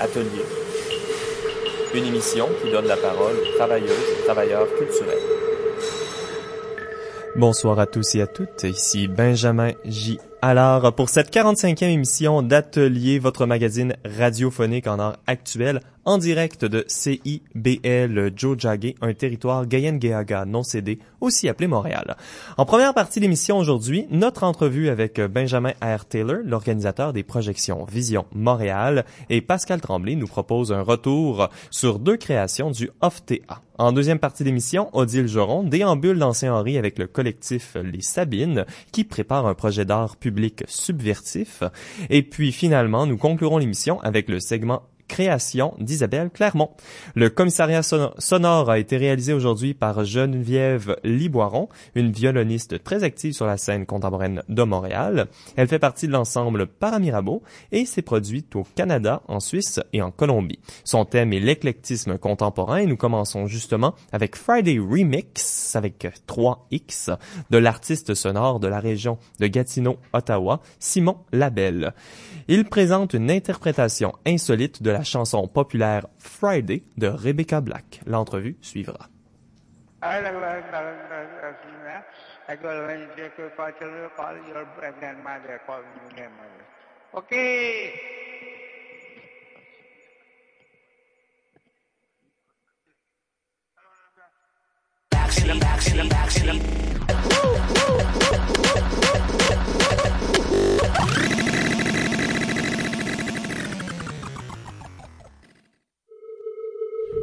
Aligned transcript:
Atelier. 0.00 0.44
Une 1.94 2.04
émission 2.04 2.48
qui 2.62 2.70
donne 2.70 2.86
la 2.86 2.96
parole 2.96 3.34
aux 3.34 3.56
travailleuses 3.56 3.90
et 3.90 4.24
travailleurs 4.24 4.66
culturels. 4.76 5.18
Bonsoir 7.36 7.78
à 7.78 7.86
tous 7.86 8.14
et 8.14 8.22
à 8.22 8.26
toutes, 8.26 8.64
ici 8.64 9.08
Benjamin 9.08 9.72
J. 9.84 10.18
Alors, 10.42 10.92
pour 10.94 11.08
cette 11.08 11.32
45e 11.32 11.84
émission 11.84 12.42
d'Atelier, 12.42 13.18
votre 13.18 13.46
magazine 13.46 13.94
radiophonique 14.04 14.86
en 14.86 14.98
art 14.98 15.16
actuel, 15.26 15.80
en 16.04 16.18
direct 16.18 16.64
de 16.64 16.84
CIBL 16.86 18.32
Joe 18.36 18.56
un 19.00 19.14
territoire 19.14 19.66
Gayen-Geaga 19.66 20.44
non 20.44 20.62
cédé, 20.62 20.98
aussi 21.20 21.48
appelé 21.48 21.66
Montréal. 21.66 22.16
En 22.56 22.64
première 22.64 22.94
partie 22.94 23.20
de 23.20 23.24
l'émission 23.24 23.58
aujourd'hui, 23.58 24.06
notre 24.10 24.44
entrevue 24.44 24.88
avec 24.88 25.20
Benjamin 25.20 25.72
R. 25.82 26.04
Taylor, 26.06 26.38
l'organisateur 26.44 27.12
des 27.12 27.22
projections 27.22 27.84
Vision 27.84 28.26
Montréal, 28.34 29.04
et 29.30 29.40
Pascal 29.40 29.80
Tremblay 29.80 30.16
nous 30.16 30.26
propose 30.26 30.72
un 30.72 30.82
retour 30.82 31.48
sur 31.70 31.98
deux 31.98 32.16
créations 32.16 32.70
du 32.70 32.90
OFTA. 33.00 33.62
En 33.76 33.90
deuxième 33.90 34.20
partie 34.20 34.44
d'émission, 34.44 34.88
Odile 34.92 35.26
Joron 35.26 35.64
déambule 35.64 36.18
dans 36.18 36.32
Saint-Henri 36.32 36.78
avec 36.78 36.96
le 36.96 37.08
collectif 37.08 37.76
Les 37.82 38.02
Sabines, 38.02 38.66
qui 38.92 39.02
prépare 39.02 39.46
un 39.46 39.54
projet 39.54 39.84
d'art 39.84 40.16
public 40.16 40.62
subversif. 40.68 41.64
Et 42.08 42.22
puis 42.22 42.52
finalement, 42.52 43.06
nous 43.06 43.16
conclurons 43.16 43.58
l'émission 43.58 44.00
avec 44.02 44.28
le 44.28 44.38
segment 44.38 44.82
création 45.08 45.74
d'Isabelle 45.78 46.30
Clermont. 46.30 46.70
Le 47.14 47.30
commissariat 47.30 47.82
sonore 47.82 48.70
a 48.70 48.78
été 48.78 48.96
réalisé 48.96 49.32
aujourd'hui 49.32 49.74
par 49.74 50.04
Geneviève 50.04 50.96
Liboiron, 51.04 51.68
une 51.94 52.10
violoniste 52.12 52.82
très 52.82 53.04
active 53.04 53.32
sur 53.32 53.46
la 53.46 53.56
scène 53.56 53.86
contemporaine 53.86 54.42
de 54.48 54.62
Montréal. 54.62 55.26
Elle 55.56 55.68
fait 55.68 55.78
partie 55.78 56.06
de 56.06 56.12
l'ensemble 56.12 56.66
Paramirabeau 56.66 57.42
et 57.72 57.86
s'est 57.86 58.02
produite 58.02 58.56
au 58.56 58.64
Canada, 58.74 59.22
en 59.28 59.40
Suisse 59.40 59.80
et 59.92 60.02
en 60.02 60.10
Colombie. 60.10 60.60
Son 60.84 61.04
thème 61.04 61.32
est 61.32 61.40
l'éclectisme 61.40 62.18
contemporain 62.18 62.78
et 62.78 62.86
nous 62.86 62.96
commençons 62.96 63.46
justement 63.46 63.94
avec 64.12 64.36
Friday 64.36 64.78
Remix 64.78 65.74
avec 65.76 66.06
3X 66.28 67.16
de 67.50 67.58
l'artiste 67.58 68.14
sonore 68.14 68.60
de 68.60 68.68
la 68.68 68.80
région 68.80 69.18
de 69.40 69.46
Gatineau, 69.46 69.98
Ottawa, 70.12 70.60
Simon 70.78 71.18
Labelle. 71.32 71.94
Il 72.48 72.64
présente 72.64 73.14
une 73.14 73.30
interprétation 73.30 74.12
insolite 74.26 74.82
de 74.82 74.90
la 74.94 75.02
chanson 75.02 75.48
populaire 75.48 76.06
Friday 76.18 76.84
de 76.96 77.08
Rebecca 77.08 77.60
Black. 77.60 78.00
L'entrevue 78.06 78.56
suivra. 78.60 79.08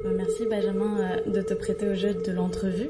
Merci 0.05 0.45
Benjamin 0.49 0.97
euh, 0.99 1.31
de 1.31 1.41
te 1.41 1.53
prêter 1.53 1.87
au 1.89 1.95
jeu 1.95 2.15
de 2.25 2.31
l'entrevue. 2.31 2.89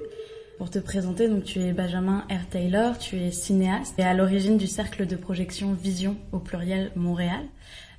Pour 0.57 0.69
te 0.69 0.79
présenter, 0.79 1.27
donc 1.27 1.43
tu 1.43 1.59
es 1.59 1.73
Benjamin 1.73 2.19
R. 2.29 2.47
Taylor, 2.49 2.97
tu 2.99 3.17
es 3.17 3.31
cinéaste 3.31 3.95
et 3.97 4.03
à 4.03 4.13
l'origine 4.13 4.57
du 4.57 4.67
cercle 4.67 5.07
de 5.07 5.15
projection 5.15 5.73
Vision 5.73 6.15
au 6.31 6.37
pluriel 6.39 6.91
Montréal, 6.95 7.41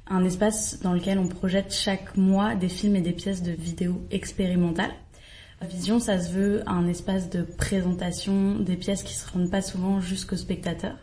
un 0.06 0.24
espace 0.24 0.78
dans 0.80 0.92
lequel 0.92 1.18
on 1.18 1.26
projette 1.26 1.74
chaque 1.74 2.16
mois 2.16 2.54
des 2.54 2.68
films 2.68 2.94
et 2.94 3.00
des 3.00 3.12
pièces 3.12 3.42
de 3.42 3.50
vidéo 3.50 4.00
expérimentales. 4.12 4.92
Vision, 5.68 5.98
ça 6.00 6.20
se 6.20 6.30
veut 6.32 6.62
un 6.66 6.86
espace 6.88 7.30
de 7.30 7.42
présentation 7.42 8.56
des 8.58 8.76
pièces 8.76 9.02
qui 9.02 9.14
se 9.14 9.28
rendent 9.30 9.50
pas 9.50 9.62
souvent 9.62 10.00
jusqu'aux 10.00 10.36
spectateurs. 10.36 10.96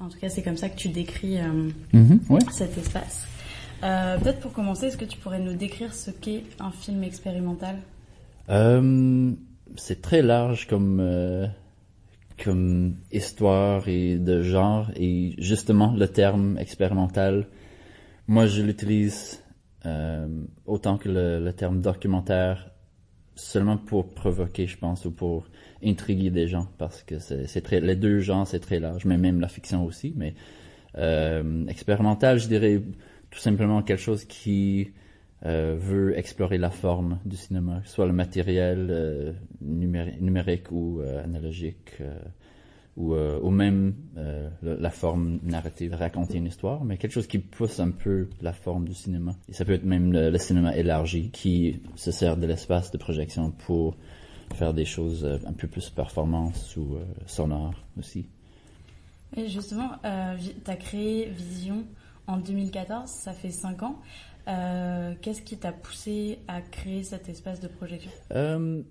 En 0.00 0.08
tout 0.08 0.18
cas, 0.18 0.28
c'est 0.28 0.42
comme 0.42 0.56
ça 0.56 0.68
que 0.68 0.76
tu 0.76 0.88
décris 0.88 1.38
euh, 1.38 1.70
Mhm, 1.92 2.20
ouais. 2.30 2.40
cet 2.50 2.76
espace. 2.78 3.26
Euh, 3.82 4.18
Peut-être 4.18 4.40
pour 4.40 4.52
commencer, 4.52 4.86
est-ce 4.86 4.96
que 4.96 5.04
tu 5.04 5.18
pourrais 5.18 5.40
nous 5.40 5.54
décrire 5.54 5.94
ce 5.94 6.10
qu'est 6.10 6.44
un 6.60 6.70
film 6.70 7.02
expérimental? 7.02 7.76
Euh, 8.48 9.32
c'est 9.76 10.02
très 10.02 10.22
large 10.22 10.66
comme 10.66 11.00
euh, 11.00 11.46
comme 12.42 12.96
histoire 13.10 13.88
et 13.88 14.18
de 14.18 14.42
genre 14.42 14.90
et 14.96 15.34
justement 15.38 15.94
le 15.94 16.08
terme 16.08 16.58
expérimental. 16.58 17.46
Moi, 18.28 18.46
je 18.46 18.62
l'utilise 18.62 19.42
euh, 19.86 20.28
autant 20.66 20.96
que 20.98 21.08
le, 21.08 21.40
le 21.44 21.52
terme 21.52 21.80
documentaire 21.80 22.70
seulement 23.34 23.78
pour 23.78 24.14
provoquer, 24.14 24.66
je 24.66 24.78
pense, 24.78 25.04
ou 25.06 25.10
pour 25.10 25.46
intriguer 25.84 26.30
des 26.30 26.46
gens 26.46 26.68
parce 26.78 27.02
que 27.02 27.18
c'est 27.18 27.62
très 27.62 27.80
les 27.80 27.96
deux 27.96 28.20
genres 28.20 28.46
c'est 28.46 28.60
très 28.60 28.78
large, 28.78 29.04
mais 29.04 29.18
même 29.18 29.40
la 29.40 29.48
fiction 29.48 29.84
aussi. 29.84 30.12
Mais 30.16 30.34
euh, 30.98 31.66
expérimental, 31.66 32.38
je 32.38 32.48
dirais 32.48 32.82
tout 33.32 33.38
simplement 33.38 33.82
quelque 33.82 34.00
chose 34.00 34.24
qui 34.24 34.92
euh, 35.44 35.74
veut 35.76 36.16
explorer 36.16 36.58
la 36.58 36.70
forme 36.70 37.18
du 37.24 37.34
cinéma, 37.34 37.80
soit 37.84 38.06
le 38.06 38.12
matériel 38.12 38.88
euh, 38.90 39.32
numéri- 39.60 40.20
numérique 40.20 40.70
ou 40.70 41.00
euh, 41.00 41.24
analogique, 41.24 42.00
ou, 42.94 43.14
ou 43.14 43.48
même 43.48 43.94
la 44.62 44.90
forme 44.90 45.38
narrative, 45.44 45.94
raconter 45.94 46.36
une 46.36 46.44
histoire, 46.44 46.84
mais 46.84 46.98
quelque 46.98 47.12
chose 47.12 47.26
qui 47.26 47.38
pousse 47.38 47.80
un 47.80 47.90
peu 47.90 48.28
la 48.42 48.52
forme 48.52 48.86
du 48.86 48.92
cinéma. 48.92 49.34
Et 49.48 49.54
ça 49.54 49.64
peut 49.64 49.72
être 49.72 49.84
même 49.84 50.12
le, 50.12 50.36
cinéma 50.36 50.76
élargi 50.76 51.30
qui 51.30 51.80
se 51.96 52.10
sert 52.10 52.36
de 52.36 52.46
l'espace 52.46 52.90
de 52.90 52.98
projection 52.98 53.50
pour 53.50 53.96
faire 54.52 54.74
des 54.74 54.84
choses 54.84 55.24
un 55.46 55.54
peu 55.54 55.68
plus 55.68 55.88
performance 55.88 56.76
ou 56.76 56.98
sonore 57.24 57.72
aussi. 57.98 58.26
Et 59.38 59.48
justement, 59.48 59.92
tu 60.02 60.70
as 60.70 60.76
créé 60.76 61.30
Vision 61.30 61.86
en 62.26 62.38
2014, 62.38 63.08
ça 63.08 63.32
fait 63.32 63.50
5 63.50 63.82
ans. 63.82 64.00
Euh, 64.48 65.14
Qu'est-ce 65.20 65.42
qui 65.42 65.56
t'a 65.56 65.72
poussé 65.72 66.38
à 66.48 66.60
créer 66.60 67.04
cet 67.04 67.28
espace 67.28 67.60
de 67.60 67.68
projection? 67.68 68.10
Euh, 68.32 68.82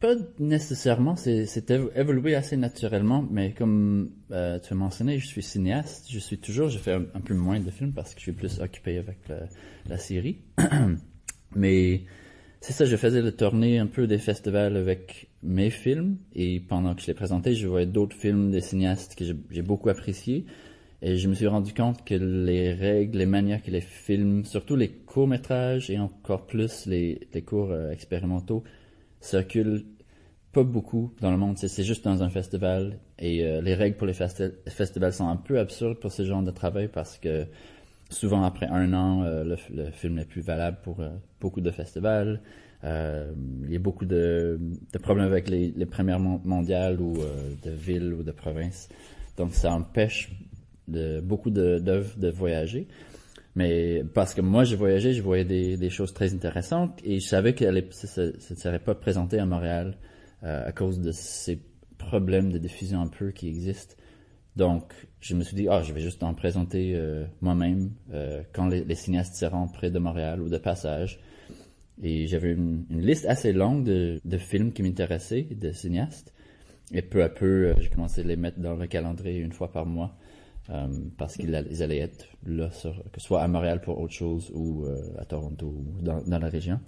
pas 0.00 0.14
nécessairement, 0.38 1.16
c'est 1.16 1.46
c'est 1.46 1.70
évo- 1.70 1.90
évolué 1.96 2.34
assez 2.34 2.56
naturellement, 2.56 3.26
mais 3.30 3.52
comme 3.52 4.10
euh, 4.30 4.58
tu 4.60 4.72
as 4.72 4.76
mentionné, 4.76 5.18
je 5.18 5.26
suis 5.26 5.42
cinéaste, 5.42 6.06
je 6.10 6.18
suis 6.18 6.38
toujours, 6.38 6.68
je 6.68 6.78
fais 6.78 6.92
un, 6.92 7.20
peu 7.20 7.34
moins 7.34 7.58
de 7.60 7.70
films 7.70 7.92
parce 7.92 8.12
que 8.14 8.20
je 8.20 8.24
suis 8.24 8.32
plus 8.32 8.60
occupé 8.60 8.98
avec 8.98 9.18
la, 9.88 9.98
série. 9.98 10.38
mais 11.54 12.02
c'est 12.60 12.72
ça, 12.72 12.84
je 12.84 12.96
faisais 12.96 13.22
le 13.22 13.32
tournée 13.32 13.78
un 13.78 13.86
peu 13.86 14.06
des 14.06 14.18
festivals 14.18 14.76
avec 14.76 15.28
mes 15.42 15.70
films, 15.70 16.16
et 16.34 16.60
pendant 16.60 16.94
que 16.94 17.02
je 17.02 17.06
les 17.06 17.14
présentais, 17.14 17.54
je 17.54 17.66
voyais 17.66 17.86
d'autres 17.86 18.16
films 18.16 18.50
des 18.50 18.60
cinéastes 18.60 19.14
que 19.16 19.24
j'ai- 19.24 19.36
j'ai 19.50 19.62
beaucoup 19.62 19.88
appréciés. 19.88 20.46
Et 21.02 21.18
je 21.18 21.28
me 21.28 21.34
suis 21.34 21.46
rendu 21.46 21.74
compte 21.74 22.04
que 22.04 22.14
les 22.14 22.72
règles, 22.72 23.18
les 23.18 23.26
manières 23.26 23.62
que 23.62 23.70
les 23.70 23.82
films, 23.82 24.44
surtout 24.44 24.76
les 24.76 24.88
courts-métrages 24.88 25.90
et 25.90 25.98
encore 25.98 26.46
plus 26.46 26.86
les, 26.86 27.28
les 27.34 27.42
cours 27.42 27.70
euh, 27.70 27.90
expérimentaux, 27.90 28.64
circulent 29.20 29.84
pas 30.52 30.62
beaucoup 30.62 31.12
dans 31.20 31.30
le 31.30 31.36
monde. 31.36 31.58
C'est 31.58 31.84
juste 31.84 32.04
dans 32.04 32.22
un 32.22 32.30
festival. 32.30 32.98
Et 33.18 33.44
euh, 33.44 33.60
les 33.60 33.74
règles 33.74 33.96
pour 33.96 34.06
les 34.06 34.14
festi- 34.14 34.52
festivals 34.68 35.12
sont 35.12 35.28
un 35.28 35.36
peu 35.36 35.58
absurdes 35.58 35.98
pour 36.00 36.12
ce 36.12 36.24
genre 36.24 36.42
de 36.42 36.50
travail 36.50 36.88
parce 36.88 37.18
que 37.18 37.44
souvent 38.08 38.42
après 38.42 38.66
un 38.66 38.94
an, 38.94 39.22
euh, 39.22 39.44
le, 39.44 39.90
film 39.90 40.14
n'est 40.14 40.24
plus 40.24 40.40
valable 40.40 40.78
pour 40.82 41.02
beaucoup 41.40 41.60
de 41.60 41.70
festivals. 41.70 42.40
Il 42.84 43.68
y 43.68 43.74
a 43.74 43.78
beaucoup 43.80 44.04
de, 44.04 44.60
problèmes 45.02 45.26
avec 45.26 45.48
les, 45.48 45.72
premières 45.86 46.20
mon- 46.20 46.40
mondiales 46.44 47.00
ou 47.00 47.16
de 47.64 47.70
villes 47.70 48.14
ou 48.14 48.22
de 48.22 48.30
provinces. 48.30 48.88
Donc 49.36 49.52
ça 49.52 49.72
empêche 49.72 50.30
de, 50.88 51.20
beaucoup 51.20 51.50
d'œuvres 51.50 52.16
de, 52.18 52.30
voyager. 52.30 52.88
Mais 53.54 54.04
parce 54.14 54.34
que 54.34 54.40
moi, 54.40 54.64
j'ai 54.64 54.76
voyagé, 54.76 55.14
je 55.14 55.22
voyais 55.22 55.44
des, 55.44 55.76
des 55.76 55.90
choses 55.90 56.12
très 56.12 56.34
intéressantes 56.34 57.00
et 57.04 57.20
je 57.20 57.26
savais 57.26 57.54
que 57.54 57.64
ça 57.90 58.22
ne 58.24 58.56
serait 58.56 58.78
pas 58.78 58.94
présenté 58.94 59.38
à 59.38 59.46
Montréal 59.46 59.96
euh, 60.44 60.68
à 60.68 60.72
cause 60.72 61.00
de 61.00 61.12
ces 61.12 61.60
problèmes 61.96 62.52
de 62.52 62.58
diffusion 62.58 63.00
un 63.00 63.06
peu 63.06 63.30
qui 63.30 63.48
existent. 63.48 63.94
Donc, 64.56 64.92
je 65.20 65.34
me 65.34 65.42
suis 65.42 65.54
dit, 65.54 65.68
ah, 65.68 65.82
je 65.82 65.92
vais 65.92 66.00
juste 66.00 66.22
en 66.22 66.34
présenter 66.34 66.92
euh, 66.94 67.24
moi-même 67.40 67.90
euh, 68.12 68.42
quand 68.52 68.68
les, 68.68 68.84
les 68.84 68.94
cinéastes 68.94 69.34
seront 69.34 69.68
près 69.68 69.90
de 69.90 69.98
Montréal 69.98 70.40
ou 70.40 70.48
de 70.48 70.58
passage. 70.58 71.20
Et 72.02 72.26
j'avais 72.26 72.52
une, 72.52 72.84
une 72.90 73.00
liste 73.00 73.26
assez 73.26 73.52
longue 73.52 73.84
de, 73.84 74.20
de 74.24 74.38
films 74.38 74.72
qui 74.72 74.82
m'intéressaient, 74.82 75.46
de 75.50 75.72
cinéastes. 75.72 76.32
Et 76.92 77.02
peu 77.02 77.22
à 77.22 77.28
peu, 77.28 77.68
euh, 77.68 77.74
j'ai 77.80 77.88
commencé 77.88 78.20
à 78.20 78.24
les 78.24 78.36
mettre 78.36 78.60
dans 78.60 78.74
le 78.74 78.86
calendrier 78.86 79.40
une 79.40 79.52
fois 79.52 79.72
par 79.72 79.86
mois. 79.86 80.16
Euh, 80.70 80.86
parce 81.16 81.36
qu'ils 81.36 81.54
all- 81.54 81.66
ils 81.70 81.82
allaient 81.82 81.98
être 81.98 82.26
là, 82.46 82.70
sur, 82.72 82.92
que 83.12 83.20
ce 83.20 83.26
soit 83.26 83.42
à 83.42 83.48
Montréal 83.48 83.80
pour 83.80 84.00
autre 84.00 84.12
chose 84.12 84.50
ou 84.54 84.84
euh, 84.84 85.00
à 85.18 85.24
Toronto 85.24 85.66
ou 85.66 86.02
dans, 86.02 86.38
la 86.38 86.48
région. 86.48 86.80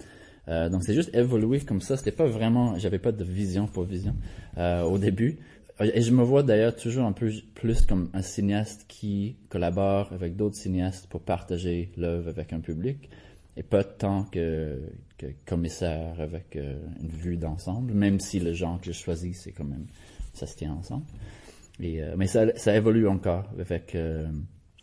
Euh, 0.48 0.69
donc 0.69 0.82
c'est 0.82 0.94
juste 0.94 1.14
évolué 1.14 1.60
comme 1.60 1.80
ça. 1.80 1.96
C'était 1.96 2.12
pas 2.12 2.26
vraiment, 2.26 2.78
j'avais 2.78 2.98
pas 2.98 3.12
de 3.12 3.25
vision 3.25 3.66
pour 3.66 3.84
vision 3.84 4.14
euh, 4.56 4.82
au 4.82 4.98
début. 4.98 5.38
Et 5.80 6.02
je 6.02 6.10
me 6.10 6.25
vois 6.25 6.42
d'ailleurs 6.42 6.75
toujours 6.75 7.04
un 7.04 7.12
peu 7.12 7.30
plus 7.54 7.82
comme 7.86 8.10
un 8.12 8.22
cinéaste 8.22 8.84
qui 8.88 9.36
collabore 9.48 10.12
avec 10.12 10.34
d'autres 10.34 10.56
cinéastes 10.56 11.06
pour 11.06 11.20
partager 11.20 11.92
l'œuvre 11.96 12.28
avec 12.31 12.52
un 12.52 12.58
public. 12.60 13.08
et 13.56 13.62
pas 13.62 13.84
tant 13.84 14.24
que, 14.24 14.81
que 15.19 15.26
commissaire 15.46 16.20
avec 16.20 16.56
euh, 16.56 16.78
une 17.00 17.08
vue 17.10 17.36
d'ensemble, 17.36 17.92
même 17.92 18.20
si 18.20 18.40
le 18.40 18.52
genre 18.52 18.81
que 18.81 18.92
je 18.92 18.98
choisis, 18.98 19.40
c'est 19.42 19.52
quand 19.52 19.64
même, 19.64 19.86
ça 20.32 20.46
se 20.46 20.56
tient 20.56 20.72
ensemble. 20.72 21.04
Et, 21.80 22.02
euh, 22.02 22.14
mais 22.16 22.26
ça, 22.26 22.56
ça 22.56 22.76
évolue 22.76 23.06
encore. 23.08 23.50
Avec 23.58 23.96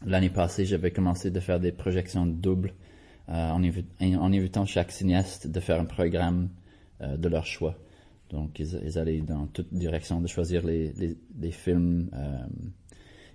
l'année 0.05 0.29
passée, 0.29 0.65
j'avais 0.65 0.91
commencé 0.91 1.31
de 1.31 1.39
faire 1.39 1.59
des 1.59 1.71
projections 1.71 2.25
doubles 2.25 2.73
en, 3.27 3.61
en, 3.61 4.33
invitant 4.33 4.65
chaque 4.65 4.91
cinéaste 4.91 5.47
de 5.47 5.59
faire 5.59 5.79
un 5.79 5.85
programme 5.85 6.49
de 7.01 7.27
leur 7.27 7.45
choix. 7.45 7.75
Donc, 8.29 8.59
ils, 8.59 8.97
allaient 8.97 9.21
dans 9.21 9.47
toute 9.47 9.73
direction 9.73 10.21
de 10.21 10.27
choisir 10.27 10.65
les, 10.65 10.91
les, 10.93 11.17
les 11.39 11.51
films 11.51 12.09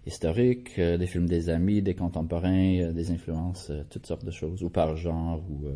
historiques, 0.06 0.78
euh, 0.78 0.96
des 0.96 1.06
films 1.06 1.26
des 1.26 1.50
amis, 1.50 1.82
des 1.82 1.94
contemporains, 1.94 2.80
euh, 2.80 2.92
des 2.92 3.10
influences, 3.10 3.68
euh, 3.70 3.82
toutes 3.90 4.06
sortes 4.06 4.24
de 4.24 4.30
choses, 4.30 4.62
ou 4.62 4.70
par 4.70 4.96
genre 4.96 5.42
ou 5.50 5.68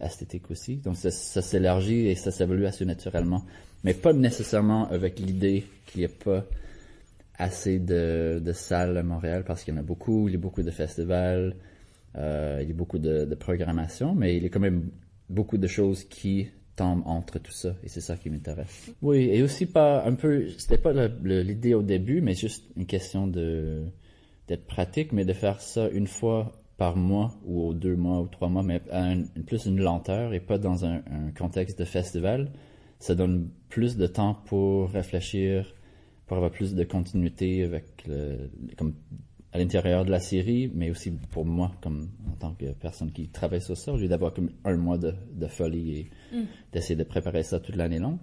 esthétique 0.00 0.50
aussi. 0.50 0.76
Donc 0.76 0.96
ça, 0.96 1.10
ça 1.10 1.42
s'élargit 1.42 2.08
et 2.08 2.14
ça 2.16 2.30
s'évolue 2.30 2.66
assez 2.66 2.84
naturellement, 2.84 3.44
mais 3.84 3.94
pas 3.94 4.12
nécessairement 4.12 4.88
avec 4.90 5.20
l'idée 5.20 5.64
qu'il 5.86 6.00
n'y 6.00 6.06
a 6.06 6.08
pas 6.24 6.44
assez 7.42 7.78
de, 7.78 8.40
de, 8.44 8.52
salles 8.52 8.96
à 8.96 9.02
Montréal 9.02 9.44
parce 9.46 9.64
qu'il 9.64 9.74
y 9.74 9.76
en 9.76 9.80
a 9.80 9.84
beaucoup, 9.84 10.28
il 10.28 10.32
y 10.32 10.36
a 10.36 10.40
beaucoup 10.40 10.62
de 10.62 10.70
festivals, 10.70 11.56
euh, 12.16 12.60
il 12.62 12.68
y 12.68 12.70
a 12.70 12.74
beaucoup 12.74 12.98
de, 12.98 13.24
de 13.24 13.34
programmation, 13.34 14.14
mais 14.14 14.36
il 14.36 14.42
y 14.42 14.46
a 14.46 14.48
quand 14.48 14.60
même 14.60 14.90
beaucoup 15.28 15.58
de 15.58 15.66
choses 15.66 16.04
qui 16.04 16.48
tombe 16.76 17.02
entre 17.06 17.38
tout 17.38 17.52
ça 17.52 17.74
et 17.82 17.88
c'est 17.88 18.00
ça 18.00 18.16
qui 18.16 18.30
m'intéresse. 18.30 18.90
Oui, 19.02 19.28
et 19.30 19.42
aussi 19.42 19.66
pas 19.66 20.04
un 20.04 20.14
peu, 20.14 20.48
c'était 20.56 20.78
pas 20.78 20.92
l'idée 21.24 21.74
au 21.74 21.82
début, 21.82 22.20
mais 22.20 22.34
juste 22.34 22.64
une 22.76 22.86
question 22.86 23.26
de 23.26 23.82
d'être 24.48 24.66
pratique, 24.66 25.12
mais 25.12 25.24
de 25.24 25.32
faire 25.32 25.60
ça 25.60 25.88
une 25.88 26.08
fois 26.08 26.52
par 26.76 26.96
mois 26.96 27.32
ou 27.44 27.74
deux 27.74 27.94
mois 27.94 28.20
ou 28.20 28.26
trois 28.26 28.48
mois, 28.48 28.62
mais 28.62 28.80
plus 29.46 29.66
une 29.66 29.80
lenteur 29.80 30.34
et 30.34 30.40
pas 30.40 30.58
dans 30.58 30.84
un, 30.84 31.02
contexte 31.38 31.78
de 31.78 31.84
festival. 31.84 32.50
Ça 32.98 33.14
donne 33.14 33.50
plus 33.68 33.96
de 33.96 34.06
temps 34.06 34.34
pour 34.46 34.90
réfléchir, 34.90 35.74
pour 36.26 36.36
avoir 36.36 36.50
plus 36.50 36.74
de 36.74 36.84
continuité 36.84 37.62
avec 37.64 38.04
le, 38.06 38.50
comme 38.76 38.94
à 39.52 39.58
l'intérieur 39.58 40.04
de 40.04 40.10
la 40.10 40.20
série, 40.20 40.70
mais 40.74 40.90
aussi 40.90 41.10
pour 41.30 41.44
moi, 41.44 41.72
comme 41.82 42.08
en 42.30 42.36
tant 42.36 42.54
que 42.54 42.72
personne 42.72 43.12
qui 43.12 43.28
travaille 43.28 43.60
sur 43.60 43.76
ça, 43.76 43.92
au 43.92 43.98
lieu 43.98 44.08
d'avoir 44.08 44.32
comme 44.32 44.50
un 44.64 44.76
mois 44.76 44.96
de, 44.96 45.14
de 45.34 45.46
folie 45.46 45.98
et 45.98 46.10
mm. 46.34 46.44
d'essayer 46.72 46.96
de 46.96 47.04
préparer 47.04 47.42
ça 47.42 47.60
toute 47.60 47.76
l'année 47.76 47.98
longue. 47.98 48.18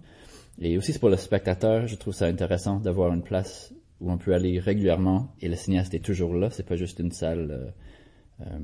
Et 0.60 0.78
aussi, 0.78 0.98
pour 0.98 1.10
le 1.10 1.18
spectateur, 1.18 1.88
je 1.88 1.96
trouve 1.96 2.14
ça 2.14 2.26
intéressant 2.26 2.80
d'avoir 2.80 3.14
une 3.14 3.22
place 3.22 3.74
où 4.02 4.12
on 4.12 4.18
peut 4.18 4.34
aller 4.34 4.60
régulièrement 4.60 5.34
et 5.42 5.48
le 5.48 5.56
cinéaste 5.56 5.94
est 5.94 6.04
toujours 6.04 6.34
là. 6.34 6.50
C'est 6.50 6.66
pas 6.66 6.76
juste 6.76 7.00
une 7.00 7.12
salle 7.12 7.52
euh, 7.52 8.46
euh, 8.48 8.60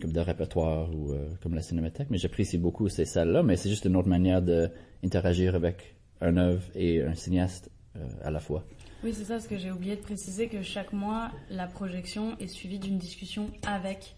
comme 0.00 0.12
de 0.12 0.20
répertoire 0.20 0.94
ou 0.94 1.12
euh, 1.12 1.28
comme 1.42 1.54
la 1.54 1.62
cinémathèque, 1.62 2.08
mais 2.10 2.18
j'apprécie 2.18 2.58
beaucoup 2.58 2.88
ces 2.88 3.04
salles-là, 3.04 3.42
mais 3.42 3.56
c'est 3.56 3.68
juste 3.68 3.84
une 3.84 3.96
autre 3.96 4.08
manière 4.08 4.42
d'interagir 4.42 5.54
avec 5.54 5.96
un 6.20 6.36
œuvre 6.36 6.64
et 6.74 7.02
un 7.02 7.14
cinéaste 7.14 7.70
à 8.22 8.30
la 8.30 8.40
fois. 8.40 8.64
Oui, 9.04 9.12
c'est 9.14 9.24
ça, 9.24 9.34
parce 9.34 9.46
que 9.46 9.58
j'ai 9.58 9.70
oublié 9.70 9.96
de 9.96 10.00
préciser 10.00 10.48
que 10.48 10.62
chaque 10.62 10.92
mois, 10.92 11.30
la 11.50 11.66
projection 11.66 12.36
est 12.38 12.48
suivie 12.48 12.78
d'une 12.78 12.98
discussion 12.98 13.50
avec 13.66 14.16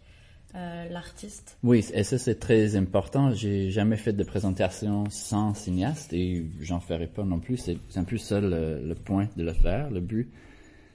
euh, 0.55 0.89
l'artiste. 0.89 1.59
Oui, 1.63 1.85
et 1.93 2.05
ça 2.05 2.17
c'est 2.17 2.37
très 2.37 2.75
important. 2.75 3.33
J'ai 3.33 3.71
jamais 3.71 3.99
fait 3.99 4.15
de 4.15 4.25
présentation 4.25 5.05
sans 5.11 5.53
cinéaste 5.53 6.15
et 6.15 6.47
j'en 6.61 6.81
ferai 6.81 7.07
pas 7.07 7.23
non 7.23 7.39
plus. 7.39 7.59
C'est 7.59 7.79
un 7.97 8.05
peu 8.05 8.17
ça 8.17 8.41
le, 8.41 8.95
point 8.95 9.29
de 9.37 9.45
le 9.45 9.53
faire. 9.53 9.91
Le 9.91 10.01
but, 10.01 10.33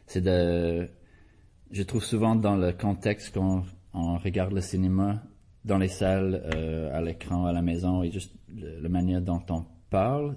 c'est 0.08 0.22
de. 0.22 0.90
Je 1.70 1.84
trouve 1.84 2.04
souvent 2.04 2.36
dans 2.36 2.56
le 2.56 2.72
contexte 2.72 3.36
qu'on 3.36 3.64
on 3.94 4.18
regarde 4.18 4.54
le 4.54 4.62
cinéma 4.62 5.22
dans 5.66 5.78
les 5.78 5.88
salles, 5.88 6.50
euh, 6.56 6.96
à 6.98 7.02
l'écran, 7.02 7.46
à 7.46 7.54
la 7.54 7.62
maison, 7.62 8.02
et 8.02 8.12
juste 8.12 8.34
la 8.58 8.90
manière 8.90 9.22
dont 9.22 9.42
on 9.50 9.66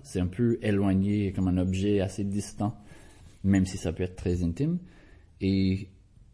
c'est 0.02 0.20
un 0.20 0.26
peu 0.26 0.58
éloigné, 0.62 1.32
comme 1.32 1.48
un 1.48 1.58
objet 1.58 2.00
assez 2.00 2.24
distant 2.24 2.76
même 3.46 3.64
si 3.64 3.78
ça 3.78 3.92
peut 3.92 4.02
être 4.02 4.16
très 4.16 4.42
intime. 4.42 4.78
Et 5.40 5.88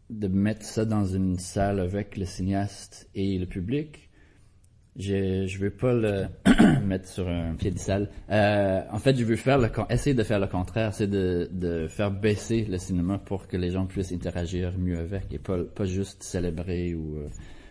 de 0.09 0.27
mettre 0.27 0.65
ça 0.65 0.85
dans 0.85 1.05
une 1.05 1.37
salle 1.39 1.79
avec 1.79 2.17
le 2.17 2.25
cinéaste 2.25 3.09
et 3.15 3.37
le 3.37 3.45
public, 3.45 4.09
je 4.95 5.47
je 5.47 5.57
veux 5.57 5.71
pas 5.71 5.93
le 5.93 6.25
mettre 6.85 7.07
sur 7.07 7.27
un 7.27 7.55
pied 7.55 7.71
de 7.71 7.79
salle. 7.79 8.09
Euh, 8.29 8.81
en 8.91 8.99
fait, 8.99 9.15
je 9.15 9.23
veux 9.23 9.35
faire 9.35 9.59
essayer 9.89 10.13
de 10.13 10.23
faire 10.23 10.39
le 10.39 10.47
contraire, 10.47 10.93
c'est 10.93 11.07
de, 11.07 11.87
faire 11.89 12.11
baisser 12.11 12.65
le 12.65 12.77
cinéma 12.77 13.17
pour 13.17 13.47
que 13.47 13.57
les 13.57 13.71
gens 13.71 13.85
puissent 13.85 14.11
interagir 14.11 14.77
mieux 14.77 14.99
avec 14.99 15.33
et 15.33 15.39
pas 15.39 15.85
juste 15.85 16.23
célébrer 16.23 16.93
ou 16.93 17.17
euh, 17.17 17.29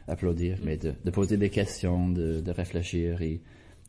applaudir, 0.08 0.58
mais 0.64 0.76
de, 0.76 0.94
de, 1.05 1.10
poser 1.10 1.37
des 1.37 1.50
questions, 1.50 2.08
de, 2.08 2.40
de 2.40 2.50
réfléchir 2.50 3.22
et 3.22 3.40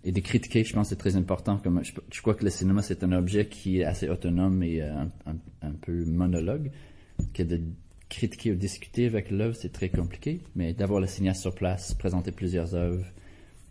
et 0.04 0.12
de 0.12 0.20
critiquer, 0.20 0.64
je 0.64 0.74
pense 0.74 0.90
c'est 0.90 0.96
très 0.96 1.16
important. 1.16 1.58
Comme 1.58 1.82
je, 1.84 2.22
crois 2.22 2.36
que 2.36 2.44
le 2.44 2.50
cinéma 2.50 2.82
c'est 2.82 3.04
un 3.04 3.12
objet 3.12 3.48
qui 3.48 3.80
est 3.80 3.84
assez 3.84 4.10
autonome 4.10 4.64
et 4.64 4.82
euh, 4.82 4.92
un, 5.62 5.72
peu 5.82 6.06
monologue, 6.06 6.72
que 7.34 7.44
de 7.44 7.62
critiquer 8.10 8.52
ou 8.52 8.56
discuter 8.56 9.06
avec 9.06 9.32
l'œuvre 9.32 9.56
c'est 9.56 9.72
très 9.72 9.90
compliqué, 9.90 10.42
mais 10.56 10.74
d'avoir 10.74 11.00
le 11.00 11.08
cinéaste 11.08 11.42
sur 11.42 11.56
place, 11.56 11.94
présenter 11.94 12.32
plusieurs 12.32 12.76
œuvres 12.76 13.06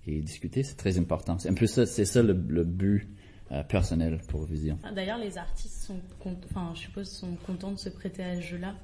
et 0.07 0.21
discuter 0.21 0.63
c'est 0.63 0.77
très 0.77 0.99
important. 0.99 1.39
C'est 1.39 1.49
un 1.49 1.55
peu 1.55 1.67
ça, 1.67 1.87
c'est 1.87 2.05
ça 2.05 2.23
le, 2.23 2.33
le 2.49 2.65
but 2.65 3.09
euh, 3.53 3.63
personnel 3.65 4.19
pour 4.29 4.47
Vision. 4.47 4.79
Ah, 4.83 4.93
d'ailleurs, 4.93 5.19
les 5.19 5.37
artistes 5.37 5.83
sont, 5.83 6.01
enfin, 6.47 6.73
je 6.75 6.81
suppose, 6.81 7.11
sont 7.11 7.35
contents 7.47 7.73
de 7.73 7.79
se 7.79 7.91
prêter 7.91 8.23
à 8.25 8.37
ce 8.37 8.41
jeu-là. 8.41 8.75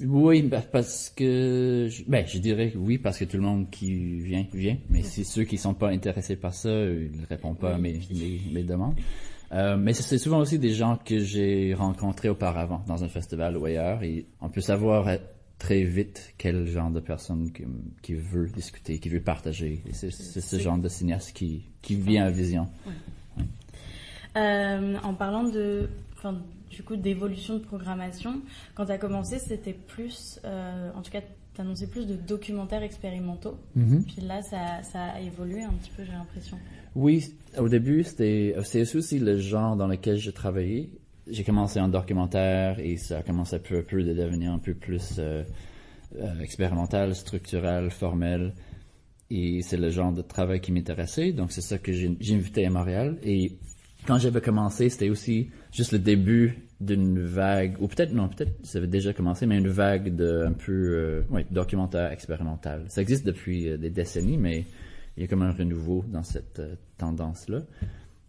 Oui, 0.00 0.42
bah, 0.42 0.62
parce 0.62 1.10
que, 1.10 1.88
ben, 2.08 2.26
je 2.26 2.38
dirais 2.38 2.72
oui, 2.76 2.98
parce 2.98 3.18
que 3.18 3.24
tout 3.24 3.36
le 3.36 3.42
monde 3.42 3.70
qui 3.70 4.20
vient, 4.20 4.46
vient. 4.52 4.78
Mais 4.88 5.02
c'est 5.02 5.24
ceux 5.24 5.44
qui 5.44 5.58
sont 5.58 5.74
pas 5.74 5.90
intéressés 5.90 6.36
par 6.36 6.54
ça, 6.54 6.70
ils 6.70 7.20
ne 7.20 7.26
répondent 7.26 7.58
pas 7.58 7.74
à 7.74 7.78
mes, 7.78 8.00
mes, 8.52 8.62
demandes. 8.62 8.94
Euh, 9.52 9.76
mais 9.76 9.92
c'est 9.92 10.16
souvent 10.16 10.38
aussi 10.38 10.58
des 10.58 10.72
gens 10.72 10.96
que 10.96 11.18
j'ai 11.18 11.74
rencontrés 11.74 12.30
auparavant 12.30 12.82
dans 12.86 13.04
un 13.04 13.08
festival 13.08 13.58
ou 13.58 13.66
ailleurs 13.66 14.02
et 14.02 14.24
on 14.40 14.48
peut 14.48 14.62
savoir 14.62 15.08
très 15.58 15.82
vite 15.82 16.32
quel 16.38 16.66
genre 16.66 16.90
de 16.90 17.00
personne 17.00 17.52
qui, 17.52 17.64
qui 18.00 18.14
veut 18.14 18.48
discuter, 18.48 18.98
qui 18.98 19.10
veut 19.10 19.20
partager. 19.20 19.82
c'est 19.92 20.10
ce 20.10 20.58
genre 20.58 20.78
de 20.78 20.88
cinéaste 20.88 21.34
qui, 21.34 21.64
qui 21.82 21.96
vient 21.96 22.24
à 22.24 22.30
Vision. 22.30 22.66
Euh, 24.36 24.96
en 25.02 25.12
parlant 25.12 25.44
de, 25.44 25.90
du 26.72 26.82
coup 26.82 26.96
d'évolution 26.96 27.54
de 27.54 27.60
programmation. 27.60 28.40
Quand 28.74 28.86
tu 28.86 28.92
as 28.92 28.98
commencé, 28.98 29.38
c'était 29.38 29.74
plus, 29.74 30.40
euh, 30.44 30.90
en 30.94 31.02
tout 31.02 31.10
cas, 31.10 31.20
tu 31.54 31.60
annonçais 31.60 31.86
plus 31.86 32.06
de 32.06 32.16
documentaires 32.16 32.82
expérimentaux. 32.82 33.58
Mm-hmm. 33.76 34.04
Puis 34.04 34.22
là, 34.22 34.42
ça, 34.42 34.82
ça, 34.82 35.04
a 35.04 35.20
évolué 35.20 35.62
un 35.62 35.72
petit 35.72 35.90
peu, 35.96 36.04
j'ai 36.04 36.12
l'impression. 36.12 36.58
Oui, 36.94 37.34
au 37.58 37.68
début, 37.68 38.02
c'était 38.04 38.56
aussi 38.56 39.18
le 39.18 39.38
genre 39.38 39.76
dans 39.76 39.86
lequel 39.86 40.16
je 40.16 40.30
travaillais. 40.30 40.90
J'ai 41.28 41.44
commencé 41.44 41.78
en 41.78 41.88
documentaire 41.88 42.80
et 42.80 42.96
ça 42.96 43.18
a 43.18 43.22
commencé 43.22 43.58
peu 43.58 43.78
à 43.78 43.82
peu 43.82 44.02
de 44.02 44.12
devenir 44.12 44.50
un 44.50 44.58
peu 44.58 44.74
plus 44.74 45.16
euh, 45.18 45.44
euh, 46.16 46.40
expérimental, 46.40 47.14
structurel, 47.14 47.90
formel. 47.90 48.54
Et 49.30 49.62
c'est 49.62 49.76
le 49.76 49.90
genre 49.90 50.12
de 50.12 50.20
travail 50.20 50.60
qui 50.60 50.72
m'intéressait. 50.72 51.32
Donc, 51.32 51.52
c'est 51.52 51.62
ça 51.62 51.78
que 51.78 51.92
j'ai 51.92 52.34
invité 52.34 52.66
à 52.66 52.70
Montréal. 52.70 53.18
Et 53.22 53.52
quand 54.06 54.18
j'avais 54.18 54.40
commencé, 54.40 54.88
c'était 54.88 55.10
aussi 55.10 55.50
juste 55.72 55.92
le 55.92 55.98
début 55.98 56.58
d'une 56.80 57.20
vague, 57.20 57.76
ou 57.80 57.86
peut-être, 57.86 58.12
non, 58.12 58.28
peut-être 58.28 58.52
ça 58.64 58.78
avait 58.78 58.88
déjà 58.88 59.12
commencé, 59.12 59.46
mais 59.46 59.58
une 59.58 59.68
vague 59.68 60.14
de 60.14 60.44
un 60.44 60.52
peu, 60.52 60.72
euh, 60.72 61.22
oui, 61.30 61.46
documentaire 61.50 62.10
expérimental. 62.10 62.84
Ça 62.88 63.00
existe 63.00 63.24
depuis 63.24 63.68
euh, 63.68 63.76
des 63.76 63.90
décennies, 63.90 64.36
mais 64.36 64.64
il 65.16 65.22
y 65.22 65.24
a 65.24 65.28
comme 65.28 65.42
un 65.42 65.52
renouveau 65.52 66.04
dans 66.08 66.24
cette 66.24 66.58
euh, 66.58 66.74
tendance-là. 66.98 67.60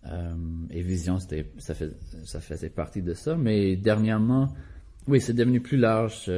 Euh, 0.05 0.35
et 0.69 0.81
Vision, 0.81 1.17
c'était, 1.17 1.47
ça 1.57 1.73
faisait 1.73 2.69
partie 2.69 3.01
de 3.01 3.13
ça. 3.13 3.35
Mais 3.35 3.75
dernièrement, 3.75 4.53
oui, 5.07 5.19
c'est 5.19 5.33
devenu 5.33 5.61
plus 5.61 5.77
large 5.77 6.29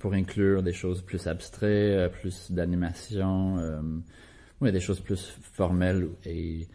pour 0.00 0.12
inclure 0.14 0.62
des 0.62 0.72
choses 0.72 1.02
plus 1.02 1.26
abstraites, 1.26 2.12
plus 2.12 2.50
d'animation, 2.50 3.56
oui, 4.60 4.72
des 4.72 4.80
choses 4.80 5.00
plus 5.00 5.36
formelles 5.40 6.08
et 6.24 6.66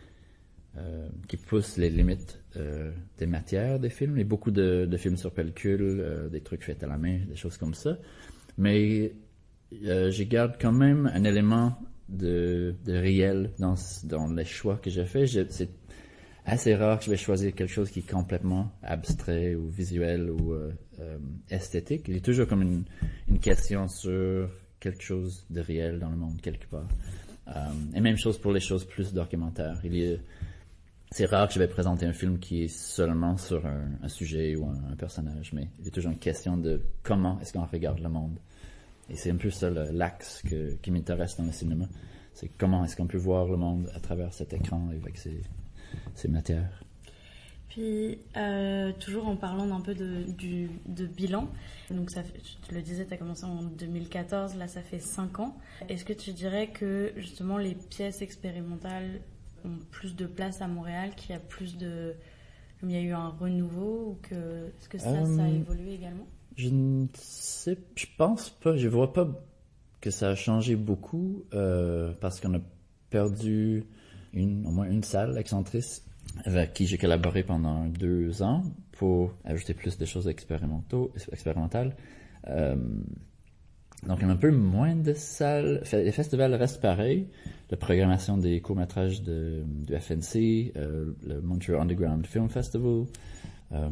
euh, 0.75 1.07
qui 1.27 1.37
pousse 1.37 1.77
les 1.77 1.91
limites 1.91 2.41
euh, 2.55 2.91
des 3.19 3.27
matières 3.27 3.79
des 3.79 3.91
films. 3.91 4.15
Il 4.15 4.21
y 4.21 4.23
a 4.23 4.27
beaucoup 4.27 4.49
de, 4.49 4.87
de 4.89 4.97
films 4.97 5.17
sur 5.17 5.31
pellicule, 5.31 5.99
euh, 5.99 6.29
des 6.29 6.41
trucs 6.41 6.63
faits 6.63 6.81
à 6.81 6.87
la 6.87 6.97
main, 6.97 7.19
des 7.29 7.35
choses 7.35 7.57
comme 7.57 7.75
ça. 7.75 7.95
Mais 8.57 9.13
je 9.71 10.23
garde 10.23 10.55
quand 10.59 10.71
même 10.71 11.11
un 11.13 11.25
élément 11.25 11.77
de, 12.09 12.73
de 12.85 12.93
réel 12.93 13.51
dans, 13.59 13.75
dans 14.05 14.33
les 14.33 14.45
choix 14.45 14.77
que 14.77 14.89
j'ai 14.89 15.05
fait. 15.05 15.27
C'est 15.27 15.69
assez 16.43 16.73
rare 16.73 16.97
que 16.97 17.05
je 17.05 17.11
vais 17.11 17.17
choisir 17.17 17.53
quelque 17.53 17.71
chose 17.71 17.91
qui 17.91 17.99
est 17.99 18.11
complètement 18.11 18.71
abstrait 18.81 19.53
ou 19.53 19.69
visuel 19.69 20.31
ou 20.31 20.55
esthétique. 21.51 22.05
Il 22.07 22.15
y 22.15 22.17
a 22.17 22.21
toujours 22.21 22.47
comme 22.47 22.63
une, 22.63 22.83
une 23.29 23.39
question 23.39 23.87
sur 23.87 24.49
quelque 24.79 25.03
chose 25.03 25.45
de 25.51 25.61
réel 25.61 25.99
dans 25.99 26.09
le 26.09 26.17
monde 26.17 26.41
quelque 26.41 26.65
part. 26.65 26.87
et 27.95 28.01
même 28.01 28.17
chose 28.17 28.39
pour 28.39 28.51
les 28.53 28.59
choses 28.59 28.85
plus 28.85 29.13
documentaires. 29.13 29.79
Il 29.83 29.95
y 29.95 30.13
a 30.13 30.17
c'est 31.13 31.25
rare 31.25 31.47
que 31.47 31.53
je 31.53 31.59
vais 31.59 31.67
présenter 31.67 32.07
un 32.07 32.11
film 32.11 32.39
qui 32.39 32.63
est 32.63 32.67
seulement 32.67 33.37
sur 33.37 33.63
un, 33.67 34.07
sujet 34.07 34.55
ou 34.55 34.65
un, 34.65 34.95
personnage, 34.95 35.53
mais 35.53 35.67
il 35.79 35.87
a 35.87 35.91
toujours 35.91 36.11
une 36.11 36.17
question 36.17 36.57
de 36.57 36.81
comment 37.03 37.39
est-ce 37.39 37.53
qu'on 37.53 37.65
regarde 37.65 37.99
le 37.99 38.09
monde. 38.09 38.39
Et 39.11 39.15
c'est 39.15 39.29
un 39.29 39.35
peu 39.35 39.51
ça 39.51 39.69
l'axe 39.69 40.41
qui 40.81 40.89
m'intéresse 40.89 41.37
dans 41.37 41.43
le 41.43 41.51
cinéma. 41.51 41.85
c'est 42.33 42.49
comment 42.57 42.83
est-ce 42.83 42.95
qu'on 42.95 43.05
peut 43.05 43.19
voir 43.19 43.45
le 43.47 43.57
monde 43.57 43.91
à 43.93 43.99
travers 43.99 44.33
cet 44.33 44.53
écran 44.53 44.89
avec 44.89 45.19
ces, 45.19 45.43
ces 46.15 46.29
matières. 46.29 46.83
Puis, 47.69 48.17
euh, 48.35 48.91
toujours 48.99 49.27
en 49.27 49.35
parlant 49.35 49.67
d'un 49.67 49.81
peu 49.81 49.93
de, 49.93 51.05
bilan, 51.05 51.47
donc 51.91 52.09
tu 52.09 52.73
le 52.73 52.81
disais, 52.81 53.05
tu 53.05 53.13
as 53.13 53.17
commencé 53.17 53.45
en 53.45 53.61
2014, 53.61 54.55
là 54.55 54.67
ça 54.67 54.81
fait 54.81 54.99
5 54.99 55.39
ans. 55.39 55.55
Est-ce 55.89 56.05
que 56.05 56.13
tu 56.13 56.31
dirais 56.31 56.69
que 56.69 57.13
justement 57.17 57.59
les 57.59 57.75
pièces 57.75 58.23
expérimentales 58.23 59.21
ont 59.65 59.77
plus 59.91 60.15
de 60.15 60.25
place 60.25 60.61
à 60.61 60.67
Montréal, 60.67 61.11
qu'il 61.15 61.31
y 61.31 61.33
a 61.35 61.39
plus 61.39 61.77
de. 61.77 62.13
Comme 62.79 62.89
il 62.89 62.95
y 62.95 62.99
a 62.99 63.01
eu 63.01 63.11
un 63.13 63.29
renouveau, 63.29 64.11
ou 64.11 64.17
que. 64.21 64.67
Est-ce 64.67 64.89
que 64.89 64.97
ça, 64.97 65.25
ça 65.25 65.43
a 65.43 65.47
Euh, 65.47 65.55
évolué 65.55 65.93
également? 65.93 66.27
Je 66.55 66.69
ne 66.69 67.07
sais, 67.13 67.77
je 67.95 68.05
pense 68.17 68.49
pas, 68.49 68.75
je 68.77 68.87
vois 68.87 69.11
pas 69.13 69.27
que 70.01 70.11
ça 70.11 70.29
a 70.29 70.35
changé 70.35 70.75
beaucoup 70.75 71.45
euh, 71.53 72.13
parce 72.19 72.39
qu'on 72.39 72.53
a 72.55 72.61
perdu 73.09 73.85
une, 74.33 74.65
au 74.67 74.71
moins 74.71 74.85
une 74.89 75.03
salle 75.03 75.37
excentrice 75.37 76.05
avec 76.45 76.73
qui 76.73 76.85
j'ai 76.87 76.97
collaboré 76.97 77.43
pendant 77.43 77.85
deux 77.85 78.43
ans 78.43 78.63
pour 78.93 79.33
ajouter 79.45 79.73
plus 79.73 79.97
de 79.97 80.05
choses 80.05 80.27
expérimentaux, 80.27 81.11
expérimentales. 81.31 81.95
Euh, 82.49 82.75
donc, 84.07 84.19
il 84.19 84.27
y 84.27 84.29
a 84.29 84.33
un 84.33 84.37
peu 84.37 84.51
moins 84.51 84.95
de 84.95 85.13
salles. 85.13 85.83
Les 85.91 86.11
festivals 86.11 86.53
restent 86.55 86.81
pareils. 86.81 87.27
La 87.69 87.77
programmation 87.77 88.37
des 88.37 88.59
courts-métrages 88.61 89.23
de, 89.23 89.63
du 89.65 89.95
FNC, 89.95 90.73
euh, 90.75 91.13
le 91.25 91.41
Montreal 91.41 91.81
Underground 91.81 92.25
Film 92.27 92.49
Festival, 92.49 93.05
euh, 93.71 93.89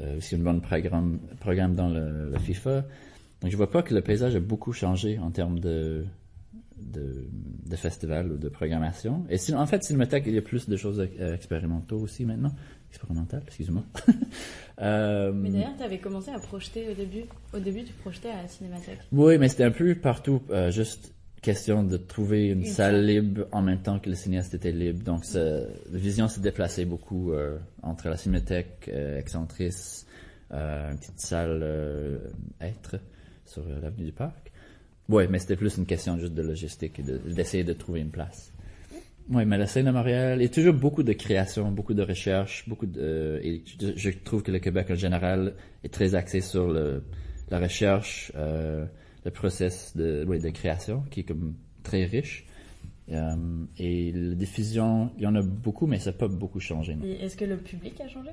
euh, 0.00 0.18
aussi 0.18 0.36
un 0.36 0.38
bon 0.38 0.60
programme, 0.60 1.74
dans 1.74 1.88
le, 1.88 2.38
FIFA. 2.38 2.84
Donc, 3.40 3.50
je 3.50 3.56
vois 3.56 3.70
pas 3.70 3.82
que 3.82 3.94
le 3.94 4.02
paysage 4.02 4.36
a 4.36 4.40
beaucoup 4.40 4.72
changé 4.72 5.18
en 5.18 5.30
termes 5.30 5.58
de, 5.58 6.04
de, 6.80 7.76
festivals 7.76 8.32
ou 8.32 8.38
de 8.38 8.48
programmation. 8.48 9.24
Et 9.30 9.38
en 9.54 9.66
fait, 9.66 9.82
Cinémathèque, 9.82 10.24
il 10.26 10.34
y 10.34 10.38
a 10.38 10.42
plus 10.42 10.68
de 10.68 10.76
choses 10.76 11.00
euh, 11.00 11.34
expérimentaux 11.34 11.98
aussi 11.98 12.24
maintenant. 12.24 12.52
Expérimentales, 12.90 13.42
excuse-moi. 13.46 13.82
Euh, 14.80 15.32
Mais 15.32 15.50
d'ailleurs, 15.50 15.76
tu 15.76 15.82
avais 15.82 15.98
commencé 15.98 16.30
à 16.30 16.38
projeter 16.38 16.88
au 16.88 16.94
début. 16.94 17.24
Au 17.52 17.58
début, 17.58 17.82
tu 17.82 17.92
projetais 17.94 18.28
à 18.30 18.42
la 18.42 18.46
Cinémathèque. 18.48 19.00
Oui, 19.10 19.36
mais 19.36 19.48
c'était 19.48 19.64
un 19.64 19.72
peu 19.72 19.92
partout, 19.96 20.40
euh, 20.50 20.70
juste 20.70 21.12
question 21.42 21.82
de 21.82 21.96
trouver 21.96 22.46
une, 22.50 22.60
Une 22.60 22.64
salle 22.66 22.94
salle. 22.94 23.06
libre 23.06 23.48
en 23.50 23.60
même 23.60 23.82
temps 23.82 23.98
que 23.98 24.08
le 24.08 24.14
cinéaste 24.14 24.54
était 24.54 24.70
libre. 24.70 25.02
Donc, 25.02 25.24
la 25.34 25.64
vision 25.90 26.28
s'est 26.28 26.40
déplacée 26.40 26.84
beaucoup 26.84 27.32
euh, 27.32 27.58
entre 27.82 28.08
la 28.08 28.16
cinémathèque, 28.16 28.88
Excentrice, 28.88 30.06
une 30.52 30.96
petite 30.96 31.18
salle 31.20 32.20
être 32.60 33.00
sur 33.46 33.64
l'avenue 33.68 34.04
du 34.06 34.12
Parc. 34.12 34.52
Oui, 35.08 35.24
mais 35.28 35.40
c'était 35.40 35.56
plus 35.56 35.76
une 35.76 35.86
question 35.86 36.18
juste 36.18 36.34
de 36.34 36.42
logistique 36.42 37.00
et 37.00 37.02
de- 37.02 37.18
d'essayer 37.18 37.64
de, 37.64 37.72
trouver 37.72 37.98
une 38.00 38.10
place. 38.10 38.52
Oui, 39.30 39.44
mais 39.44 39.58
la 39.58 39.66
scène 39.66 39.86
de 39.86 39.90
Montréal, 39.90 40.38
il 40.38 40.42
y 40.42 40.46
a 40.46 40.48
toujours 40.48 40.72
beaucoup 40.72 41.02
de 41.02 41.12
création, 41.12 41.70
beaucoup 41.70 41.92
de 41.92 42.02
recherche, 42.02 42.66
beaucoup 42.66 42.86
de... 42.86 43.40
Et 43.42 43.62
je, 43.96 44.10
trouve 44.10 44.42
que 44.42 44.50
le 44.50 44.58
Québec 44.58 44.86
en 44.90 44.94
général 44.94 45.54
est 45.84 45.92
très 45.92 46.14
axé 46.14 46.40
sur 46.40 46.68
le, 46.68 47.04
la 47.50 47.58
recherche, 47.58 48.32
euh, 48.36 48.86
le 49.24 49.30
process 49.30 49.94
de, 49.96 50.24
oui, 50.26 50.40
de 50.40 50.48
création, 50.48 51.02
qui 51.10 51.20
est 51.20 51.24
comme 51.24 51.54
très 51.82 52.04
riche. 52.04 52.46
Euh, 53.10 53.34
et 53.78 54.12
la 54.12 54.34
diffusion, 54.34 55.10
il 55.18 55.24
y 55.24 55.26
en 55.26 55.34
a 55.34 55.42
beaucoup, 55.42 55.86
mais 55.86 55.98
ça 55.98 56.10
n'a 56.10 56.16
pas 56.16 56.28
beaucoup 56.28 56.60
changé. 56.60 56.96
est-ce 57.20 57.36
que 57.36 57.44
le 57.44 57.58
public 57.58 58.00
a 58.00 58.08
changé? 58.08 58.30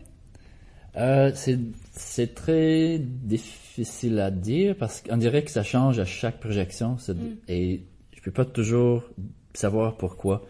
Euh, 0.97 1.31
c'est 1.91 2.35
très 2.35 2.99
difficile 2.99 4.17
à 4.19 4.31
dire 4.31 4.77
parce 4.77 5.01
qu'on 5.01 5.17
dirait 5.17 5.43
que 5.43 5.51
ça 5.51 5.63
change 5.63 5.99
à 5.99 6.05
chaque 6.05 6.39
projection 6.39 6.97
c'est- 6.97 7.17
et 7.49 7.83
je 8.15 8.21
peux 8.21 8.31
pas 8.31 8.45
toujours 8.45 9.03
savoir 9.53 9.97
pourquoi. 9.97 10.45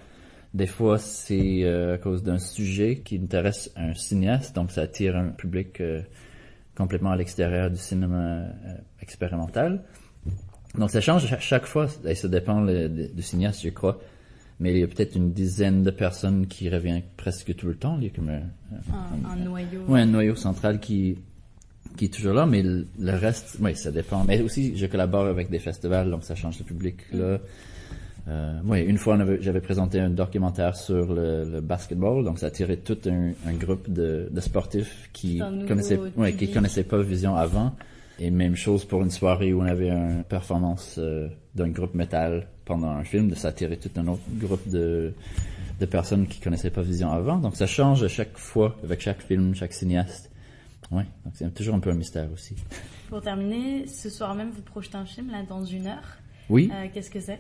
Des 0.55 0.67
fois, 0.67 0.97
c'est 0.97 1.63
euh, 1.63 1.95
à 1.95 1.97
cause 1.97 2.24
d'un 2.24 2.39
sujet 2.39 3.00
qui 3.03 3.17
intéresse 3.17 3.71
un 3.75 3.93
cinéaste, 3.93 4.55
donc 4.55 4.71
ça 4.71 4.83
attire 4.83 5.17
un 5.17 5.27
public 5.27 5.81
euh, 5.81 6.01
complètement 6.77 7.12
à 7.12 7.17
l'extérieur 7.17 7.69
du 7.69 7.75
cinéma 7.77 8.15
euh, 8.17 8.47
expérimental. 9.01 9.81
Donc 10.77 10.91
ça 10.91 11.01
change 11.01 11.31
à 11.33 11.39
chaque 11.41 11.65
fois 11.65 11.88
et 12.05 12.15
ça 12.15 12.29
dépend 12.29 12.62
le- 12.62 12.88
de- 12.88 13.07
du 13.07 13.21
cinéaste, 13.21 13.63
je 13.65 13.69
crois. 13.69 14.00
Mais 14.62 14.71
il 14.71 14.79
y 14.79 14.83
a 14.83 14.88
peut-être 14.88 15.15
une 15.17 15.33
dizaine 15.33 15.83
de 15.83 15.91
personnes 15.91 16.47
qui 16.47 16.69
revient 16.69 17.01
presque 17.17 17.53
tout 17.57 17.67
le 17.67 17.75
temps. 17.75 17.97
Il 18.00 18.05
y 18.05 18.07
a 18.07 18.12
comme 18.12 18.29
un, 18.29 18.43
un, 19.27 19.31
un 19.33 19.35
noyau 19.43 19.81
oui, 19.89 20.00
un 20.00 20.05
noyau 20.05 20.35
central 20.38 20.79
qui, 20.79 21.17
qui 21.97 22.05
est 22.05 22.13
toujours 22.13 22.33
là, 22.33 22.45
mais 22.45 22.63
le, 22.63 22.88
le 22.97 23.12
reste, 23.12 23.57
oui, 23.59 23.75
ça 23.75 23.91
dépend. 23.91 24.24
Mais 24.24 24.41
aussi, 24.41 24.77
je 24.77 24.85
collabore 24.85 25.25
avec 25.25 25.50
des 25.50 25.59
festivals, 25.59 26.09
donc 26.09 26.24
ça 26.24 26.35
change 26.35 26.57
le 26.59 26.63
public, 26.63 26.95
là. 27.12 27.39
Euh, 28.27 28.60
oui, 28.65 28.82
une 28.82 28.98
fois, 28.98 29.17
j'avais 29.39 29.62
présenté 29.62 30.00
un 30.00 30.10
documentaire 30.10 30.75
sur 30.75 31.13
le, 31.13 31.44
le 31.44 31.62
basketball, 31.62 32.24
donc 32.24 32.39
ça 32.39 32.48
attirait 32.48 32.77
tout 32.77 32.98
un, 33.05 33.32
un 33.46 33.53
groupe 33.53 33.88
de, 33.91 34.27
de 34.32 34.41
sportifs 34.41 35.10
qui 35.13 35.39
connaissaient, 35.67 36.00
ouais, 36.17 36.34
qui 36.34 36.51
connaissaient 36.51 36.84
pas 36.84 37.01
Vision 37.03 37.36
avant. 37.36 37.75
Et 38.17 38.32
même 38.32 38.55
chose 38.55 38.86
pour 38.86 39.01
une 39.03 39.12
soirée 39.12 39.53
où 39.53 39.62
on 39.62 39.65
avait 39.65 39.89
une 39.89 40.24
performance 40.24 40.96
euh, 40.98 41.27
d'un 41.53 41.67
groupe 41.70 41.94
métal 41.94 42.48
pendant 42.63 42.89
un 42.89 43.03
film, 43.03 43.29
de 43.29 43.36
s'attirer 43.36 43.77
tout 43.77 43.89
un 43.98 44.08
autre 44.08 44.22
groupe 44.39 44.67
de, 44.70 45.13
de 45.79 45.86
personnes 45.86 46.25
qui 46.25 46.39
connaissaient 46.39 46.72
pas 46.72 46.82
Vision 46.82 47.12
avant. 47.12 47.38
Donc 47.38 47.55
ça 47.55 47.67
change 47.67 48.03
à 48.03 48.08
chaque 48.08 48.38
fois, 48.38 48.75
avec 48.84 49.01
chaque 49.01 49.22
film, 49.22 49.53
chaque 49.53 49.74
cinéaste. 49.74 50.32
Ouais, 50.91 51.03
donc 51.25 51.34
c'est 51.36 51.53
toujours 51.53 51.75
un 51.75 51.79
peu 51.79 51.89
un 51.91 51.96
mystère 51.96 52.27
aussi. 52.34 52.55
Pour 53.10 53.22
terminer, 53.22 53.86
ce 53.88 54.10
soir 54.10 54.34
même, 54.34 54.50
vous 54.51 54.62
projetez 54.62 54.96
un 54.98 55.05
film, 55.05 55.29
là, 55.32 55.44
dans 55.48 55.63
une 55.65 55.88
heure. 55.88 56.17
Oui, 56.50 56.72
Euh, 56.74 56.88
Qu'est-ce 56.94 57.10
que 57.12 57.20
c'est? 57.20 57.39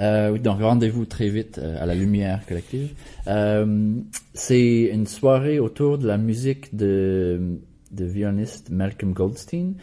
Euh, 0.00 0.36
donc 0.38 0.60
rendez-vous 0.60 1.06
très 1.06 1.28
vite 1.28 1.58
euh, 1.58 1.82
à 1.82 1.86
la 1.86 1.94
lumière 1.94 2.44
collective. 2.46 2.94
Euh, 3.26 3.94
c'est 4.34 4.90
une 4.92 5.06
soirée 5.06 5.58
autour 5.58 5.98
de 5.98 6.06
la 6.06 6.18
musique 6.18 6.74
de, 6.76 7.58
de 7.92 8.04
violoniste 8.04 8.70
Malcolm 8.70 9.12
Goldstein, 9.12 9.74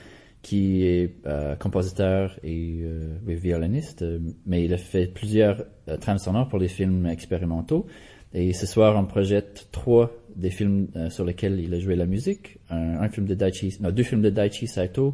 qui 0.41 0.85
est 0.85 1.15
euh, 1.25 1.55
compositeur 1.55 2.37
et 2.43 2.81
euh, 2.83 3.15
oui, 3.25 3.35
violoniste, 3.35 4.05
mais 4.45 4.63
il 4.65 4.73
a 4.73 4.77
fait 4.77 5.07
plusieurs 5.07 5.63
trames 6.01 6.19
sonores 6.19 6.49
pour 6.49 6.59
les 6.59 6.67
films 6.67 7.07
expérimentaux. 7.07 7.87
Et 8.35 8.53
ce 8.53 8.65
soir, 8.65 8.95
on 8.97 9.05
projette 9.05 9.67
trois 9.71 10.11
des 10.35 10.49
films 10.49 10.87
sur 11.11 11.23
lesquels 11.23 11.59
il 11.59 11.71
a 11.75 11.79
joué 11.79 11.95
la 11.95 12.07
musique. 12.07 12.57
Un, 12.71 13.07
film 13.09 13.27
de 13.27 13.35
Daichi, 13.35 13.77
non, 13.79 13.91
deux 13.91 14.01
films 14.01 14.23
de 14.23 14.31
Daichi 14.31 14.65
Saito, 14.65 15.13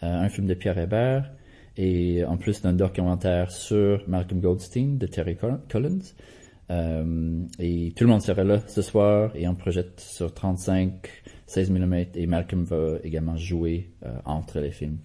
un 0.00 0.30
film 0.30 0.46
de 0.46 0.54
Pierre 0.54 0.78
Hébert, 0.78 1.30
et 1.76 2.24
en 2.24 2.36
plus 2.36 2.62
d'un 2.62 2.72
documentaire 2.72 3.50
sur 3.50 4.02
Malcolm 4.08 4.40
Goldstein 4.40 4.96
de 4.98 5.06
Terry 5.06 5.36
Col- 5.36 5.60
Collins. 5.68 6.14
Euh, 6.70 7.42
et 7.58 7.92
tout 7.94 8.04
le 8.04 8.10
monde 8.10 8.22
sera 8.22 8.42
là 8.42 8.60
ce 8.66 8.80
soir 8.80 9.32
et 9.34 9.46
on 9.48 9.54
projette 9.54 10.00
sur 10.00 10.32
35, 10.32 10.92
16 11.46 11.70
mm 11.70 11.94
et 12.14 12.26
Malcolm 12.26 12.64
va 12.64 12.96
également 13.04 13.36
jouer 13.36 13.90
euh, 14.06 14.14
entre 14.24 14.60
les 14.60 14.70
films. 14.70 14.96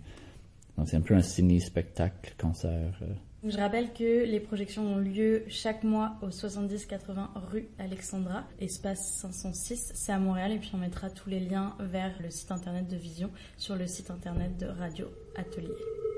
Donc 0.78 0.88
c'est 0.88 0.96
un 0.96 1.02
peu 1.02 1.16
un 1.16 1.22
ciné-spectacle, 1.22 2.34
concert. 2.40 2.98
euh. 3.02 3.08
Je 3.44 3.58
rappelle 3.58 3.94
que 3.94 4.26
les 4.26 4.42
projections 4.42 4.86
ont 4.86 4.98
lieu 4.98 5.44
chaque 5.48 5.84
mois 5.84 6.16
au 6.22 6.28
70-80 6.28 7.30
rue 7.50 7.70
Alexandra, 7.80 8.44
espace 8.60 9.18
506, 9.22 9.92
c'est 9.96 10.12
à 10.12 10.20
Montréal, 10.20 10.52
et 10.52 10.58
puis 10.58 10.72
on 10.74 10.78
mettra 10.78 11.10
tous 11.10 11.30
les 11.30 11.40
liens 11.40 11.74
vers 11.80 12.12
le 12.22 12.32
site 12.32 12.52
internet 12.52 12.90
de 12.90 12.98
Vision 12.98 13.32
sur 13.58 13.78
le 13.78 13.88
site 13.88 14.12
internet 14.12 14.58
de 14.58 14.66
Radio 14.66 15.06
Atelier. 15.38 15.70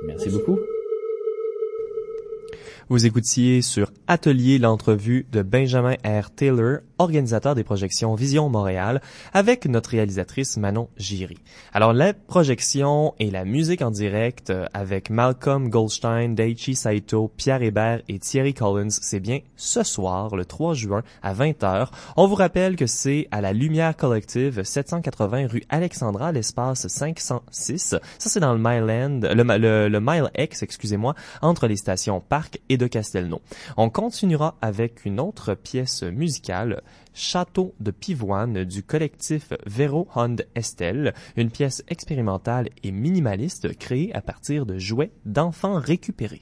Merci 0.08 0.30
beaucoup. 0.30 0.58
Vous 2.92 3.06
écoutiez 3.06 3.62
sur 3.62 3.90
Atelier 4.08 4.58
l'entrevue 4.58 5.26
de 5.32 5.44
Benjamin 5.44 5.96
R. 6.04 6.30
Taylor, 6.30 6.80
organisateur 7.00 7.56
des 7.56 7.64
projections 7.64 8.16
Vision 8.16 8.50
Montréal, 8.50 9.02
avec 9.32 9.66
notre 9.66 9.92
réalisatrice 9.92 10.58
Manon 10.58 10.90
Giry. 10.98 11.38
Alors 11.72 11.94
la 11.94 12.14
projection 12.14 13.14
et 13.18 13.32
la 13.32 13.46
musique 13.46 13.82
en 13.82 13.92
direct 13.92 14.50
euh, 14.50 14.66
avec 14.74 15.10
Malcolm 15.10 15.70
Goldstein, 15.70 16.36
Daichi 16.36 16.76
Saito, 16.76 17.32
Pierre 17.38 17.62
Hébert 17.62 18.02
et 18.10 18.20
Thierry 18.20 18.54
Collins, 18.54 18.90
c'est 18.90 19.22
bien 19.22 19.40
ce 19.56 19.84
soir, 19.84 20.36
le 20.36 20.44
3 20.44 20.74
juin, 20.74 21.02
à 21.24 21.34
20h. 21.34 21.88
On 22.18 22.28
vous 22.28 22.36
rappelle 22.36 22.76
que 22.76 22.88
c'est 22.88 23.30
à 23.32 23.40
la 23.40 23.54
Lumière 23.54 23.96
Collective, 23.96 24.64
780 24.64 25.48
rue 25.48 25.64
Alexandra, 25.70 26.34
l'espace 26.34 26.90
506. 26.90 27.82
Ça, 27.82 28.00
c'est 28.18 28.42
dans 28.42 28.54
le 28.54 28.60
Mile 28.60 28.92
End, 28.92 29.20
le, 29.34 29.58
le, 29.58 29.88
le 29.88 30.00
Mile 30.02 30.30
X, 30.38 30.62
excusez-moi, 30.62 31.16
entre 31.42 31.68
les 31.68 31.78
stations 31.78 32.20
Parc 32.20 32.60
et 32.68 32.81
On 33.78 33.90
continuera 33.90 34.58
avec 34.62 35.06
une 35.06 35.20
autre 35.20 35.54
pièce 35.54 36.04
musicale, 36.04 36.82
Château 37.14 37.74
de 37.80 37.92
Pivoine 37.92 38.64
du 38.64 38.84
collectif 38.84 39.54
Véro 39.66 40.08
Hond 40.16 40.38
Estelle, 40.56 41.14
une 41.36 41.52
pièce 41.52 41.84
expérimentale 41.88 42.70
et 42.84 42.92
minimaliste 42.92 43.78
créée 43.78 44.14
à 44.16 44.22
partir 44.22 44.66
de 44.66 44.78
jouets 44.78 45.12
d'enfants 45.26 45.76
récupérés. 45.76 46.42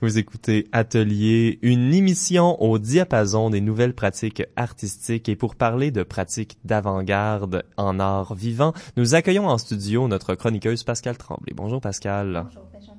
Vous 0.00 0.16
écoutez 0.16 0.68
Atelier, 0.70 1.58
une 1.60 1.92
émission 1.92 2.62
au 2.62 2.78
diapason 2.78 3.50
des 3.50 3.60
nouvelles 3.60 3.94
pratiques 3.94 4.44
artistiques 4.54 5.28
et 5.28 5.34
pour 5.34 5.56
parler 5.56 5.90
de 5.90 6.04
pratiques 6.04 6.56
d'avant-garde 6.64 7.64
en 7.76 7.98
art 7.98 8.36
vivant, 8.36 8.74
nous 8.96 9.16
accueillons 9.16 9.48
en 9.48 9.58
studio 9.58 10.06
notre 10.06 10.36
chroniqueuse 10.36 10.84
Pascal 10.84 11.18
Tremblay. 11.18 11.52
Bonjour 11.52 11.80
Pascal. 11.80 12.44
Bonjour 12.44 12.68
Benjamin. 12.72 12.94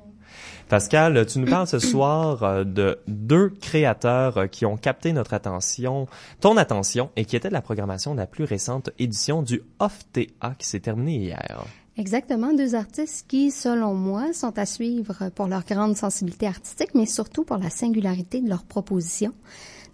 Pascal, 0.68 1.26
tu 1.26 1.40
nous 1.40 1.48
parles 1.48 1.68
ce 1.68 1.80
soir 1.80 2.44
euh, 2.44 2.64
de 2.66 3.00
deux 3.08 3.50
créateurs 3.50 4.38
euh, 4.38 4.48
qui 4.48 4.66
ont 4.66 4.76
capté 4.76 5.14
notre 5.14 5.34
attention, 5.34 6.06
ton 6.42 6.58
attention, 6.58 7.12
et 7.16 7.24
qui 7.24 7.38
étaient 7.38 7.48
de 7.48 7.54
la 7.54 7.62
programmation 7.62 8.14
de 8.14 8.20
la 8.20 8.28
plus 8.28 8.44
récente 8.44 8.90
édition 9.00 9.42
du 9.42 9.64
OFTA 9.80 10.54
qui 10.60 10.68
s'est 10.68 10.82
terminée 10.82 11.16
hier. 11.16 11.64
Exactement, 12.00 12.54
deux 12.54 12.76
artistes 12.76 13.26
qui, 13.28 13.52
selon 13.52 13.94
moi, 13.94 14.32
sont 14.32 14.58
à 14.58 14.66
suivre 14.66 15.30
pour 15.36 15.48
leur 15.48 15.66
grande 15.66 15.98
sensibilité 15.98 16.48
artistique, 16.48 16.96
mais 16.96 17.06
surtout 17.06 17.44
pour 17.44 17.58
la 17.58 17.70
singularité 17.70 18.40
de 18.40 18.48
leur 18.48 18.64
proposition. 18.64 19.34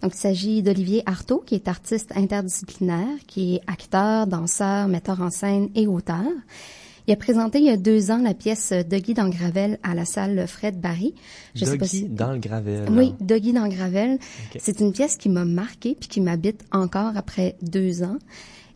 Donc, 0.02 0.12
il 0.14 0.18
s'agit 0.18 0.62
d'Olivier 0.62 1.02
Artaud, 1.04 1.42
qui 1.44 1.56
est 1.56 1.66
artiste 1.66 2.12
interdisciplinaire, 2.14 3.08
qui 3.26 3.56
est 3.56 3.60
acteur, 3.66 4.28
danseur, 4.28 4.86
metteur 4.86 5.20
en 5.20 5.30
scène 5.30 5.68
et 5.74 5.88
auteur. 5.88 6.22
Il 7.08 7.12
a 7.12 7.16
présenté 7.16 7.58
il 7.58 7.64
y 7.64 7.70
a 7.70 7.76
deux 7.76 8.12
ans 8.12 8.18
la 8.18 8.34
pièce 8.34 8.72
Doggy 8.72 9.14
dans 9.14 9.24
le 9.24 9.30
Gravel 9.30 9.80
à 9.82 9.96
la 9.96 10.04
salle 10.04 10.46
Fred 10.46 10.80
Barry. 10.80 11.12
Je 11.56 11.64
Doggy 11.64 11.72
sais 11.72 11.78
pas 11.78 11.86
si... 11.86 12.08
dans 12.08 12.30
le 12.30 12.38
Gravel. 12.38 12.88
Oui, 12.88 13.14
Doggy 13.18 13.52
dans 13.52 13.64
le 13.64 13.70
Gravel. 13.70 14.20
Okay. 14.50 14.60
C'est 14.62 14.78
une 14.78 14.92
pièce 14.92 15.16
qui 15.16 15.28
m'a 15.28 15.44
marqué 15.44 15.96
puis 15.98 16.08
qui 16.08 16.20
m'habite 16.20 16.62
encore 16.70 17.16
après 17.16 17.56
deux 17.62 18.04
ans. 18.04 18.18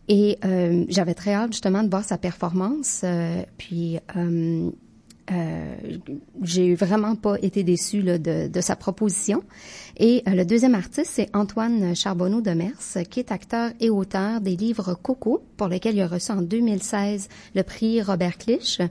Et 0.07 0.37
euh, 0.43 0.85
j'avais 0.89 1.13
très 1.13 1.33
hâte 1.33 1.53
justement 1.53 1.83
de 1.83 1.89
voir 1.89 2.03
sa 2.03 2.17
performance. 2.17 3.01
Euh, 3.03 3.43
puis 3.57 3.97
euh, 4.15 4.69
euh, 5.31 5.75
j'ai 6.41 6.75
vraiment 6.75 7.15
pas 7.15 7.35
été 7.41 7.63
déçue 7.63 8.01
là, 8.01 8.17
de, 8.17 8.47
de, 8.47 8.61
sa 8.61 8.75
proposition. 8.75 9.43
Et 9.97 10.23
euh, 10.27 10.31
le 10.31 10.43
deuxième 10.45 10.75
artiste, 10.75 11.11
c'est 11.13 11.29
Antoine 11.35 11.95
Charbonneau 11.95 12.41
de 12.41 12.51
Mers, 12.51 13.05
qui 13.09 13.19
est 13.19 13.31
acteur 13.31 13.71
et 13.79 13.89
auteur 13.89 14.41
des 14.41 14.55
livres 14.55 14.93
Coco, 14.95 15.43
pour 15.57 15.67
lesquels 15.67 15.95
il 15.95 16.01
a 16.01 16.07
reçu 16.07 16.31
en 16.31 16.41
2016 16.41 17.29
le 17.55 17.63
prix 17.63 18.01
Robert 18.01 18.37
Clich, 18.37 18.81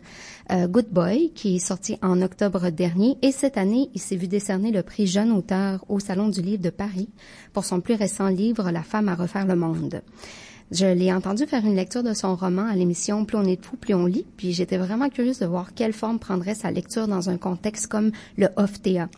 Good 0.51 0.89
Boy, 0.91 1.33
qui 1.35 1.57
est 1.57 1.61
sorti 1.61 1.99
en 2.03 2.23
octobre 2.23 2.71
dernier. 2.71 3.19
Et 3.23 3.33
cette 3.33 3.59
année, 3.59 3.91
il 3.95 4.01
s'est 4.01 4.17
vu 4.17 4.27
décerner 4.27 4.71
le 4.71 4.83
prix 4.83 5.07
Jeune 5.07 5.33
auteur 5.33 5.85
au 5.89 6.01
Salon 6.01 6.29
du 6.29 6.43
livre 6.43 6.63
de 6.63 6.71
Paris 6.71 7.09
pour 7.53 7.65
son 7.65 7.81
plus 7.81 7.95
récent 7.95 8.29
livre 8.29 8.71
La 8.71 8.83
femme 8.83 9.09
à 9.09 9.15
refaire 9.15 9.47
le 9.47 9.57
monde. 9.57 10.03
Je 10.71 10.87
l'ai 10.87 11.13
entendu 11.13 11.47
faire 11.47 11.67
une 11.67 11.75
lecture 11.75 12.05
de 12.05 12.15
son 12.15 12.37
roman 12.37 12.67
à 12.67 12.77
l'émission 12.77 13.25
Plus 13.25 13.37
on 13.37 13.45
est 13.45 13.57
de 13.57 13.65
fou, 13.65 13.77
plus 13.77 13.95
on 13.95 14.07
lit, 14.07 14.25
puis 14.37 14.53
j'étais 14.53 14.77
vraiment 14.77 15.09
curieuse 15.09 15.41
de 15.41 15.47
voir 15.47 15.75
quelle 15.75 15.93
forme 15.93 16.21
prendrait 16.21 16.55
sa 16.55 16.71
lecture 16.71 17.09
dans 17.09 17.29
un 17.29 17.39
contexte 17.39 17.89
comme 17.89 18.13
le 18.37 18.49
OFTA. 18.57 19.09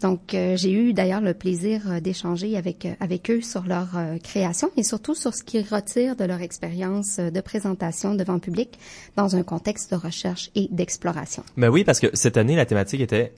Donc, 0.00 0.34
euh, 0.34 0.56
j'ai 0.56 0.72
eu 0.72 0.92
d'ailleurs 0.92 1.20
le 1.20 1.34
plaisir 1.34 1.82
euh, 1.90 2.00
d'échanger 2.00 2.56
avec 2.56 2.86
euh, 2.86 2.92
avec 3.00 3.30
eux 3.30 3.40
sur 3.40 3.64
leur 3.64 3.88
création 4.22 4.70
et 4.76 4.82
surtout 4.82 5.14
sur 5.14 5.34
ce 5.34 5.42
qu'ils 5.42 5.66
retirent 5.68 6.16
de 6.16 6.24
leur 6.24 6.40
expérience 6.40 7.18
de 7.18 7.40
présentation 7.40 8.14
devant 8.14 8.34
le 8.34 8.40
public 8.40 8.78
dans 9.16 9.36
un 9.36 9.42
contexte 9.42 9.90
de 9.90 9.96
recherche 9.96 10.50
et 10.54 10.68
d'exploration. 10.70 11.42
Ben 11.56 11.68
oui, 11.68 11.84
parce 11.84 12.00
que 12.00 12.08
cette 12.14 12.36
année, 12.36 12.56
la 12.56 12.66
thématique 12.66 13.00
était 13.00 13.32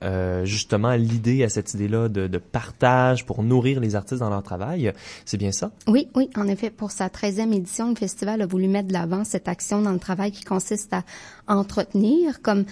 justement 0.44 0.92
l'idée 0.92 1.44
à 1.44 1.48
cette 1.48 1.74
idée-là 1.74 2.08
de, 2.08 2.26
de, 2.26 2.38
partage 2.38 3.24
pour 3.26 3.42
nourrir 3.42 3.80
les 3.80 3.94
artistes 3.94 4.20
dans 4.20 4.30
leur 4.30 4.42
travail. 4.42 4.92
C'est 5.24 5.36
bien 5.36 5.52
ça? 5.52 5.70
Oui, 5.86 6.08
oui. 6.14 6.30
En 6.36 6.46
effet, 6.48 6.70
pour 6.70 6.90
sa 6.90 7.08
13e 7.08 7.52
édition, 7.52 7.90
le 7.90 7.96
festival 7.96 8.42
a 8.42 8.46
voulu 8.46 8.68
mettre 8.68 8.88
de 8.88 8.92
l'avant 8.92 9.24
cette 9.24 9.48
action 9.48 9.82
dans 9.82 9.92
le 9.92 9.98
travail 9.98 10.32
qui 10.32 10.44
consiste 10.44 10.92
à 10.92 11.04
entretenir 11.46 12.42
comme 12.42 12.64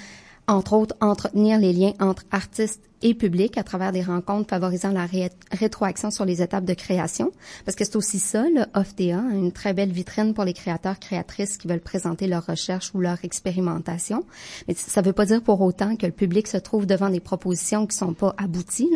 entre 0.49 0.73
autres, 0.73 0.97
entretenir 1.01 1.59
les 1.59 1.73
liens 1.73 1.93
entre 2.01 2.25
artistes 2.33 2.83
et 3.03 3.15
public 3.15 3.59
à 3.59 3.63
travers 3.63 3.93
des 3.93 4.03
rencontres 4.03 4.49
favorisant 4.49 4.91
la 4.91 5.07
ré 5.07 5.31
rétroaction 5.53 6.11
sur 6.11 6.25
les 6.25 6.43
étapes 6.43 6.65
de 6.65 6.75
création. 6.75 7.33
Parce 7.65 7.77
que 7.77 7.85
c'est 7.85 7.97
aussi 7.97 8.19
ça, 8.19 8.45
le 8.49 8.63
OFDA, 8.75 9.23
une 9.33 9.53
très 9.53 9.73
belle 9.73 9.93
vitrine 9.93 10.35
pour 10.35 10.45
les 10.45 10.53
créateurs, 10.55 10.99
créatrices 10.99 11.59
qui 11.59 11.69
veulent 11.69 11.81
présenter 11.81 12.27
leurs 12.27 12.47
recherches 12.47 12.91
ou 12.95 13.01
leur 13.01 13.25
expérimentation. 13.25 14.25
Mais 14.67 14.75
ça 14.75 15.01
ne 15.01 15.07
veut 15.07 15.13
pas 15.13 15.27
dire 15.27 15.43
pour 15.43 15.61
autant 15.61 15.97
que 15.97 16.07
le 16.07 16.13
public 16.13 16.49
se 16.49 16.57
trouve 16.57 16.87
devant 16.87 17.11
des 17.11 17.21
propositions 17.21 17.87
qui 17.87 17.97
sont 17.97 18.15
pas 18.15 18.35
abouties. 18.39 18.91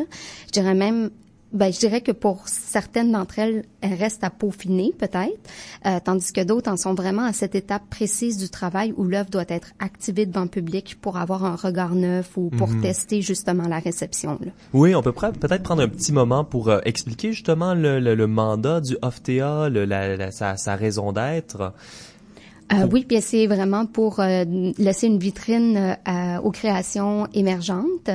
Je 0.47 0.53
dirais 0.53 0.75
même 0.75 1.11
ben, 1.53 1.73
je 1.73 1.79
dirais 1.79 2.01
que 2.01 2.12
pour 2.12 2.49
certaines 2.49 3.12
d'entre 3.12 3.38
elles, 3.38 3.65
elles 3.81 3.95
restent 3.95 4.25
à 4.25 4.31
peaufiner 4.31 4.93
peut-être, 4.99 5.38
euh, 5.87 5.99
tandis 6.05 6.33
que 6.33 6.43
d'autres 6.43 6.71
en 6.71 6.77
sont 6.77 6.95
vraiment 6.95 7.25
à 7.25 7.33
cette 7.33 7.55
étape 7.55 7.83
précise 7.91 8.37
du 8.38 8.49
travail 8.49 8.95
où 8.97 9.05
l'œuvre 9.05 9.31
doit 9.31 9.45
être 9.49 9.73
activée 9.79 10.27
devant 10.27 10.43
le 10.43 10.49
public 10.49 10.99
pour 11.01 11.17
avoir 11.17 11.45
un 11.45 11.57
regard 11.57 11.95
neuf 11.95 12.37
ou 12.37 12.51
pour 12.51 12.69
Mhm. 12.69 12.81
tester 12.83 13.23
justement 13.23 13.69
la 13.69 13.79
réception. 13.79 14.38
Là. 14.41 14.53
Oui, 14.73 14.95
on 14.95 15.03
peut 15.03 15.12
peut-être 15.12 15.62
prendre 15.62 15.83
un 15.83 15.88
petit 15.88 16.12
moment 16.12 16.45
pour 16.45 16.69
euh, 16.69 16.81
expliquer 16.85 17.33
justement 17.33 17.75
le, 17.75 18.01
le, 18.01 18.15
le 18.15 18.27
mandat 18.27 18.81
du 18.81 18.97
OFTA, 19.03 19.69
le, 19.69 19.85
la, 19.85 20.17
la- 20.17 20.31
sa, 20.31 20.57
sa 20.57 20.77
raison 20.77 21.12
d'être. 21.12 21.73
Euh, 22.73 22.87
oui, 22.91 23.05
puis 23.07 23.21
c'est 23.21 23.47
vraiment 23.47 23.87
pour 23.87 24.21
euh, 24.21 24.45
laisser 24.79 25.07
une 25.07 25.19
vitrine 25.19 25.97
euh, 26.09 26.39
aux 26.39 26.51
créations 26.51 27.27
émergentes. 27.35 28.11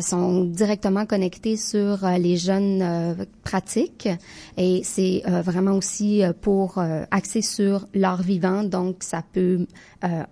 Sont 0.00 0.44
directement 0.44 1.06
connectés 1.06 1.56
sur 1.56 2.06
les 2.18 2.36
jeunes 2.36 3.16
pratiques 3.44 4.08
et 4.56 4.82
c'est 4.84 5.22
vraiment 5.26 5.72
aussi 5.72 6.22
pour 6.40 6.82
axer 7.10 7.42
sur 7.42 7.86
l'art 7.94 8.22
vivant. 8.22 8.62
Donc, 8.64 9.02
ça 9.02 9.22
peut 9.32 9.66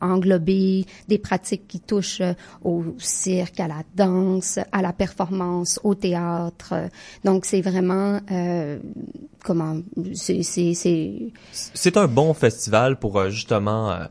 englober 0.00 0.84
des 1.08 1.18
pratiques 1.18 1.66
qui 1.68 1.80
touchent 1.80 2.22
au 2.64 2.84
cirque, 2.98 3.60
à 3.60 3.68
la 3.68 3.82
danse, 3.94 4.58
à 4.72 4.82
la 4.82 4.92
performance, 4.92 5.80
au 5.84 5.94
théâtre. 5.94 6.74
Donc, 7.24 7.44
c'est 7.44 7.60
vraiment 7.60 8.20
euh, 8.30 8.78
comment 9.44 9.76
c'est 10.14 10.42
c'est 10.42 10.74
c'est 10.74 11.32
C'est 11.52 11.96
un 11.96 12.06
bon 12.06 12.34
festival 12.34 12.98
pour 12.98 13.28
justement 13.28 13.59
euh, 13.68 14.06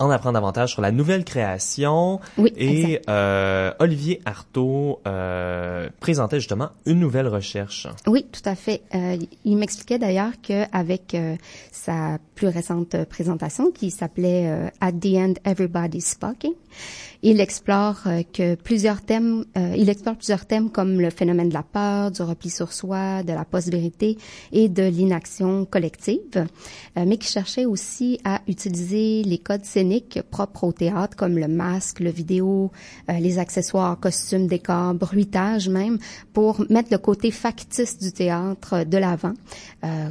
en 0.00 0.10
apprendre 0.10 0.34
davantage 0.34 0.72
sur 0.72 0.82
la 0.82 0.90
nouvelle 0.90 1.24
création. 1.24 2.20
Oui, 2.38 2.52
Et 2.56 3.00
euh, 3.08 3.70
Olivier 3.78 4.20
Artaud 4.24 5.00
euh, 5.06 5.88
présentait 6.00 6.40
justement 6.40 6.70
une 6.86 6.98
nouvelle 6.98 7.28
recherche. 7.28 7.86
Oui, 8.06 8.26
tout 8.32 8.40
à 8.46 8.54
fait. 8.54 8.82
Euh, 8.94 9.18
il 9.44 9.56
m'expliquait 9.56 9.98
d'ailleurs 9.98 10.32
qu'avec 10.42 11.14
euh, 11.14 11.36
sa 11.70 12.18
plus 12.34 12.48
récente 12.48 12.96
présentation 13.04 13.70
qui 13.70 13.90
s'appelait 13.90 14.70
At 14.80 14.92
the 14.92 15.14
End 15.16 15.34
Everybody's 15.44 16.06
Speaking, 16.06 16.54
il 17.22 17.40
explore 17.40 17.98
que 18.32 18.54
plusieurs 18.54 19.02
thèmes, 19.02 19.44
euh, 19.58 19.74
il 19.76 19.90
explore 19.90 20.16
plusieurs 20.16 20.46
thèmes 20.46 20.70
comme 20.70 21.00
le 21.00 21.10
phénomène 21.10 21.50
de 21.50 21.54
la 21.54 21.62
peur, 21.62 22.10
du 22.10 22.22
repli 22.22 22.48
sur 22.48 22.72
soi, 22.72 23.22
de 23.22 23.32
la 23.34 23.44
post-vérité 23.44 24.16
et 24.52 24.70
de 24.70 24.84
l'inaction 24.84 25.66
collective, 25.66 26.20
euh, 26.36 27.04
mais 27.06 27.18
qui 27.18 27.28
cherchait 27.28 27.66
aussi 27.66 28.18
à 28.24 28.40
utiliser 28.48 29.22
les 29.22 29.36
codes 29.36 29.66
scéniques 29.66 29.89
propres 30.30 30.64
au 30.64 30.72
théâtre 30.72 31.16
comme 31.16 31.38
le 31.38 31.48
masque, 31.48 32.00
le 32.00 32.10
vidéo, 32.10 32.70
euh, 33.08 33.18
les 33.18 33.38
accessoires, 33.38 33.98
costumes, 33.98 34.46
décors, 34.46 34.94
bruitage 34.94 35.68
même, 35.68 35.98
pour 36.32 36.64
mettre 36.70 36.90
le 36.92 36.98
côté 36.98 37.30
factice 37.30 37.98
du 37.98 38.12
théâtre 38.12 38.84
de 38.84 38.98
l'avant. 38.98 39.34
Euh, 39.84 40.10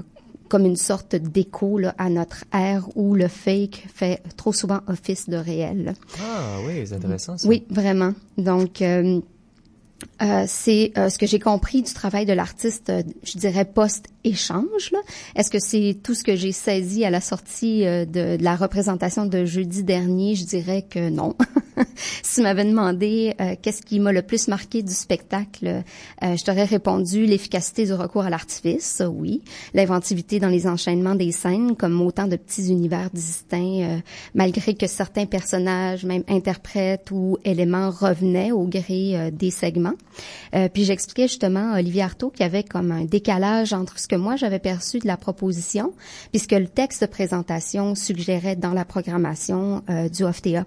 comme 0.50 0.66
une 0.66 0.76
sorte 0.76 1.16
d'écho 1.16 1.78
là, 1.78 1.94
à 2.00 2.10
notre 2.10 2.44
ère 2.52 2.88
où 2.96 3.14
le 3.14 3.28
fake 3.28 3.86
fait 3.94 4.24
trop 4.36 4.52
souvent 4.52 4.80
office 4.88 5.30
de 5.30 5.38
réel. 5.38 5.94
Ah 6.20 6.58
oui, 6.66 6.88
c'est 6.88 6.96
intéressant 6.96 7.38
ça. 7.38 7.48
Oui, 7.48 7.66
vraiment. 7.70 8.14
Donc, 8.38 8.82
euh, 8.82 9.22
euh, 10.22 10.46
c'est 10.48 10.92
euh, 10.98 11.10
ce 11.10 11.18
que 11.18 11.26
j'ai 11.26 11.40
compris 11.40 11.82
du 11.82 11.94
travail 11.94 12.26
de 12.26 12.34
l'artiste, 12.34 12.90
euh, 12.90 13.04
je 13.24 13.38
dirais 13.38 13.66
post-échange. 13.66 14.10
Là. 14.24 15.00
Est-ce 15.36 15.50
que 15.50 15.60
c'est 15.60 15.98
tout 16.04 16.14
ce 16.14 16.24
que 16.24 16.36
j'ai 16.36 16.52
saisi 16.52 17.06
à 17.06 17.10
la 17.10 17.22
sortie 17.22 17.86
euh, 17.86 18.06
de, 18.06 18.38
la 18.42 18.56
représentation 18.56 19.26
de 19.26 19.46
jeudi 19.46 19.84
dernier? 19.84 20.36
Je 20.36 20.46
dirais 20.46 20.86
que 20.90 21.10
non. 21.10 21.36
si 22.24 22.36
tu 22.36 22.42
m'avais 22.42 22.66
demandé 22.66 23.34
euh, 23.40 23.56
qu'est-ce 23.62 23.82
qui 23.82 24.00
m'a 24.00 24.12
le 24.12 24.22
plus 24.22 24.48
marqué 24.48 24.84
du 24.84 24.94
spectacle, 24.94 25.84
euh, 26.24 26.36
je 26.36 26.44
t'aurais 26.44 26.66
répondu 26.66 27.26
l'efficacité 27.26 27.86
du 27.86 27.94
recours 27.94 28.24
à 28.24 28.30
l'artifice, 28.30 29.02
oui, 29.10 29.42
l'inventivité 29.74 30.40
dans 30.40 30.50
les 30.50 30.68
enchaînements 30.68 31.16
des 31.16 31.32
scènes, 31.32 31.76
comme 31.76 32.02
autant 32.02 32.28
de 32.28 32.36
petits 32.36 32.70
univers 32.70 33.10
distincts, 33.12 34.02
malgré 34.34 34.74
que 34.74 34.88
certains 34.88 35.26
personnages, 35.26 36.04
même 36.06 36.24
interprètes 36.28 37.12
ou 37.12 37.38
éléments 37.46 37.90
revenaient 37.90 38.52
au 38.52 38.66
gré 38.66 39.32
des 39.32 39.52
segments. 39.52 39.94
Puis 40.74 40.84
j'expliquais 40.84 41.28
justement 41.28 41.74
à 41.74 41.80
Olivier 41.80 42.04
Artaud 42.04 42.30
qu'il 42.30 42.42
y 42.42 42.46
avait 42.46 42.64
comme 42.64 42.92
un 42.92 43.06
décalage 43.06 43.74
entre 43.74 44.00
ce 44.00 44.09
que 44.10 44.16
moi 44.16 44.36
j'avais 44.36 44.60
perçu 44.60 45.00
de 45.00 45.08
la 45.08 45.16
proposition, 45.16 45.94
puisque 46.32 46.52
le 46.52 46.68
texte 46.68 47.02
de 47.02 47.08
présentation 47.08 47.96
suggérait 47.96 48.58
dans 48.58 48.74
la 48.74 48.84
programmation 48.84 49.84
euh, 49.90 50.10
du 50.10 50.24
OFTA. 50.24 50.66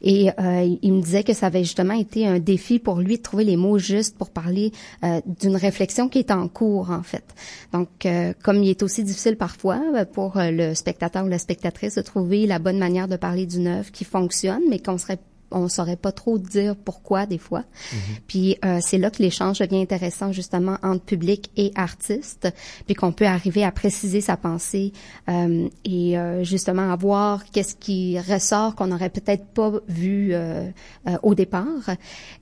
Et 0.00 0.30
euh, 0.38 0.76
il 0.80 0.92
me 0.92 1.02
disait 1.02 1.24
que 1.24 1.34
ça 1.34 1.46
avait 1.46 1.64
justement 1.64 1.94
été 1.94 2.26
un 2.26 2.38
défi 2.38 2.78
pour 2.78 3.00
lui 3.00 3.18
de 3.18 3.22
trouver 3.22 3.44
les 3.44 3.56
mots 3.56 3.78
justes 3.78 4.16
pour 4.16 4.30
parler 4.30 4.72
euh, 5.04 5.20
d'une 5.40 5.56
réflexion 5.56 6.08
qui 6.08 6.20
est 6.20 6.30
en 6.30 6.48
cours 6.48 6.90
en 6.90 7.02
fait. 7.02 7.24
Donc 7.72 8.06
euh, 8.06 8.32
comme 8.42 8.62
il 8.62 8.70
est 8.70 8.82
aussi 8.82 9.02
difficile 9.04 9.36
parfois 9.36 9.80
euh, 9.94 10.04
pour 10.04 10.36
euh, 10.36 10.50
le 10.50 10.74
spectateur 10.74 11.24
ou 11.24 11.28
la 11.28 11.38
spectatrice 11.38 11.96
de 11.96 12.02
trouver 12.02 12.46
la 12.46 12.58
bonne 12.58 12.78
manière 12.78 13.08
de 13.08 13.16
parler 13.16 13.46
d'une 13.46 13.66
œuvre 13.66 13.90
qui 13.90 14.04
fonctionne, 14.04 14.62
mais 14.68 14.78
qu'on 14.78 14.98
serait 14.98 15.18
on 15.50 15.68
saurait 15.68 15.96
pas 15.96 16.12
trop 16.12 16.38
dire 16.38 16.76
pourquoi 16.76 17.26
des 17.26 17.38
fois. 17.38 17.64
Mhm. 17.92 17.98
Puis 18.26 18.58
euh, 18.64 18.78
c'est 18.82 18.98
là 18.98 19.10
que 19.10 19.22
l'échange 19.22 19.58
devient 19.58 19.80
intéressant 19.80 20.32
justement 20.32 20.78
entre 20.82 21.04
public 21.04 21.50
et 21.56 21.72
artiste, 21.74 22.48
puis 22.86 22.94
qu'on 22.94 23.12
peut 23.12 23.26
arriver 23.26 23.64
à 23.64 23.72
préciser 23.72 24.20
sa 24.20 24.36
pensée 24.36 24.92
euh, 25.28 25.68
et 25.84 26.18
euh, 26.18 26.44
justement 26.44 26.90
à 26.90 26.96
voir 26.96 27.44
qu'est-ce 27.52 27.76
qui 27.76 28.18
ressort 28.18 28.74
qu'on 28.74 28.88
n'aurait 28.88 29.10
peut-être 29.10 29.46
pas 29.46 29.72
vu 29.88 30.30
euh, 30.32 30.68
euh, 31.06 31.16
au 31.22 31.34
départ. 31.34 31.90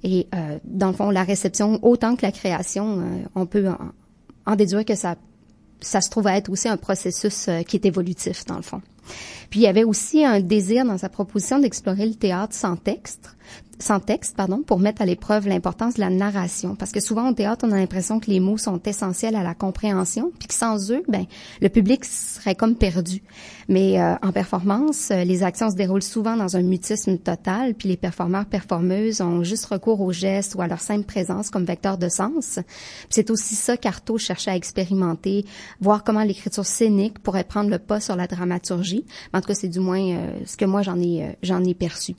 Et 0.02 0.26
euh, 0.34 0.58
dans 0.64 0.88
le 0.88 0.94
fond, 0.94 1.10
la 1.10 1.24
réception 1.24 1.78
autant 1.82 2.16
que 2.16 2.22
la 2.22 2.32
création, 2.32 3.00
euh, 3.00 3.24
on 3.34 3.46
peut 3.46 3.68
en, 3.68 3.92
en 4.46 4.56
déduire 4.56 4.84
que 4.84 4.94
ça 4.94 5.16
ça 5.80 6.00
se 6.00 6.08
trouve 6.08 6.26
à 6.26 6.36
être 6.36 6.48
aussi 6.50 6.68
un 6.68 6.76
processus 6.76 7.48
euh, 7.48 7.62
qui 7.62 7.76
est 7.76 7.84
évolutif 7.84 8.44
dans 8.46 8.56
le 8.56 8.62
fond. 8.62 8.80
Puis 9.50 9.60
il 9.60 9.62
y 9.62 9.68
avait 9.68 9.84
aussi 9.84 10.24
un 10.24 10.40
désir 10.40 10.84
dans 10.84 10.98
sa 10.98 11.08
proposition 11.08 11.58
d'explorer 11.58 12.06
le 12.06 12.14
théâtre 12.14 12.54
sans 12.54 12.76
texte, 12.76 13.36
sans 13.78 14.00
texte, 14.00 14.36
pardon, 14.36 14.62
pour 14.62 14.78
mettre 14.78 15.02
à 15.02 15.06
l'épreuve 15.06 15.48
l'importance 15.48 15.94
de 15.94 16.00
la 16.00 16.10
narration. 16.10 16.74
Parce 16.76 16.92
que 16.92 17.00
souvent 17.00 17.30
au 17.30 17.32
théâtre, 17.32 17.64
on 17.68 17.72
a 17.72 17.76
l'impression 17.76 18.20
que 18.20 18.30
les 18.30 18.40
mots 18.40 18.58
sont 18.58 18.80
essentiels 18.84 19.36
à 19.36 19.42
la 19.42 19.54
compréhension, 19.54 20.32
puis 20.38 20.48
que 20.48 20.54
sans 20.54 20.90
eux, 20.90 21.02
ben 21.08 21.24
le 21.60 21.68
public 21.68 22.04
serait 22.04 22.54
comme 22.54 22.76
perdu. 22.76 23.22
Mais 23.68 24.00
euh, 24.00 24.14
en 24.22 24.32
performance, 24.32 25.10
euh, 25.10 25.24
les 25.24 25.42
actions 25.42 25.70
se 25.70 25.76
déroulent 25.76 26.02
souvent 26.02 26.36
dans 26.36 26.56
un 26.56 26.62
mutisme 26.62 27.18
total, 27.18 27.74
puis 27.74 27.88
les 27.88 27.96
performeurs 27.96 28.46
performeuses 28.46 29.20
ont 29.20 29.42
juste 29.42 29.66
recours 29.66 30.00
aux 30.00 30.12
gestes 30.12 30.54
ou 30.54 30.62
à 30.62 30.66
leur 30.66 30.80
simple 30.80 31.04
présence 31.04 31.50
comme 31.50 31.64
vecteur 31.64 31.98
de 31.98 32.08
sens. 32.08 32.58
C'est 33.08 33.30
aussi 33.30 33.54
ça 33.54 33.76
qu'Artaud 33.76 34.18
cherchait 34.18 34.50
à 34.50 34.56
expérimenter, 34.56 35.44
voir 35.80 36.04
comment 36.04 36.22
l'écriture 36.22 36.66
scénique 36.66 37.18
pourrait 37.20 37.44
prendre 37.44 37.70
le 37.70 37.78
pas 37.78 38.00
sur 38.00 38.16
la 38.16 38.26
dramaturgie. 38.26 39.04
En 39.32 39.40
tout 39.40 39.48
cas, 39.48 39.54
c'est 39.54 39.68
du 39.68 39.80
moins 39.80 40.00
euh, 40.00 40.38
ce 40.46 40.56
que 40.56 40.64
moi 40.64 40.82
j'en 40.82 41.00
ai 41.00 41.24
euh, 41.24 41.32
j'en 41.42 41.62
ai 41.64 41.74
perçu. 41.74 42.14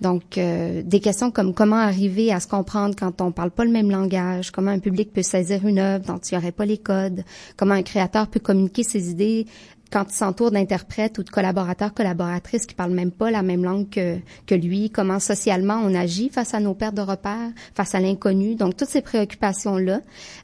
Donc, 0.00 0.38
euh, 0.38 0.82
des 0.84 1.00
questions 1.00 1.30
comme 1.30 1.54
comment 1.54 1.76
arriver 1.76 2.32
à 2.32 2.40
se 2.40 2.48
comprendre 2.48 2.94
quand 2.98 3.20
on 3.20 3.32
parle 3.32 3.50
pas 3.50 3.64
le 3.64 3.70
même 3.70 3.90
langage, 3.90 4.50
comment 4.50 4.70
un 4.70 4.78
public 4.80 5.12
peut 5.12 5.22
saisir 5.22 5.66
une 5.66 5.78
œuvre 5.78 6.04
dont 6.04 6.18
il 6.18 6.34
n'y 6.34 6.38
aurait 6.38 6.52
pas 6.52 6.66
les 6.66 6.78
codes, 6.78 7.24
comment 7.56 7.74
un 7.74 7.82
créateur 7.82 8.26
peut 8.26 8.40
communiquer 8.40 8.82
ses 8.82 9.10
idées 9.10 9.46
quand 9.94 10.06
il 10.10 10.12
s'entoure 10.14 10.50
d'interprètes 10.50 11.18
ou 11.18 11.22
de 11.22 11.30
collaborateurs, 11.30 11.94
collaboratrices 11.94 12.66
qui 12.66 12.74
parlent 12.74 12.90
même 12.94 13.12
pas 13.12 13.30
la 13.30 13.42
même 13.42 13.62
langue 13.62 13.88
que, 13.88 14.18
que 14.44 14.56
lui, 14.56 14.90
comment 14.90 15.20
socialement 15.20 15.80
on 15.84 15.94
agit 15.94 16.30
face 16.30 16.52
à 16.52 16.58
nos 16.58 16.74
pertes 16.74 16.96
de 16.96 17.00
repères, 17.00 17.50
face 17.76 17.94
à 17.94 18.00
l'inconnu. 18.00 18.56
Donc, 18.56 18.76
toutes 18.76 18.88
ces 18.88 19.02
préoccupations-là 19.02 20.00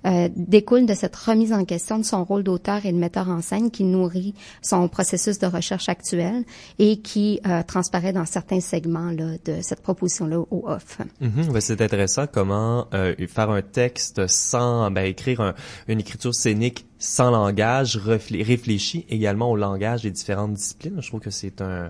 euh, 0.07 0.29
découlent 0.37 0.87
de 0.87 0.95
cette 0.95 1.17
remise 1.17 1.53
en 1.53 1.65
question 1.65 1.99
de 1.99 2.05
son 2.05 2.23
rôle 2.25 2.45
d'auteur 2.45 2.87
et 2.87 2.93
de 2.93 2.97
metteur 2.97 3.29
en 3.29 3.43
scène 3.43 3.73
qui 3.73 3.83
nourrit 3.83 4.35
son 4.63 4.87
processus 4.87 5.41
de 5.41 5.47
recherche 5.49 5.89
actuel 5.89 6.45
et 6.79 6.99
qui 7.01 7.41
euh, 7.45 7.65
transparaît 7.65 8.13
dans 8.13 8.27
certains 8.27 8.61
segments 8.61 9.11
là, 9.11 9.33
de 9.45 9.63
cette 9.63 9.83
proposition-là 9.83 10.39
au 10.39 10.63
off. 10.69 10.99
Mhm, 11.21 11.53
ben, 11.53 11.61
c'est 11.61 11.81
intéressant 11.83 12.27
comment 12.33 12.87
euh, 12.95 13.17
faire 13.27 13.51
un 13.51 13.63
texte 13.63 14.29
sans 14.29 14.93
ben, 14.93 15.05
écrire 15.07 15.41
un- 15.41 15.55
une 15.89 15.99
écriture 15.99 16.35
scénique 16.37 16.87
sans 17.01 17.33
langage, 17.33 17.97
reflé- 17.97 18.45
réfléchi 18.45 19.07
également 19.09 19.51
au 19.51 19.57
langage 19.57 20.03
des 20.03 20.13
différentes 20.13 20.53
disciplines. 20.55 20.99
Je 21.01 21.09
trouve 21.09 21.21
que 21.21 21.31
c'est 21.31 21.61
un, 21.61 21.89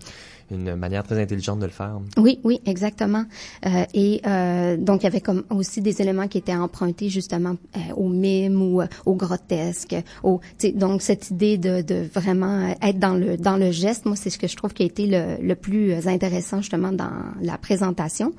une 0.50 0.76
manière 0.76 1.02
très 1.02 1.20
intelligente 1.20 1.58
de 1.58 1.66
le 1.66 1.70
faire. 1.72 1.98
Oui, 2.16 2.38
oui, 2.44 2.60
exactement. 2.64 3.24
Euh, 3.66 3.84
et 3.92 4.20
euh, 4.26 4.76
donc, 4.76 5.02
il 5.02 5.04
y 5.04 5.06
avait 5.08 5.20
comme 5.20 5.42
aussi 5.50 5.82
des 5.82 6.00
éléments 6.00 6.28
qui 6.28 6.38
étaient 6.38 6.54
empruntés 6.54 7.08
justement 7.08 7.56
euh, 7.76 7.80
au 7.96 8.08
mime 8.08 8.62
ou 8.62 8.80
euh, 8.80 8.86
au 9.04 9.14
grotesque. 9.14 9.96
Au, 10.22 10.40
donc, 10.74 11.02
cette 11.02 11.30
idée 11.30 11.58
de, 11.58 11.82
de 11.82 12.06
vraiment 12.14 12.70
euh, 12.70 12.72
être 12.88 12.98
dans 12.98 13.14
le 13.14 13.36
dans 13.36 13.56
le 13.56 13.72
geste, 13.72 14.06
moi, 14.06 14.16
c'est 14.16 14.30
ce 14.30 14.38
que 14.38 14.46
je 14.46 14.56
trouve 14.56 14.72
qui 14.72 14.84
a 14.84 14.86
été 14.86 15.06
le, 15.06 15.44
le 15.44 15.54
plus 15.56 16.06
intéressant 16.06 16.58
justement 16.58 16.92
dans 16.92 17.10
la 17.42 17.58
présentation. 17.58 18.32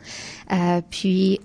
Puis, 0.90 1.40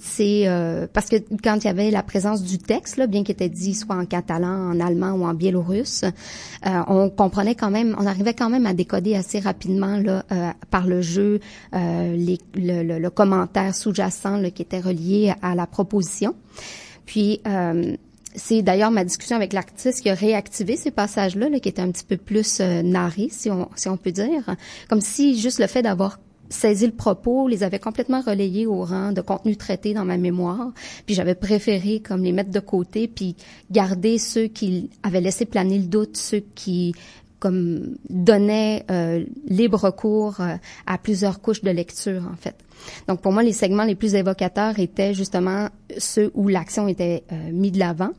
c'est 0.00 0.48
euh, 0.48 0.86
parce 0.92 1.08
que 1.08 1.16
quand 1.42 1.56
il 1.56 1.64
y 1.64 1.68
avait 1.70 1.90
la 1.90 2.02
présence 2.02 2.42
du 2.42 2.58
texte, 2.58 2.96
là, 2.96 3.06
bien 3.06 3.22
qu'il 3.22 3.32
était 3.32 3.48
dit 3.48 3.74
soit 3.74 3.96
en 3.96 4.04
catalan, 4.06 4.70
en 4.72 4.80
allemand 4.80 5.12
ou 5.12 5.24
en 5.24 5.34
biélorusse, 5.34 6.04
euh, 6.04 6.70
on 6.88 7.10
comprenait 7.10 7.54
quand 7.54 7.70
même, 7.70 7.94
on 7.98 8.06
arrivait 8.06 8.34
quand 8.34 8.50
même 8.50 8.66
à 8.66 8.74
décoder 8.74 9.14
assez 9.14 9.40
rapidement 9.40 9.96
là, 9.98 10.24
euh, 10.32 10.50
par 10.70 10.86
le 10.86 11.02
jeu 11.02 11.40
euh, 11.74 12.14
les- 12.16 12.38
le, 12.54 12.82
le- 12.82 12.98
le 12.98 13.10
commentaire 13.10 13.74
sous-jacent 13.74 14.50
qui 14.54 14.62
était 14.62 14.80
relié 14.80 15.32
à 15.42 15.54
la 15.54 15.66
proposition. 15.66 16.34
Puis 17.06 17.40
euh, 17.46 17.96
c'est 18.34 18.62
d'ailleurs 18.62 18.90
ma 18.90 19.04
discussion 19.04 19.36
avec 19.36 19.52
l'artiste 19.52 20.02
qui 20.02 20.10
a 20.10 20.14
réactivé 20.14 20.76
ces 20.76 20.90
passages-là, 20.90 21.48
là, 21.48 21.58
qui 21.60 21.68
étaient 21.68 21.82
un 21.82 21.90
petit 21.90 22.04
peu 22.04 22.16
plus 22.16 22.60
euh, 22.60 22.82
narrés, 22.82 23.28
si 23.30 23.50
on, 23.50 23.68
si 23.74 23.88
on 23.88 23.96
peut 23.96 24.12
dire, 24.12 24.54
comme 24.88 25.00
si 25.00 25.38
juste 25.38 25.58
le 25.58 25.66
fait 25.66 25.82
d'avoir 25.82 26.20
saisi 26.50 26.86
le 26.86 26.92
propos, 26.92 27.48
les 27.48 27.62
avait 27.62 27.78
complètement 27.78 28.20
relayés 28.20 28.66
au 28.66 28.84
rang 28.84 29.12
de 29.12 29.20
contenu 29.20 29.56
traité 29.56 29.94
dans 29.94 30.04
ma 30.04 30.16
mémoire. 30.16 30.72
Puis 31.06 31.14
j'avais 31.14 31.34
préféré 31.34 32.00
comme 32.00 32.22
les 32.22 32.32
mettre 32.32 32.50
de 32.50 32.60
côté, 32.60 33.08
puis 33.08 33.36
garder 33.70 34.18
ceux 34.18 34.46
qui 34.46 34.90
avaient 35.02 35.20
laissé 35.20 35.44
planer 35.44 35.78
le 35.78 35.86
doute, 35.86 36.16
ceux 36.16 36.42
qui 36.54 36.94
comme 37.38 37.96
donnaient 38.08 38.84
euh, 38.90 39.24
libre 39.46 39.90
cours 39.90 40.40
euh, 40.40 40.56
à 40.86 40.98
plusieurs 40.98 41.40
couches 41.40 41.62
de 41.62 41.70
lecture 41.70 42.22
en 42.32 42.36
fait. 42.36 42.56
Donc 43.06 43.20
pour 43.20 43.32
moi 43.32 43.42
les 43.42 43.52
segments 43.52 43.84
les 43.84 43.94
plus 43.94 44.14
évocateurs 44.14 44.78
étaient 44.78 45.14
justement 45.14 45.68
ceux 45.98 46.30
où 46.34 46.48
l'action 46.48 46.88
était 46.88 47.24
euh, 47.32 47.50
mise 47.52 47.72
de 47.72 47.78
l'avant 47.78 48.10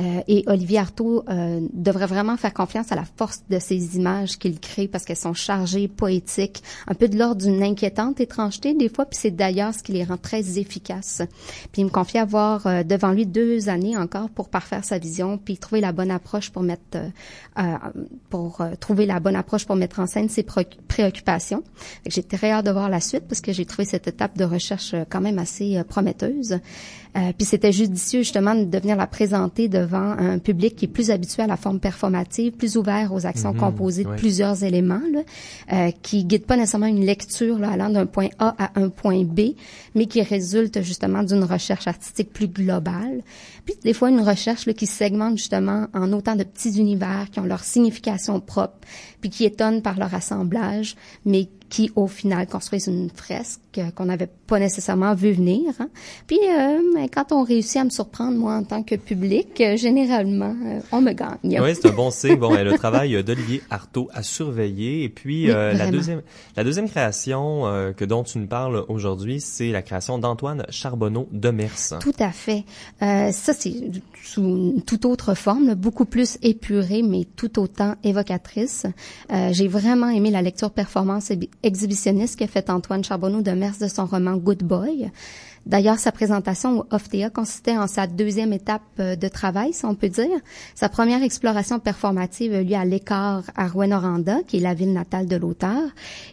Euh, 0.00 0.20
et 0.26 0.42
Olivier 0.48 0.78
Artaud 0.80 1.22
euh, 1.28 1.60
devrait 1.72 2.08
vraiment 2.08 2.36
faire 2.36 2.52
confiance 2.52 2.90
à 2.90 2.96
la 2.96 3.04
force 3.04 3.44
de 3.48 3.60
ces 3.60 3.96
images 3.96 4.36
qu'il 4.40 4.58
crée 4.58 4.88
parce 4.88 5.04
qu'elles 5.04 5.16
sont 5.16 5.34
chargées, 5.34 5.86
poétiques, 5.86 6.64
un 6.88 6.94
peu 6.94 7.06
de 7.06 7.16
l'ordre 7.16 7.42
d'une 7.46 7.62
inquiétante 7.62 8.20
étrangeté 8.20 8.74
des 8.74 8.88
fois, 8.88 9.06
puis 9.06 9.16
c'est 9.22 9.30
d'ailleurs 9.30 9.72
ce 9.72 9.84
qui 9.84 9.92
les 9.92 10.02
rend 10.02 10.16
très 10.16 10.58
efficaces. 10.58 11.22
Puis 11.70 11.82
il 11.82 11.84
me 11.84 11.90
confie 11.90 12.18
avoir 12.18 12.66
euh, 12.66 12.82
devant 12.82 13.12
lui 13.12 13.24
deux 13.24 13.68
années 13.68 13.96
encore 13.96 14.30
pour 14.30 14.48
parfaire 14.48 14.84
sa 14.84 14.98
vision, 14.98 15.38
puis 15.38 15.58
trouver 15.58 15.80
la 15.80 15.92
bonne 15.92 16.10
approche 16.10 16.50
pour 16.50 16.62
mettre, 16.64 16.96
euh, 16.96 17.08
euh, 17.60 18.02
pour 18.30 18.60
trouver 18.80 19.06
la 19.06 19.20
bonne 19.20 19.36
approche 19.36 19.64
pour 19.64 19.76
mettre 19.76 20.00
en 20.00 20.08
scène 20.08 20.28
ses 20.28 20.42
pré- 20.42 20.66
préoccupations. 20.88 21.62
J'ai 22.04 22.24
très 22.24 22.50
hâte 22.50 22.66
de 22.66 22.72
voir 22.72 22.88
la 22.88 23.00
suite 23.00 23.26
parce 23.28 23.40
que 23.40 23.52
j'ai 23.52 23.64
trouvé 23.64 23.84
cette 23.94 24.08
étape 24.08 24.36
de 24.36 24.44
recherche 24.44 24.94
euh, 24.94 25.04
quand 25.08 25.20
même 25.20 25.38
assez 25.38 25.76
euh, 25.76 25.84
prometteuse. 25.84 26.58
Euh, 27.16 27.32
puis 27.36 27.46
c'était 27.46 27.70
judicieux 27.70 28.20
justement 28.20 28.56
de 28.56 28.78
venir 28.78 28.96
la 28.96 29.06
présenter 29.06 29.68
devant 29.68 30.16
un 30.18 30.40
public 30.40 30.74
qui 30.74 30.86
est 30.86 30.88
plus 30.88 31.12
habitué 31.12 31.44
à 31.44 31.46
la 31.46 31.56
forme 31.56 31.78
performative, 31.78 32.52
plus 32.54 32.76
ouvert 32.76 33.12
aux 33.12 33.24
actions 33.24 33.52
Mhm, 33.52 33.60
composées 33.60 34.02
de 34.02 34.08
ouais. 34.08 34.16
plusieurs 34.16 34.64
éléments, 34.64 35.00
là, 35.12 35.20
euh, 35.72 35.90
qui 36.02 36.24
guide 36.24 36.44
pas 36.44 36.56
nécessairement 36.56 36.86
une 36.86 37.04
lecture 37.06 37.58
là, 37.60 37.70
allant 37.70 37.88
d'un 37.88 38.06
point 38.06 38.30
A 38.40 38.56
à 38.58 38.80
un 38.80 38.88
point 38.88 39.22
B, 39.22 39.54
mais 39.94 40.06
qui 40.06 40.22
résulte 40.22 40.82
justement 40.82 41.22
d'une 41.22 41.44
recherche 41.44 41.86
artistique 41.86 42.32
plus 42.32 42.48
globale. 42.48 43.22
Puis 43.64 43.76
des 43.84 43.92
fois 43.92 44.10
une 44.10 44.20
recherche 44.20 44.66
là, 44.66 44.72
qui 44.72 44.86
segmente 44.86 45.38
justement 45.38 45.86
en 45.94 46.12
autant 46.12 46.34
de 46.34 46.42
petits 46.42 46.80
univers 46.80 47.28
qui 47.30 47.38
ont 47.38 47.44
leur 47.44 47.62
signification 47.62 48.40
propre, 48.40 48.78
puis 49.20 49.30
qui 49.30 49.44
étonnent 49.44 49.82
par 49.82 50.00
leur 50.00 50.12
assemblage, 50.14 50.96
mais 51.24 51.48
qui 51.74 51.90
au 51.96 52.06
final 52.06 52.46
construisent 52.46 52.86
une 52.86 53.10
fresque 53.10 53.60
euh, 53.78 53.90
qu'on 53.96 54.04
n'avait 54.04 54.28
pas 54.46 54.60
nécessairement 54.60 55.12
vu 55.16 55.32
venir. 55.32 55.72
hein. 55.80 55.88
Puis 56.28 56.38
euh, 56.56 56.78
quand 57.12 57.32
on 57.32 57.42
réussit 57.42 57.78
à 57.78 57.84
me 57.84 57.90
surprendre 57.90 58.38
moi 58.38 58.54
en 58.54 58.62
tant 58.62 58.84
que 58.84 58.94
public, 58.94 59.60
euh, 59.60 59.76
généralement 59.76 60.54
euh, 60.64 60.80
on 60.92 61.00
me 61.00 61.12
gagne. 61.12 61.58
Oui, 61.60 61.74
c'est 61.74 61.86
un 61.88 61.92
bon 61.92 62.12
signe. 62.12 62.36
Bon, 62.36 62.50
ben, 62.54 62.62
le 62.64 62.74
travail 62.78 63.24
d'Olivier 63.24 63.60
Artaud 63.70 64.08
à 64.14 64.22
surveiller. 64.22 65.02
Et 65.02 65.08
puis, 65.08 65.46
Oui, 65.46 65.50
euh, 65.50 65.72
la 65.72 65.90
deuxième, 65.90 66.22
la 66.56 66.62
deuxième 66.62 66.88
création 66.88 67.66
euh, 67.66 67.92
que 67.92 68.04
dont 68.04 68.22
tu 68.22 68.38
nous 68.38 68.46
parles 68.46 68.84
aujourd'hui, 68.88 69.40
c'est 69.40 69.72
la 69.72 69.82
création 69.82 70.18
d'Antoine 70.18 70.64
Charbonneau 70.70 71.26
de 71.32 71.50
Mers. 71.50 71.98
Tout 72.00 72.12
à 72.20 72.30
fait. 72.30 72.62
Euh, 73.02 73.32
ça, 73.32 73.52
c'est 73.52 73.74
sous 74.22 74.42
une 74.42 74.82
toute 74.82 75.04
autre 75.06 75.34
forme, 75.34 75.66
là, 75.66 75.74
beaucoup 75.74 76.04
plus 76.04 76.38
épurée, 76.42 77.02
mais 77.02 77.26
tout 77.36 77.58
autant 77.58 77.96
évocatrice. 78.04 78.86
Euh, 79.32 79.48
J'ai 79.52 79.66
vraiment 79.68 80.08
aimé 80.08 80.30
la 80.30 80.42
lecture 80.42 80.70
performance 80.70 81.30
exhibitionniste 81.64 82.38
qu'a 82.38 82.46
fait 82.46 82.70
Antoine 82.70 83.02
Charbonneau 83.02 83.42
de 83.42 83.50
Mers 83.52 83.78
de 83.80 83.88
son 83.88 84.06
roman 84.06 84.36
Good 84.36 84.62
Boy. 84.62 85.10
D'ailleurs, 85.66 85.98
sa 85.98 86.12
présentation 86.12 86.80
au 86.80 86.86
OFTEA 86.90 87.30
consistait 87.30 87.78
en 87.78 87.86
sa 87.86 88.06
deuxième 88.06 88.52
étape 88.52 88.82
euh, 89.00 89.16
de 89.16 89.28
travail, 89.28 89.72
si 89.72 89.86
on 89.86 89.94
peut 89.94 90.10
dire. 90.10 90.38
Sa 90.74 90.90
première 90.90 91.22
exploration 91.22 91.78
performative 91.78 92.52
a 92.52 92.60
eu 92.60 92.64
lieu 92.64 92.76
à 92.76 92.84
l'écart 92.84 93.44
à 93.56 93.66
Rouen-Noranda, 93.66 94.42
qui 94.46 94.58
est 94.58 94.60
la 94.60 94.74
ville 94.74 94.92
natale 94.92 95.26
de 95.26 95.36
l'auteur. 95.36 95.80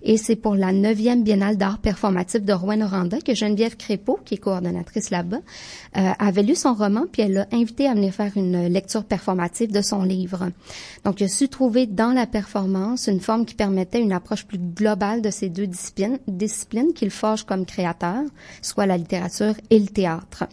Et 0.04 0.18
c'est 0.18 0.36
pour 0.36 0.56
la 0.56 0.74
neuvième 0.74 1.24
biennale 1.24 1.56
d'art 1.56 1.80
performatif 1.80 2.44
de 2.44 2.52
Rouen-Noranda 2.52 3.22
que 3.22 3.34
Geneviève 3.34 3.78
Crépeau, 3.78 4.20
qui 4.26 4.34
est 4.34 4.38
coordonnatrice 4.38 5.12
là-bas, 5.12 5.40
euh, 5.98 6.12
avait 6.20 6.44
lu 6.44 6.56
son 6.56 6.74
roman, 6.74 7.06
puis 7.10 7.22
elle 7.22 7.34
l'a 7.34 7.48
invité 7.54 7.88
à 7.88 7.94
venir 7.94 8.14
faire 8.14 8.34
une 8.36 8.68
lecture 8.68 9.06
performative 9.06 9.72
de 9.72 9.82
son 9.82 10.04
livre. 10.04 10.50
Donc, 11.06 11.22
il 11.22 11.26
a 11.26 11.30
su 11.30 11.48
trouver 11.48 11.86
dans 11.86 12.12
la 12.12 12.28
performance 12.28 13.08
une 13.08 13.22
forme 13.22 13.46
qui 13.46 13.56
permettait 13.56 14.02
une 14.02 14.12
approche 14.12 14.46
plus 14.46 14.60
globale 14.60 15.22
de 15.22 15.30
ces 15.30 15.48
deux 15.48 15.68
disciplines, 15.68 16.20
disciplines 16.28 16.94
qu'il 16.94 17.12
forge 17.12 17.46
comme 17.46 17.66
créateur, 17.66 18.24
soit 18.62 18.86
la 18.86 18.98
littérature 18.98 19.21
littérature 19.22 19.62
et 19.70 19.80
le 19.80 19.88
théâtre. 19.88 20.46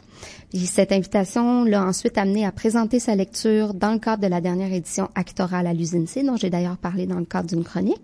cette 0.52 0.92
invitation 0.92 1.64
l'a 1.64 1.84
ensuite 1.84 2.18
amené 2.18 2.44
à 2.44 2.52
présenter 2.52 3.00
sa 3.00 3.14
lecture 3.14 3.74
dans 3.74 3.92
le 3.92 3.98
cadre 3.98 4.22
de 4.22 4.28
la 4.28 4.40
dernière 4.40 4.72
édition 4.72 5.08
actorale 5.14 5.66
à 5.66 5.74
l'usine 5.74 6.06
C, 6.06 6.22
dont 6.22 6.36
j'ai 6.36 6.50
d'ailleurs 6.50 6.76
parlé 6.76 7.06
dans 7.06 7.18
le 7.18 7.24
cadre 7.24 7.48
d'une 7.48 7.64
chronique. 7.64 8.02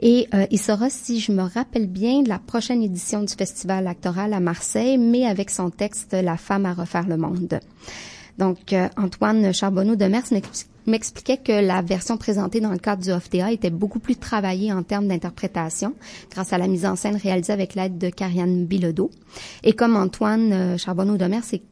Et 0.00 0.28
euh, 0.34 0.46
il 0.50 0.60
sera, 0.60 0.90
si 0.90 1.20
je 1.20 1.32
me 1.32 1.42
rappelle 1.42 1.86
bien, 1.86 2.22
la 2.26 2.38
prochaine 2.38 2.82
édition 2.82 3.22
du 3.22 3.32
festival 3.32 3.86
actoral 3.86 4.32
à 4.34 4.40
Marseille, 4.40 4.98
mais 4.98 5.26
avec 5.26 5.50
son 5.50 5.70
texte 5.70 6.12
La 6.12 6.36
femme 6.36 6.66
à 6.66 6.74
refaire 6.74 7.08
le 7.08 7.16
monde. 7.16 7.60
Donc, 8.38 8.72
euh, 8.72 8.88
Antoine 8.96 9.52
Charbonneau 9.52 9.96
de 9.96 10.04
Mers 10.04 10.24
m'expliquait 10.86 11.38
que 11.38 11.52
la 11.52 11.82
version 11.82 12.16
présentée 12.16 12.60
dans 12.60 12.70
le 12.70 12.78
cadre 12.78 13.02
du 13.02 13.10
OFTA 13.10 13.52
était 13.52 13.70
beaucoup 13.70 13.98
plus 13.98 14.16
travaillée 14.16 14.72
en 14.72 14.82
termes 14.82 15.08
d'interprétation, 15.08 15.94
grâce 16.30 16.52
à 16.52 16.58
la 16.58 16.68
mise 16.68 16.86
en 16.86 16.96
scène 16.96 17.16
réalisée 17.16 17.52
avec 17.52 17.74
l'aide 17.74 17.98
de 17.98 18.10
Karianne 18.10 18.66
Bilodeau. 18.66 19.10
Et 19.62 19.72
comme 19.72 19.96
Antoine 19.96 20.52
euh, 20.52 20.76
Charbonneau 20.76 21.16
de 21.16 21.24
Mers 21.24 21.44
est 21.52 21.62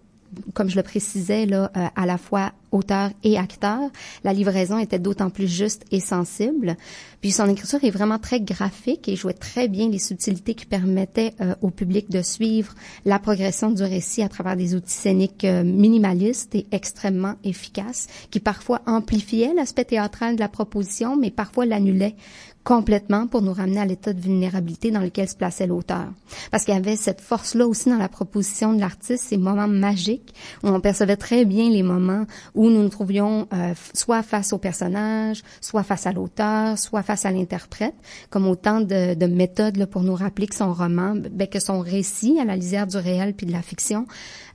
comme 0.52 0.70
je 0.70 0.76
le 0.76 0.82
précisais, 0.82 1.46
là, 1.46 1.70
euh, 1.76 1.86
à 1.94 2.06
la 2.06 2.18
fois 2.18 2.52
auteur 2.72 3.10
et 3.22 3.38
acteur, 3.38 3.80
la 4.24 4.32
livraison 4.32 4.78
était 4.78 4.98
d'autant 4.98 5.30
plus 5.30 5.48
juste 5.48 5.84
et 5.92 6.00
sensible. 6.00 6.76
Puis 7.20 7.30
son 7.30 7.48
écriture 7.48 7.82
est 7.84 7.90
vraiment 7.90 8.18
très 8.18 8.40
graphique 8.40 9.08
et 9.08 9.16
jouait 9.16 9.32
très 9.32 9.68
bien 9.68 9.88
les 9.88 9.98
subtilités 9.98 10.54
qui 10.54 10.66
permettaient 10.66 11.34
euh, 11.40 11.54
au 11.62 11.70
public 11.70 12.10
de 12.10 12.20
suivre 12.20 12.74
la 13.04 13.18
progression 13.18 13.70
du 13.70 13.82
récit 13.82 14.22
à 14.22 14.28
travers 14.28 14.56
des 14.56 14.74
outils 14.74 14.92
scéniques 14.92 15.44
euh, 15.44 15.62
minimalistes 15.62 16.54
et 16.54 16.66
extrêmement 16.72 17.36
efficaces, 17.44 18.08
qui 18.30 18.40
parfois 18.40 18.82
amplifiaient 18.86 19.54
l'aspect 19.54 19.84
théâtral 19.84 20.34
de 20.34 20.40
la 20.40 20.48
proposition, 20.48 21.16
mais 21.16 21.30
parfois 21.30 21.66
l'annulaient 21.66 22.16
complètement 22.64 23.26
pour 23.26 23.42
nous 23.42 23.52
ramener 23.52 23.80
à 23.80 23.84
l'état 23.84 24.12
de 24.12 24.20
vulnérabilité 24.20 24.90
dans 24.90 25.00
lequel 25.00 25.28
se 25.28 25.36
plaçait 25.36 25.66
l'auteur. 25.66 26.06
Parce 26.50 26.64
qu'il 26.64 26.74
y 26.74 26.76
avait 26.76 26.96
cette 26.96 27.20
force-là 27.20 27.66
aussi 27.66 27.90
dans 27.90 27.98
la 27.98 28.08
proposition 28.08 28.72
de 28.72 28.80
l'artiste, 28.80 29.24
ces 29.24 29.36
moments 29.36 29.68
magiques 29.68 30.34
où 30.62 30.68
on 30.68 30.80
percevait 30.80 31.16
très 31.16 31.44
bien 31.44 31.68
les 31.70 31.82
moments 31.82 32.24
où 32.54 32.70
nous 32.70 32.82
nous 32.82 32.88
trouvions 32.88 33.46
euh, 33.52 33.74
soit 33.92 34.22
face 34.22 34.52
au 34.54 34.58
personnage, 34.58 35.42
soit 35.60 35.82
face 35.82 36.06
à 36.06 36.12
l'auteur, 36.12 36.78
soit 36.78 37.02
face 37.02 37.26
à 37.26 37.30
l'interprète, 37.30 37.94
comme 38.30 38.46
autant 38.46 38.80
de, 38.80 39.14
de 39.14 39.26
méthodes 39.26 39.76
là, 39.76 39.86
pour 39.86 40.02
nous 40.02 40.14
rappeler 40.14 40.46
que 40.46 40.56
son 40.56 40.72
roman, 40.72 41.14
ben, 41.16 41.46
que 41.46 41.60
son 41.60 41.80
récit 41.80 42.38
à 42.40 42.44
la 42.44 42.56
lisière 42.56 42.86
du 42.86 42.96
réel 42.96 43.34
puis 43.34 43.46
de 43.46 43.52
la 43.52 43.62
fiction 43.62 44.06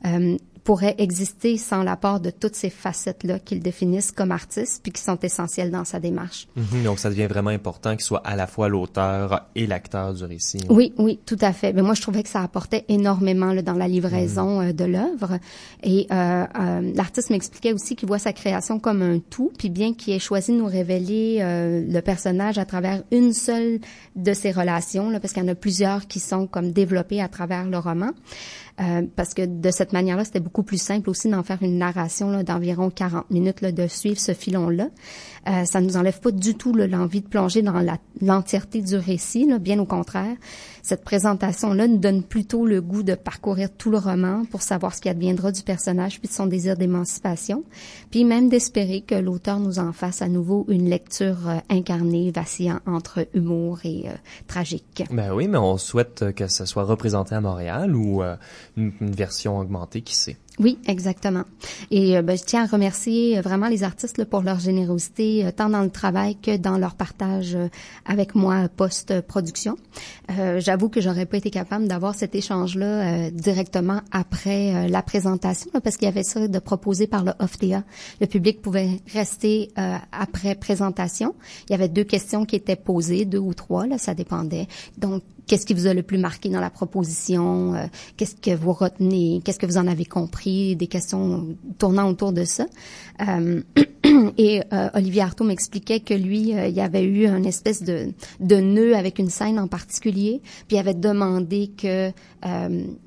euh, 0.05 0.35
pourrait 0.69 0.93
exister 0.99 1.57
sans 1.57 1.81
l'apport 1.81 2.19
de 2.19 2.29
toutes 2.29 2.53
ces 2.53 2.69
facettes-là 2.69 3.39
qu'il 3.39 3.59
définissent 3.59 4.11
comme 4.11 4.31
artiste 4.31 4.81
puis 4.83 4.91
qui 4.91 5.01
sont 5.01 5.17
essentielles 5.21 5.71
dans 5.71 5.83
sa 5.83 5.99
démarche. 5.99 6.47
Mhm, 6.55 6.83
donc, 6.83 6.99
ça 6.99 7.09
devient 7.09 7.25
vraiment 7.25 7.49
important 7.49 7.93
qu'il 7.93 8.03
soit 8.05 8.21
à 8.23 8.35
la 8.35 8.45
fois 8.45 8.69
l'auteur 8.69 9.47
et 9.55 9.65
l'acteur 9.65 10.13
du 10.13 10.23
récit. 10.25 10.59
Oui, 10.69 10.93
oui, 10.99 11.19
tout 11.25 11.39
à 11.41 11.53
fait. 11.53 11.73
Mais 11.73 11.81
moi, 11.81 11.95
je 11.95 12.03
trouvais 12.03 12.21
que 12.21 12.29
ça 12.29 12.43
apportait 12.43 12.85
énormément 12.87 13.51
là, 13.51 13.63
dans 13.63 13.73
la 13.73 13.87
livraison 13.87 14.61
mhm. 14.61 14.67
euh, 14.67 14.73
de 14.73 14.85
l'œuvre. 14.85 15.39
Et 15.81 16.05
euh, 16.11 16.45
euh, 16.59 16.91
l'artiste 16.93 17.31
m'expliquait 17.31 17.73
aussi 17.73 17.95
qu'il 17.95 18.07
voit 18.07 18.19
sa 18.19 18.31
création 18.31 18.79
comme 18.79 19.01
un 19.01 19.17
tout, 19.17 19.51
puis 19.57 19.71
bien 19.71 19.95
qu'il 19.95 20.13
ait 20.13 20.19
choisi 20.19 20.51
de 20.51 20.57
nous 20.57 20.67
révéler 20.67 21.39
euh, 21.41 21.83
le 21.83 22.01
personnage 22.01 22.59
à 22.59 22.65
travers 22.65 23.01
une 23.11 23.33
seule 23.33 23.79
de 24.15 24.33
ses 24.33 24.51
relations, 24.51 25.09
là, 25.09 25.19
parce 25.19 25.33
qu'il 25.33 25.41
y 25.41 25.45
en 25.47 25.49
a 25.49 25.55
plusieurs 25.55 26.05
qui 26.05 26.19
sont 26.19 26.45
comme 26.45 26.73
développées 26.73 27.21
à 27.21 27.27
travers 27.27 27.65
le 27.65 27.79
roman. 27.79 28.11
Euh, 28.79 29.01
parce 29.15 29.33
que 29.33 29.45
de 29.45 29.71
cette 29.71 29.91
manière-là, 29.91 30.23
c'était 30.23 30.39
beaucoup 30.39 30.63
plus 30.63 30.81
simple 30.81 31.09
aussi 31.09 31.29
d'en 31.29 31.43
faire 31.43 31.61
une 31.61 31.77
narration 31.77 32.43
d'environ 32.43 32.89
40 32.89 33.29
minutes, 33.29 33.63
de 33.63 33.87
suivre 33.87 34.19
ce 34.19 34.33
filon-là. 34.33 34.89
Euh, 35.47 35.65
ça 35.65 35.81
nous 35.81 35.97
enlève 35.97 36.19
pas 36.19 36.31
du 36.31 36.55
tout 36.55 36.73
l'envie 36.73 37.21
de 37.21 37.27
plonger 37.27 37.61
dans 37.61 37.83
l'entièreté 38.21 38.81
du 38.81 38.95
récit, 38.95 39.45
là, 39.45 39.59
bien 39.59 39.79
au 39.79 39.85
contraire. 39.85 40.35
Cette 40.81 41.03
présentation-là 41.03 41.87
nous 41.87 41.97
donne 41.97 42.23
plutôt 42.23 42.65
le 42.65 42.81
goût 42.81 43.03
de 43.03 43.15
parcourir 43.15 43.69
tout 43.77 43.91
le 43.91 43.97
roman 43.97 44.45
pour 44.45 44.61
savoir 44.61 44.95
ce 44.95 45.01
qui 45.01 45.09
adviendra 45.09 45.51
du 45.51 45.61
personnage 45.61 46.19
puis 46.19 46.27
de 46.27 46.33
son 46.33 46.47
désir 46.47 46.77
d'émancipation, 46.77 47.63
puis 48.11 48.23
même 48.23 48.49
d'espérer 48.49 49.01
que 49.01 49.15
l'auteur 49.15 49.59
nous 49.59 49.79
en 49.79 49.91
fasse 49.91 50.21
à 50.21 50.27
nouveau 50.27 50.65
une 50.67 50.89
lecture 50.89 51.47
euh, 51.47 51.57
incarnée, 51.69 52.31
vacillant 52.31 52.79
entre 52.85 53.27
humour 53.33 53.79
et 53.83 54.07
euh, 54.07 54.13
tragique. 54.47 55.03
Ben 55.11 55.33
oui, 55.33 55.47
mais 55.47 55.57
on 55.57 55.77
souhaite 55.77 56.33
que 56.33 56.47
ça 56.47 56.65
soit 56.65 56.83
représenté 56.83 57.35
à 57.35 57.41
Montréal 57.41 57.95
ou 57.95 58.23
euh, 58.23 58.35
une, 58.77 58.93
une 59.01 59.11
version 59.11 59.59
augmentée, 59.59 60.01
qui 60.01 60.15
sait. 60.15 60.37
Oui, 60.59 60.77
exactement. 60.87 61.43
Et 61.89 62.17
euh, 62.17 62.21
ben, 62.21 62.37
je 62.37 62.43
tiens 62.43 62.63
à 62.63 62.65
remercier 62.65 63.37
euh, 63.37 63.41
vraiment 63.41 63.69
les 63.69 63.83
artistes 63.83 64.17
là, 64.17 64.25
pour 64.25 64.41
leur 64.41 64.59
générosité, 64.59 65.45
euh, 65.45 65.51
tant 65.51 65.69
dans 65.69 65.83
le 65.83 65.89
travail 65.89 66.35
que 66.35 66.57
dans 66.57 66.77
leur 66.77 66.95
partage 66.95 67.57
avec 68.05 68.35
moi 68.35 68.67
post-production. 68.67 69.77
J'avoue 70.57 70.89
que 70.89 71.01
j'aurais 71.01 71.25
pas 71.25 71.37
été 71.37 71.49
capable 71.49 71.87
d'avoir 71.87 72.13
cet 72.13 72.35
échange-là 72.35 73.31
directement 73.31 74.01
après 74.11 74.87
la 74.87 75.01
présentation, 75.01 75.71
parce 75.83 75.97
qu'il 75.97 76.05
y 76.05 76.09
avait 76.11 76.23
ça 76.23 76.47
de 76.47 76.59
proposer 76.59 77.07
par 77.07 77.23
le 77.23 77.31
OFTA. 77.39 77.83
Le 78.21 78.27
public 78.27 78.61
pouvait 78.61 78.99
rester 79.11 79.71
après 80.11 80.55
présentation. 80.55 81.35
Il 81.67 81.71
y 81.71 81.75
avait 81.75 81.89
deux 81.89 82.03
questions 82.03 82.45
qui 82.45 82.55
étaient 82.55 82.75
posées, 82.75 83.25
deux 83.25 83.39
ou 83.39 83.53
trois, 83.53 83.87
là, 83.87 83.97
ça 83.97 84.13
dépendait. 84.13 84.67
Donc, 84.97 85.23
qu'est-ce 85.49 85.65
qui 85.65 85.73
vous 85.73 85.87
a 85.87 85.93
le 85.93 86.03
plus 86.03 86.19
marqué 86.19 86.47
dans 86.49 86.61
la 86.61 86.69
proposition, 86.69 87.73
euh, 87.73 87.87
qu'est-ce 88.15 88.35
que 88.35 88.55
vous 88.55 88.71
retenez, 88.71 89.41
qu'est-ce 89.43 89.57
que 89.57 89.65
vous 89.65 89.77
en 89.77 89.87
avez 89.87 90.05
compris, 90.05 90.75
des 90.75 90.87
questions 90.87 91.57
tournant 91.79 92.07
autour 92.07 92.31
de 92.31 92.45
ça. 92.45 92.67
Euh, 93.27 93.61
et 94.37 94.61
euh, 94.71 94.89
Olivier 94.93 95.23
Artaud 95.23 95.43
m'expliquait 95.43 96.01
que 96.01 96.13
lui, 96.13 96.51
il 96.51 96.69
y 96.73 96.81
avait 96.81 97.03
eu 97.03 97.25
une 97.25 97.47
espèce 97.47 97.81
de, 97.81 98.13
de 98.39 98.55
nœud 98.57 98.95
avec 98.95 99.17
une 99.17 99.29
scène 99.29 99.59
en 99.59 99.67
particulier, 99.67 100.39
puis 100.67 100.77
il 100.77 100.79
avait 100.79 100.93
demandé 100.93 101.71
que 101.75 102.11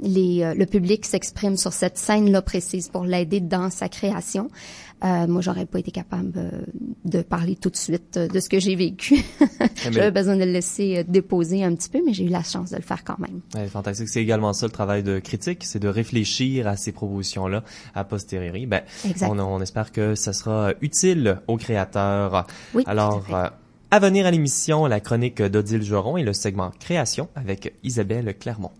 les, 0.01 0.53
le 0.55 0.67
public 0.67 1.07
s'exprime 1.07 1.57
sur 1.57 1.73
cette 1.73 1.97
scène-là 1.97 2.43
précise 2.43 2.89
pour 2.89 3.05
l'aider 3.05 3.41
dans 3.41 3.71
sa 3.71 3.89
création. 3.89 4.51
Euh, 5.05 5.27
moi, 5.27 5.41
j'aurais 5.41 5.67
pas 5.67 5.81
été 5.81 5.91
capable 5.91 6.33
euh, 6.37 6.51
de 7.05 7.23
parler 7.23 7.57
tout 7.57 7.71
de 7.71 7.77
suite 7.77 8.17
euh, 8.17 8.29
de 8.29 8.39
ce 8.39 8.49
que 8.49 8.61
j'ai 8.61 8.77
vécu. 8.77 9.25
Eh 9.85 9.93
J'avais 9.93 10.11
besoin 10.13 10.37
de 10.37 10.45
le 10.45 10.53
laisser 10.53 11.05
déposer 11.05 11.65
un 11.65 11.75
petit 11.75 11.89
peu, 11.89 12.01
mais 12.07 12.13
j'ai 12.13 12.25
eu 12.25 12.29
la 12.29 12.43
chance 12.43 12.71
de 12.71 12.77
le 12.77 12.83
faire 12.83 13.03
quand 13.03 13.19
même. 13.19 13.41
Ouais, 13.55 13.67
fantastique. 13.67 14.09
C'est 14.09 14.23
également 14.23 14.53
ça 14.53 14.67
le 14.67 14.73
travail 14.73 15.03
de 15.03 15.19
critique, 15.19 15.65
c'est 15.65 15.81
de 15.81 15.89
réfléchir 15.89 16.69
à 16.69 16.77
ces 16.77 16.93
propositions-là 16.93 17.65
a 17.95 18.05
posteriori. 18.05 18.67
Ben, 18.67 18.83
on, 19.23 19.39
on, 19.39 19.61
espère 19.61 19.91
que 19.91 20.15
ça 20.15 20.33
sera 20.33 20.73
utile 20.81 21.41
aux 21.49 21.57
créateurs. 21.57 22.47
Oui, 22.75 22.85
Alors, 22.87 23.25
à, 23.33 23.55
à 23.91 23.99
venir 23.99 24.27
à 24.27 24.31
l'émission, 24.31 24.87
la 24.87 25.01
chronique 25.01 25.43
d'Odile 25.43 25.83
Joron 25.83 26.17
et 26.17 26.23
le 26.23 26.33
segment 26.33 26.71
Création 26.79 27.29
avec 27.35 27.75
Isabelle 27.83 28.37
Clermont. 28.39 28.73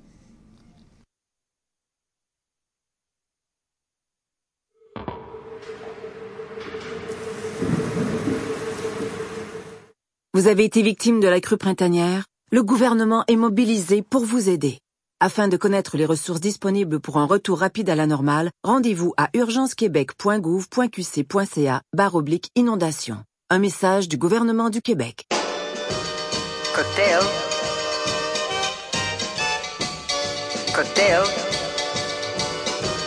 Vous 10.35 10.47
avez 10.47 10.65
été 10.65 10.81
victime 10.81 11.21
de 11.21 11.29
la 11.29 11.43
crue 11.43 11.59
printanière 11.59 12.25
Le 12.51 12.63
gouvernement 12.63 13.23
est 13.29 13.37
mobilisé 13.37 14.01
pour 14.01 14.25
vous 14.25 14.49
aider. 14.49 14.79
Afin 15.21 15.47
de 15.47 15.59
connaître 15.59 15.99
les 15.99 16.07
ressources 16.07 16.41
disponibles 16.41 17.01
pour 17.01 17.19
un 17.19 17.27
retour 17.27 17.59
rapide 17.59 17.91
à 17.91 17.95
la 17.95 18.07
normale, 18.07 18.51
rendez-vous 18.65 19.13
à 19.19 19.29
urgencequebec.gouv.qc.ca 19.35 21.83
barre 21.93 22.15
oblique 22.15 22.49
inondation. 22.57 23.23
Un 23.51 23.59
message 23.59 24.09
du 24.09 24.17
gouvernement 24.17 24.71
du 24.71 24.81
Québec. 24.81 25.27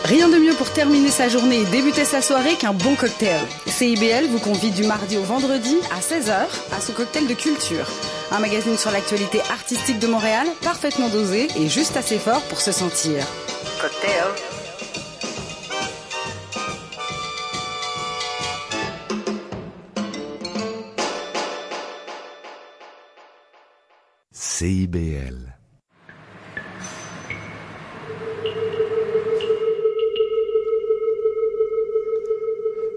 Rien 0.06 0.30
de 0.30 0.38
mieux 0.38 0.54
pour 0.54 0.72
terminer 0.72 1.10
sa 1.10 1.30
journée 1.30 1.62
et 1.62 1.66
débuter 1.66 2.06
sa 2.06 2.22
soirée 2.22 2.54
qu'un 2.54 2.74
bon 2.74 2.94
cocktail. 2.94 3.42
CIBL 3.66 4.28
vous 4.30 4.38
convie 4.38 4.70
du 4.70 4.84
mardi 4.84 5.18
au 5.18 5.24
vendredi 5.24 5.78
à 5.92 6.00
16h 6.00 6.46
à 6.78 6.80
son 6.80 6.94
cocktail 6.94 7.26
de 7.26 7.34
culture. 7.34 7.88
Un 8.30 8.38
magazine 8.38 8.78
sur 8.78 8.92
l'actualité 8.92 9.40
artistique 9.50 9.98
de 9.98 10.06
Montréal, 10.06 10.46
parfaitement 10.62 11.10
dosé 11.10 11.48
et 11.58 11.68
juste 11.68 11.98
assez 11.98 12.20
fort 12.20 12.44
pour 12.44 12.62
se 12.62 12.72
sentir. 12.72 13.26
Cocktail. 13.82 14.26
CIBL 24.32 25.55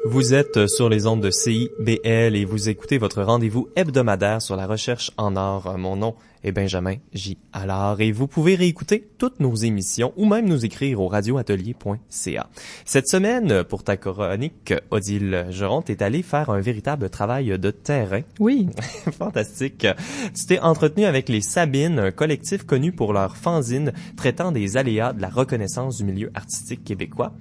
Vous 0.05 0.33
êtes 0.33 0.69
sur 0.69 0.89
les 0.89 1.07
ondes 1.07 1.21
de 1.21 1.31
CIBL 1.31 2.37
et 2.37 2.45
vous 2.45 2.69
écoutez 2.69 2.99
votre 2.99 3.23
rendez-vous 3.23 3.69
hebdomadaire 3.75 4.41
sur 4.41 4.55
la 4.55 4.67
recherche 4.67 5.11
en 5.17 5.35
art. 5.35 5.77
Mon 5.77 5.97
nom 5.97 6.15
est 6.45 6.53
Benjamin 6.53 6.95
J. 7.13 7.37
Allard 7.53 8.01
et 8.01 8.13
vous 8.13 8.29
pouvez 8.29 8.55
réécouter 8.55 9.09
toutes 9.19 9.41
nos 9.41 9.57
émissions 9.57 10.13
ou 10.17 10.25
même 10.25 10.49
nous 10.49 10.65
écrire 10.65 11.01
au 11.01 11.09
radioatelier.ca. 11.09 12.49
Cette 12.85 13.09
semaine, 13.09 13.65
pour 13.65 13.83
ta 13.83 13.97
chronique, 13.97 14.73
Odile 14.93 15.49
Geronte 15.51 15.91
est 15.91 16.01
allée 16.01 16.23
faire 16.23 16.51
un 16.51 16.61
véritable 16.61 17.11
travail 17.11 17.59
de 17.59 17.71
terrain. 17.73 18.23
Oui. 18.39 18.69
Fantastique. 19.19 19.87
Tu 20.33 20.47
t'es 20.47 20.61
entretenu 20.61 21.07
avec 21.07 21.29
les 21.29 21.41
Sabines, 21.41 21.99
un 21.99 22.13
collectif 22.13 22.65
connu 22.65 22.93
pour 22.93 23.13
leur 23.13 23.37
fanzine 23.37 23.93
traitant 24.17 24.53
des 24.53 24.77
aléas 24.77 25.13
de 25.13 25.21
la 25.21 25.29
reconnaissance 25.29 25.97
du 25.97 26.05
milieu 26.05 26.31
artistique 26.35 26.85
québécois. 26.85 27.33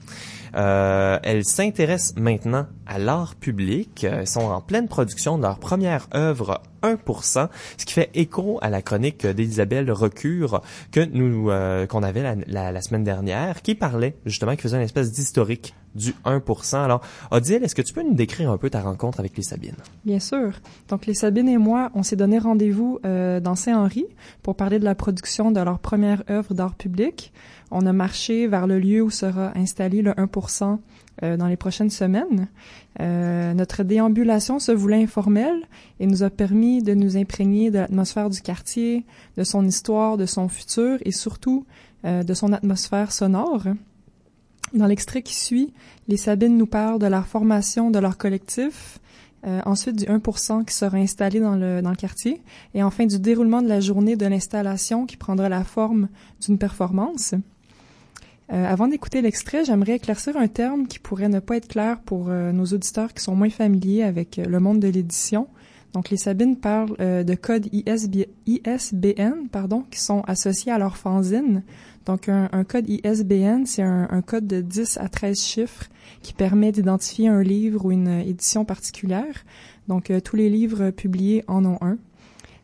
Euh, 0.56 1.20
elles 1.24 1.46
s'intéressent 1.46 2.16
maintenant 2.18 2.68
à 2.86 3.00
l'art 3.00 3.36
public. 3.36 4.04
Elles 4.04 4.28
sont 4.28 4.42
en 4.42 4.62
pleine 4.62 4.88
production 4.88 5.38
de 5.38 5.44
leur 5.44 5.60
première 5.60 6.08
œuvre 6.14 6.62
1%, 6.84 7.50
ce 7.78 7.86
qui 7.86 7.94
fait 7.94 8.10
écho 8.14 8.60
à 8.62 8.70
la 8.70 8.82
chronique 8.82 9.26
d'Elisabeth 9.26 9.90
Recure 9.90 10.62
que 10.92 11.00
nous 11.00 11.50
euh, 11.50 11.88
qu'on 11.88 12.04
avait 12.04 12.38
la, 12.48 12.82
semaine 12.82 13.04
dernière, 13.04 13.62
qui 13.62 13.76
parlait 13.76 14.16
justement, 14.26 14.56
qui 14.56 14.62
faisait 14.62 14.78
une 14.78 14.84
espèce 14.84 15.12
d'historique 15.12 15.74
du 15.98 16.14
1%. 16.26 16.78
Alors, 16.78 17.02
Odile, 17.32 17.64
est-ce 17.64 17.76
que 17.76 17.82
tu 17.82 17.94
peux 17.94 18.04
nous 18.04 18.14
décrire 18.14 18.52
un 18.52 18.58
peu 18.58 18.70
ta 18.70 18.82
rencontre 18.82 19.20
avec 19.20 19.36
les 19.36 19.44
Sabines? 19.44 19.76
Bien 20.06 20.20
sûr. 20.20 20.54
Donc, 20.88 21.06
les 21.06 21.14
Sabines 21.14 21.50
et 21.50 21.58
moi, 21.58 21.92
on 21.94 22.04
s'est 22.04 22.16
donné 22.16 22.40
rendez-vous 22.40 23.00
euh, 23.06 23.40
dans 23.40 23.56
Saint-Henri 23.56 24.06
pour 24.44 24.56
parler 24.56 24.80
de 24.80 24.86
la 24.86 24.96
production 24.96 25.52
de 25.52 25.60
leur 25.60 25.80
première 25.80 26.24
œuvre 26.30 26.54
d'art 26.54 26.76
public. 26.76 27.34
On 27.72 27.86
a 27.86 27.94
marché 27.94 28.48
vers 28.48 28.68
le 28.68 28.80
lieu 28.80 29.02
où 29.02 29.10
sera 29.10 29.52
installé 29.58 30.02
le 30.02 30.12
1% 30.12 30.80
euh, 31.24 31.36
dans 31.36 31.48
les 31.48 31.58
prochaines 31.58 31.90
semaines. 31.90 32.48
Euh, 33.00 33.54
notre 33.56 33.82
déambulation 33.84 34.60
se 34.60 34.72
voulait 34.72 35.02
informelle 35.02 35.64
et 36.00 36.06
nous 36.06 36.22
a 36.22 36.30
permis 36.30 36.84
de 36.84 36.94
nous 36.94 37.18
imprégner 37.18 37.72
de 37.72 37.80
l'atmosphère 37.80 38.30
du 38.30 38.40
quartier, 38.42 39.04
de 39.36 39.44
son 39.44 39.66
histoire, 39.66 40.18
de 40.18 40.28
son 40.28 40.48
futur 40.48 41.00
et 41.06 41.12
surtout 41.12 41.66
euh, 42.06 42.22
de 42.22 42.34
son 42.36 42.54
atmosphère 42.54 43.12
sonore. 43.12 43.64
Dans 44.74 44.86
l'extrait 44.86 45.22
qui 45.22 45.36
suit, 45.36 45.74
les 46.08 46.18
Sabines 46.18 46.58
nous 46.58 46.68
parlent 46.68 47.00
de 47.00 47.08
la 47.08 47.22
formation 47.22 47.90
de 47.90 48.00
leur 48.00 48.18
collectif, 48.18 49.00
euh, 49.46 49.62
ensuite 49.66 49.96
du 49.96 50.06
1% 50.06 50.66
qui 50.66 50.74
sera 50.74 50.98
installé 50.98 51.40
dans 51.40 51.56
le, 51.56 51.82
quartier, 51.96 52.42
et 52.74 52.84
enfin 52.84 53.06
du 53.06 53.18
déroulement 53.18 53.62
de 53.62 53.70
la 53.70 53.80
journée 53.80 54.18
de 54.18 54.26
l'installation 54.26 55.06
qui 55.06 55.16
prendra 55.16 55.48
la 55.48 55.64
forme 55.64 56.10
d'une 56.42 56.58
performance. 56.58 57.34
Euh, 58.52 58.66
avant 58.66 58.88
d'écouter 58.88 59.22
l'extrait, 59.22 59.64
j'aimerais 59.64 59.96
éclaircir 59.96 60.36
un 60.36 60.48
terme 60.48 60.88
qui 60.88 61.00
pourrait 61.00 61.30
ne 61.30 61.40
pas 61.40 61.58
être 61.58 61.70
clair 61.70 62.00
pour 62.02 62.28
euh, 62.30 62.52
nos 62.52 62.66
auditeurs 62.66 63.14
qui 63.14 63.24
sont 63.24 63.36
moins 63.36 63.50
familiers 63.50 64.04
avec 64.04 64.36
le 64.36 64.60
monde 64.60 64.80
de 64.80 64.90
l'édition. 64.90 65.48
Donc, 65.94 66.10
les 66.10 66.18
Sabines 66.18 66.58
parlent 66.58 66.98
de 66.98 67.36
codes 67.36 67.68
ISB, 67.72 68.28
ISBN, 68.46 69.48
pardon, 69.50 69.86
qui 69.90 70.00
sont 70.00 70.22
associés 70.28 70.72
à 70.72 70.78
leur 70.78 70.98
fanzine. 70.98 71.64
Donc, 72.08 72.30
un, 72.30 72.48
un 72.54 72.64
code 72.64 72.88
ISBN, 72.88 73.66
c'est 73.66 73.84
un, 73.84 74.08
un, 74.10 74.22
code 74.22 74.48
de 74.48 74.62
10 74.62 74.98
à 74.98 75.10
13 75.10 75.38
chiffres 75.38 75.84
qui 76.22 76.32
permet 76.32 76.72
d'identifier 76.72 77.28
un 77.28 77.44
livre 77.44 77.86
ou 77.86 77.92
une 77.92 78.08
édition 78.08 78.64
particulière. 78.64 79.44
Donc, 79.90 80.10
euh, 80.10 80.22
tous 80.22 80.38
les 80.38 80.50
livres 80.50 80.92
publiés 80.92 81.44
en 81.50 81.66
ont 81.66 81.78
un. 81.82 81.98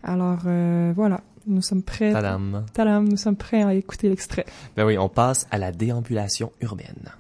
Alors, 0.02 0.44
euh, 0.46 0.94
voilà. 0.96 1.20
Nous 1.46 1.62
sommes 1.62 1.84
prêts. 1.84 2.14
Tadam. 2.14 2.64
Tadam. 2.74 3.04
Nous 3.04 3.18
sommes 3.18 3.36
prêts 3.36 3.64
à 3.64 3.74
écouter 3.74 4.08
l'extrait. 4.08 4.46
Ben 4.78 4.86
oui, 4.86 4.98
on 4.98 5.10
passe 5.10 5.46
à 5.52 5.58
la 5.58 5.74
déambulation 5.74 6.54
urbaine. 6.62 7.12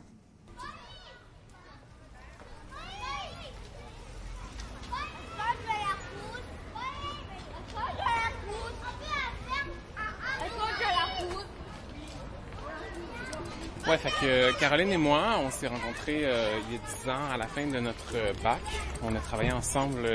Ouais, 13.93 13.99
fait 13.99 14.10
que 14.10 14.25
euh, 14.25 14.51
Caroline 14.60 14.91
et 14.91 14.97
moi, 14.97 15.36
on 15.45 15.51
s'est 15.51 15.67
rencontrés 15.67 16.21
euh, 16.23 16.58
il 16.67 16.73
y 16.73 16.77
a 16.77 16.82
10 17.03 17.10
ans 17.12 17.32
à 17.32 17.38
la 17.38 17.45
fin 17.45 17.67
de 17.67 17.79
notre 17.79 18.15
euh, 18.15 18.34
bac. 18.43 18.60
On 19.03 19.15
a 19.15 19.19
travaillé 19.19 19.51
ensemble 19.51 20.10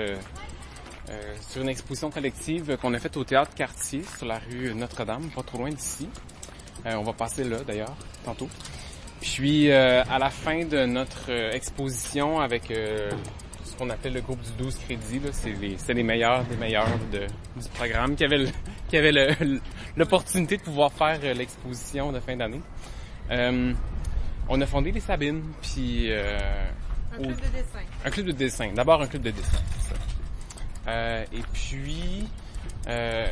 sur 1.49 1.63
une 1.63 1.69
exposition 1.69 2.11
collective 2.11 2.77
qu'on 2.83 2.93
a 2.93 2.99
faite 2.99 3.17
au 3.17 3.23
théâtre 3.23 3.55
Cartier 3.55 4.03
sur 4.17 4.27
la 4.27 4.41
rue 4.41 4.75
Notre-Dame, 4.75 5.31
pas 5.31 5.45
trop 5.45 5.59
loin 5.59 5.71
d'ici. 5.71 6.09
on 6.85 7.05
va 7.05 7.13
passer 7.13 7.45
là 7.45 7.59
d'ailleurs 7.65 7.95
tantôt. 8.25 8.49
Puis 9.21 9.71
à 9.71 10.19
la 10.19 10.29
fin 10.29 10.65
de 10.65 10.85
notre 10.85 11.31
exposition 11.31 12.41
avec 12.41 12.65
ce 12.67 13.77
qu'on 13.79 13.91
appelle 13.91 14.15
le 14.15 14.23
groupe 14.23 14.43
du 14.43 14.51
12 14.65 14.77
crédits, 14.87 15.21
c'est 15.33 15.95
les, 15.95 16.03
meilleurs 16.03 16.43
des 16.45 16.57
meilleurs 16.57 16.89
du 17.13 17.69
programme 17.75 18.17
qui 18.17 18.25
avaient 18.25 19.25
l'opportunité 19.97 20.57
de 20.57 20.63
pouvoir 20.63 20.93
faire 20.93 21.21
l'exposition 21.33 22.11
de 22.11 22.19
fin 22.19 22.37
d'année. 22.37 22.61
Euh, 23.31 23.73
on 24.49 24.61
a 24.61 24.67
fondé 24.67 24.93
les 24.93 25.01
Sabines, 25.01 25.43
puis... 25.63 26.11
Euh, 26.11 26.39
un 27.13 27.17
club 27.19 27.37
de 27.37 27.49
dessin. 27.57 27.79
Un 28.05 28.11
club 28.11 28.27
de 28.27 28.33
dessin. 28.33 28.73
D'abord 28.75 29.03
un 29.03 29.07
club 29.07 29.23
de 29.23 29.31
dessin, 29.31 29.59
c'est 29.79 29.95
ça. 29.95 30.01
Euh, 30.89 31.25
et 31.33 31.43
puis, 31.53 32.29
euh, 32.89 33.27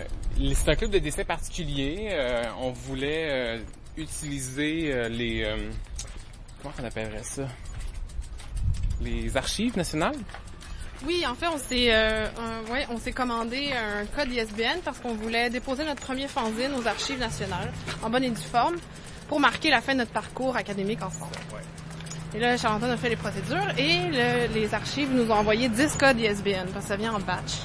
c'est 0.54 0.70
un 0.70 0.74
club 0.74 0.90
de 0.90 0.98
dessin 0.98 1.24
particulier. 1.24 2.08
Euh, 2.10 2.44
on 2.60 2.70
voulait 2.70 3.28
euh, 3.30 3.58
utiliser 3.96 5.08
les... 5.08 5.46
comment 6.62 6.74
on 6.80 6.84
appellerait 6.84 7.22
ça? 7.22 7.46
Les 9.00 9.36
archives 9.36 9.76
nationales? 9.76 10.16
Oui, 11.04 11.24
en 11.26 11.34
fait, 11.34 11.46
on 11.48 11.58
s'est 11.58 11.94
euh, 11.94 12.26
ouais, 12.70 12.86
on 12.90 12.98
s'est 12.98 13.12
commandé 13.12 13.70
un 13.72 14.06
code 14.06 14.32
ISBN 14.32 14.80
parce 14.84 14.98
qu'on 14.98 15.14
voulait 15.14 15.50
déposer 15.50 15.84
notre 15.84 16.00
premier 16.00 16.28
fanzine 16.28 16.72
aux 16.74 16.86
archives 16.86 17.18
nationales 17.18 17.70
en 18.02 18.08
bonne 18.08 18.24
et 18.24 18.30
due 18.30 18.40
forme 18.40 18.76
pour 19.28 19.40
marquer 19.40 19.70
la 19.70 19.80
fin 19.80 19.92
de 19.92 19.98
notre 19.98 20.12
parcours 20.12 20.56
académique 20.56 21.02
ensemble. 21.02 21.32
Et 22.34 22.38
là, 22.38 22.56
Charles-Antoine 22.56 22.92
a 22.92 22.96
fait 22.96 23.08
les 23.08 23.16
procédures 23.16 23.66
et 23.78 23.98
le, 24.10 24.52
les 24.52 24.74
archives 24.74 25.08
nous 25.12 25.30
ont 25.30 25.36
envoyé 25.36 25.68
10 25.68 25.96
codes 25.96 26.18
ISBN 26.20 26.66
parce 26.72 26.84
que 26.84 26.90
ça 26.90 26.96
vient 26.96 27.14
en 27.14 27.20
batch. 27.20 27.62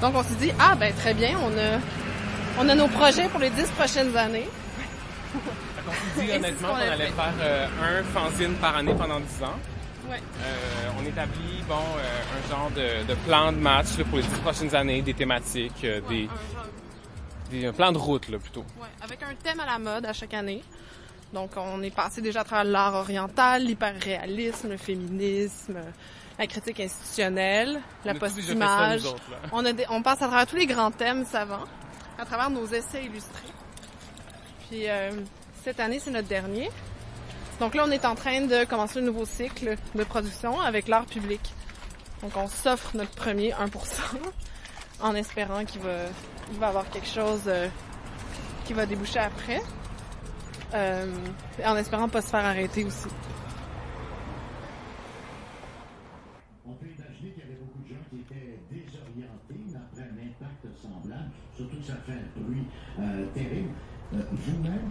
Donc 0.00 0.14
on 0.16 0.22
s'est 0.22 0.34
dit, 0.34 0.52
ah 0.58 0.74
ben 0.74 0.92
très 0.94 1.14
bien, 1.14 1.36
on 1.42 1.56
a, 1.58 1.78
on 2.58 2.68
a 2.68 2.74
nos 2.74 2.88
projets 2.88 3.28
pour 3.28 3.40
les 3.40 3.50
10 3.50 3.70
prochaines 3.70 4.16
années. 4.16 4.48
on 5.34 6.20
s'est 6.20 6.26
dit 6.26 6.32
honnêtement 6.32 6.68
qu'on 6.68 6.74
allait 6.74 7.06
faire 7.06 7.34
euh, 7.40 7.66
un 7.82 8.02
fanzine 8.04 8.54
par 8.54 8.76
année 8.76 8.94
pendant 8.94 9.20
10 9.20 9.44
ans. 9.44 9.58
Ouais. 10.10 10.16
Euh, 10.16 11.00
on 11.00 11.06
établit 11.06 11.62
bon 11.68 11.74
euh, 11.74 12.00
un 12.36 12.50
genre 12.50 12.70
de, 12.70 13.06
de, 13.06 13.14
plan 13.26 13.52
de 13.52 13.58
match 13.58 13.96
là, 13.98 14.04
pour 14.04 14.18
les 14.18 14.24
10 14.24 14.28
prochaines 14.38 14.74
années, 14.74 15.02
des 15.02 15.14
thématiques, 15.14 15.86
des, 16.08 16.28
des 17.52 17.66
un 17.66 17.72
plan 17.72 17.92
de 17.92 17.98
route 17.98 18.28
là 18.28 18.38
plutôt. 18.38 18.64
Ouais, 18.80 18.88
avec 19.00 19.22
un 19.22 19.34
thème 19.34 19.60
à 19.60 19.66
la 19.66 19.78
mode 19.78 20.06
à 20.06 20.12
chaque 20.12 20.34
année. 20.34 20.62
Donc 21.32 21.52
on 21.56 21.82
est 21.82 21.94
passé 21.94 22.20
déjà 22.20 22.40
à 22.40 22.44
travers 22.44 22.64
l'art 22.64 22.94
oriental, 22.94 23.64
l'hyperréalisme, 23.64 24.68
le 24.70 24.76
féminisme, 24.76 25.80
la 26.38 26.46
critique 26.46 26.80
institutionnelle, 26.80 27.80
la 28.04 28.14
post-image. 28.14 29.02
On, 29.52 29.64
a 29.64 29.72
des, 29.72 29.86
on 29.88 30.02
passe 30.02 30.22
à 30.22 30.26
travers 30.28 30.46
tous 30.46 30.56
les 30.56 30.66
grands 30.66 30.90
thèmes 30.90 31.24
savants, 31.24 31.64
à 32.18 32.24
travers 32.24 32.50
nos 32.50 32.66
essais 32.66 33.04
illustrés. 33.04 33.48
Puis 34.68 34.88
euh, 34.88 35.10
cette 35.64 35.80
année, 35.80 35.98
c'est 35.98 36.10
notre 36.10 36.28
dernier. 36.28 36.70
Donc 37.60 37.74
là, 37.74 37.84
on 37.86 37.90
est 37.90 38.04
en 38.04 38.14
train 38.14 38.42
de 38.42 38.64
commencer 38.64 38.98
un 38.98 39.02
nouveau 39.02 39.24
cycle 39.24 39.76
de 39.94 40.04
production 40.04 40.60
avec 40.60 40.88
l'art 40.88 41.06
public. 41.06 41.40
Donc 42.22 42.32
on 42.36 42.46
s'offre 42.46 42.96
notre 42.96 43.12
premier 43.12 43.52
1% 43.52 43.70
en 45.02 45.14
espérant 45.14 45.64
qu'il 45.64 45.80
va, 45.82 46.06
il 46.52 46.58
va 46.58 46.68
avoir 46.68 46.88
quelque 46.88 47.08
chose 47.08 47.42
euh, 47.46 47.68
qui 48.64 48.72
va 48.72 48.86
déboucher 48.86 49.18
après. 49.18 49.60
Euh, 50.74 51.06
en 51.64 51.76
espérant 51.76 52.08
pas 52.08 52.22
se 52.22 52.28
faire 52.30 52.44
arrêter 52.44 52.84
aussi. 52.84 53.08
On 56.64 56.72
peut 56.72 56.86
imaginer 56.86 57.32
qu'il 57.32 57.42
y 57.42 57.46
avait 57.46 57.56
beaucoup 57.60 57.82
de 57.82 57.88
gens 57.88 58.00
qui 58.08 58.20
étaient 58.20 58.58
désorientés 58.70 59.76
après 59.76 60.02
un 60.02 60.16
impact 60.16 60.78
semblable, 60.80 61.30
surtout 61.54 61.76
que 61.76 61.84
ça 61.84 61.96
fait 62.06 62.12
un 62.12 62.40
bruit 62.40 62.66
euh, 63.00 63.26
terrible. 63.34 63.70
Euh, 64.14 64.22
Vous-même, 64.32 64.88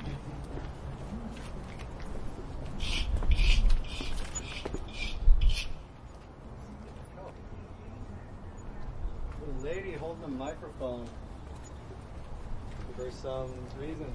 lady 9.64 9.96
holding 9.96 10.24
a 10.24 10.28
microphone 10.28 11.06
reason. 13.80 14.12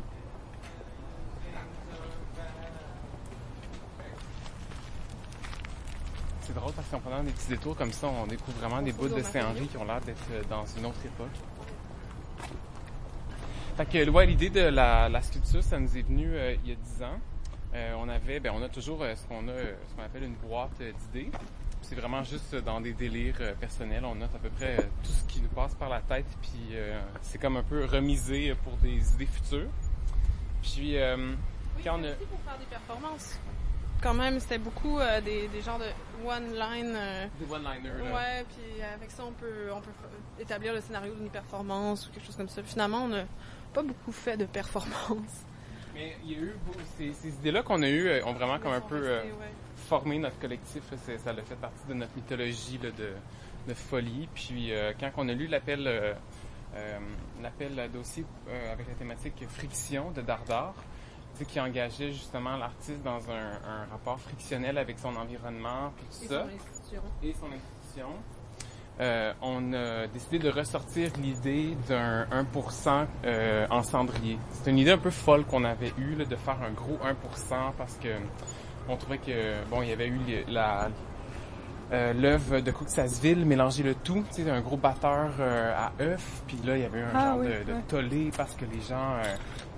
C'est 6.42 6.54
drôle 6.54 6.72
parce 6.72 6.88
qu'en 6.88 7.00
prenant 7.00 7.24
des 7.24 7.32
petits 7.32 7.48
détours 7.48 7.76
comme 7.76 7.92
ça, 7.92 8.06
on 8.06 8.26
découvre 8.26 8.56
vraiment 8.58 8.80
des 8.80 8.92
bouts 8.92 9.08
de 9.08 9.20
Saint-Henri 9.20 9.66
qui 9.66 9.76
ont 9.78 9.84
l'air 9.84 10.00
d'être 10.00 10.48
dans 10.48 10.64
une 10.64 10.86
autre 10.86 11.04
époque. 11.04 11.26
Fait 13.76 13.84
que 13.84 14.08
ouais, 14.08 14.26
l'idée 14.26 14.48
de 14.48 14.60
la, 14.60 15.08
la, 15.08 15.20
sculpture, 15.20 15.62
ça 15.62 15.78
nous 15.78 15.98
est 15.98 16.02
venu 16.02 16.28
euh, 16.32 16.54
il 16.64 16.70
y 16.70 16.72
a 16.72 16.76
dix 16.76 17.02
ans. 17.02 17.20
Euh, 17.74 17.94
on 17.98 18.08
avait, 18.08 18.40
ben, 18.40 18.52
on 18.56 18.62
a 18.62 18.70
toujours 18.70 19.02
euh, 19.02 19.14
ce 19.14 19.26
qu'on 19.26 19.48
a, 19.48 19.58
ce 19.58 19.94
qu'on 19.94 20.02
appelle 20.02 20.22
une 20.22 20.34
boîte 20.34 20.78
d'idées. 20.78 21.30
C'est 21.88 21.94
vraiment 21.94 22.22
juste 22.22 22.54
dans 22.56 22.80
des 22.80 22.92
délires 22.92 23.54
personnels. 23.60 24.04
On 24.04 24.14
note 24.14 24.34
à 24.34 24.38
peu 24.38 24.50
près 24.50 24.76
tout 25.02 25.10
ce 25.10 25.24
qui 25.24 25.40
nous 25.40 25.48
passe 25.48 25.74
par 25.74 25.88
la 25.88 26.00
tête, 26.00 26.26
puis 26.42 26.76
c'est 27.22 27.38
comme 27.38 27.56
un 27.56 27.62
peu 27.62 27.84
remisé 27.84 28.54
pour 28.64 28.72
des 28.78 29.12
idées 29.14 29.26
futures. 29.26 29.70
Puis 30.62 30.96
quand 31.84 31.98
on 32.00 32.04
a... 32.04 32.12
pour 32.12 32.40
faire 32.40 32.58
des 32.58 32.66
performances 32.68 33.38
quand 34.02 34.14
même, 34.14 34.40
c'était 34.40 34.58
beaucoup 34.58 34.98
euh, 34.98 35.20
des, 35.20 35.48
des 35.48 35.62
genres 35.62 35.78
de 35.78 35.86
one-line. 36.26 36.94
Euh, 36.96 37.26
des 37.40 37.52
one-liners, 37.52 38.12
Ouais, 38.12 38.44
puis 38.48 38.82
avec 38.82 39.10
ça, 39.10 39.24
on 39.26 39.32
peut, 39.32 39.70
on 39.72 39.80
peut 39.80 39.90
établir 40.38 40.74
le 40.74 40.80
scénario 40.80 41.14
d'une 41.14 41.30
performance 41.30 42.06
ou 42.06 42.12
quelque 42.12 42.26
chose 42.26 42.36
comme 42.36 42.48
ça. 42.48 42.62
Finalement, 42.62 43.04
on 43.04 43.08
n'a 43.08 43.24
pas 43.72 43.82
beaucoup 43.82 44.12
fait 44.12 44.36
de 44.36 44.44
performance. 44.44 45.44
Mais 45.94 46.16
il 46.24 46.32
y 46.32 46.34
a 46.34 46.38
eu 46.38 46.54
ces, 46.98 47.12
ces 47.14 47.28
idées-là 47.28 47.62
qu'on 47.62 47.82
a 47.82 47.88
eues 47.88 48.08
euh, 48.08 48.24
ont 48.26 48.34
vraiment 48.34 48.58
comme 48.58 48.72
un 48.72 48.80
peu 48.80 49.18
formé 49.86 50.18
notre 50.18 50.38
collectif. 50.38 50.82
Ça 51.18 51.30
a 51.30 51.34
fait 51.34 51.56
partie 51.56 51.86
de 51.88 51.94
notre 51.94 52.14
mythologie 52.16 52.78
de, 52.78 52.90
de, 52.90 53.74
folie. 53.74 54.28
Puis 54.34 54.72
quand 55.00 55.10
on 55.16 55.28
a 55.28 55.32
lu 55.32 55.46
l'appel, 55.46 56.16
l'appel 57.42 57.90
dossier 57.92 58.24
avec 58.72 58.88
la 58.88 58.94
thématique 58.94 59.44
friction 59.48 60.10
de 60.10 60.22
Dardar, 60.22 60.74
qui 61.44 61.60
engageait 61.60 62.12
justement 62.12 62.56
l'artiste 62.56 63.02
dans 63.02 63.20
un, 63.30 63.86
rapport 63.90 64.18
frictionnel 64.20 64.78
avec 64.78 64.98
son 64.98 65.14
environnement, 65.16 65.92
tout 65.98 66.24
et 66.24 66.28
ça. 66.28 66.44
Son 66.44 66.54
institution. 66.54 67.02
Et 67.22 67.32
son 67.34 67.46
institution. 67.46 68.08
Euh, 68.98 69.34
on 69.42 69.74
a 69.74 70.06
décidé 70.06 70.38
de 70.38 70.48
ressortir 70.48 71.10
l'idée 71.20 71.76
d'un 71.86 72.24
1% 72.24 73.06
euh, 73.24 73.66
en 73.68 73.82
cendrier. 73.82 74.38
C'est 74.52 74.70
une 74.70 74.78
idée 74.78 74.92
un 74.92 74.98
peu 74.98 75.10
folle 75.10 75.44
qu'on 75.44 75.64
avait 75.64 75.92
eue 75.98 76.16
de 76.16 76.36
faire 76.36 76.56
un 76.62 76.70
gros 76.70 76.96
1% 77.04 77.72
parce 77.76 77.96
que 77.96 78.08
on 78.88 78.96
trouvait 78.96 79.18
que 79.18 79.64
bon, 79.70 79.82
il 79.82 79.88
y 79.88 79.92
avait 79.92 80.08
eu 80.08 80.18
la 80.48 80.88
euh, 81.92 82.12
l'œuvre 82.12 82.60
de 82.60 82.70
Cooksasville, 82.72 83.44
mélanger 83.44 83.84
le 83.84 83.94
tout, 83.94 84.24
tu 84.34 84.42
sais, 84.42 84.50
un 84.50 84.60
gros 84.60 84.76
batteur 84.76 85.30
à 85.40 85.92
œuf, 86.00 86.42
puis 86.46 86.58
là 86.64 86.76
il 86.76 86.82
y 86.82 86.86
avait 86.86 87.02
un 87.02 87.10
ah 87.14 87.20
genre 87.20 87.38
de, 87.38 87.72
de 87.72 87.80
tollé 87.88 88.30
parce 88.36 88.54
que 88.54 88.64
les 88.64 88.80
gens 88.80 89.18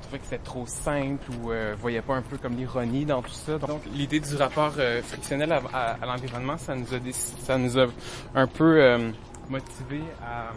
trouvais 0.08 0.18
que 0.18 0.24
c'était 0.24 0.44
trop 0.44 0.64
simple 0.66 1.30
ou 1.32 1.52
euh, 1.52 1.74
voyait 1.78 2.00
pas 2.00 2.14
un 2.14 2.22
peu 2.22 2.38
comme 2.38 2.56
l'ironie 2.56 3.04
dans 3.04 3.20
tout 3.20 3.30
ça. 3.30 3.58
Donc 3.58 3.82
l'idée 3.92 4.20
du 4.20 4.34
rapport 4.36 4.72
euh, 4.78 5.02
frictionnel 5.02 5.52
à, 5.52 5.98
l'environnement, 6.06 6.56
ça 6.56 6.74
nous 6.74 6.94
a 6.94 6.98
ça 7.12 7.58
nous 7.58 7.78
a 7.78 7.86
un 8.34 8.46
peu 8.46 8.82
euh, 8.82 9.10
motivé 9.48 10.00
à 10.22 10.52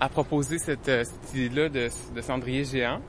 à 0.00 0.08
proposer 0.08 0.58
cette, 0.58 0.88
euh, 0.88 1.02
cette 1.04 1.34
idée-là 1.34 1.68
de, 1.68 1.88
de, 2.14 2.20
cendrier 2.20 2.64
géant. 2.64 3.00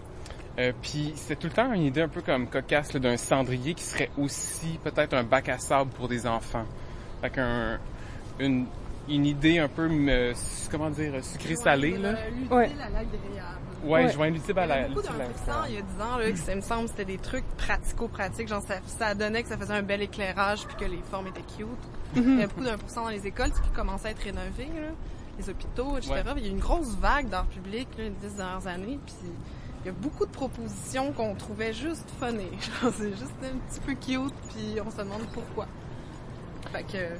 Puis 0.81 1.13
c'est 1.15 1.37
tout 1.37 1.47
le 1.47 1.53
temps 1.53 1.71
une 1.73 1.83
idée 1.83 2.01
un 2.01 2.07
peu 2.07 2.21
comme 2.21 2.47
cocasse 2.47 2.91
d'un 2.95 3.17
cendrier 3.17 3.73
qui 3.73 3.83
serait 3.83 4.11
aussi 4.17 4.79
peut-être 4.83 5.13
un 5.13 5.23
bac 5.23 5.49
à 5.49 5.57
sable 5.57 5.91
pour 5.91 6.07
des 6.07 6.27
enfants. 6.27 6.65
Fait 7.21 7.29
qu'un 7.29 7.79
une, 8.39 8.65
une 9.09 9.25
idée 9.25 9.59
un 9.59 9.67
peu 9.67 9.89
comment 10.71 10.89
dire 10.89 11.23
sucré 11.23 11.55
salé 11.55 11.97
là. 11.97 12.15
Ouais. 12.49 12.69
Ouais, 13.83 14.03
ouais. 14.03 14.11
joindre 14.11 14.33
l'utile 14.33 14.59
à 14.59 14.65
la. 14.65 14.77
Il 14.79 14.81
y 14.81 14.85
a 14.85 14.87
beaucoup 14.89 15.07
il 15.67 15.73
y 15.73 15.77
a 15.77 15.81
10 15.81 16.01
ans, 16.01 16.17
là, 16.17 16.31
que 16.31 16.37
ça 16.37 16.55
me 16.55 16.61
semble 16.61 16.87
c'était 16.89 17.05
des 17.05 17.17
trucs 17.17 17.45
pratico-pratiques. 17.57 18.47
Genre, 18.47 18.61
ça, 18.61 18.75
ça 18.85 19.15
donnait 19.15 19.43
que 19.43 19.49
ça 19.49 19.57
faisait 19.57 19.73
un 19.73 19.81
bel 19.81 20.01
éclairage 20.01 20.65
puis 20.65 20.75
que 20.75 20.91
les 20.91 21.01
formes 21.09 21.27
étaient 21.27 21.43
cute. 21.57 21.67
Mhm. 22.15 22.33
Il 22.33 22.39
y 22.39 22.43
a 22.43 22.47
beaucoup 22.47 22.63
d'un 22.63 22.77
pour 22.77 22.89
cent 22.89 23.03
dans 23.03 23.09
les 23.09 23.25
écoles 23.25 23.51
qui 23.51 23.69
commençaient 23.73 24.09
à 24.09 24.11
être 24.11 24.23
rénovées, 24.23 24.67
là. 24.75 24.89
les 25.37 25.49
hôpitaux, 25.49 25.97
etc. 25.97 26.23
Il 26.37 26.43
y 26.43 26.45
a 26.45 26.49
eu 26.49 26.51
une 26.51 26.59
grosse 26.59 26.95
vague 26.97 27.29
d'art 27.29 27.45
public 27.45 27.87
là, 27.97 28.03
les 28.05 28.09
10 28.09 28.35
dernières 28.35 28.67
années. 28.67 28.99
Puis 29.05 29.15
il 29.81 29.87
y 29.87 29.89
a 29.89 29.93
beaucoup 29.93 30.25
de 30.25 30.31
propositions 30.31 31.11
qu'on 31.13 31.35
trouvait 31.35 31.73
juste 31.73 32.09
funny. 32.19 32.43
Genre, 32.81 32.91
c'est 32.97 33.11
juste 33.11 33.31
un 33.43 33.57
petit 33.69 33.79
peu 33.79 33.93
cute, 33.93 34.33
puis 34.49 34.81
on 34.85 34.91
se 34.91 34.97
demande 34.97 35.25
pourquoi. 35.33 35.67
Fait 36.71 36.83
que 36.83 37.15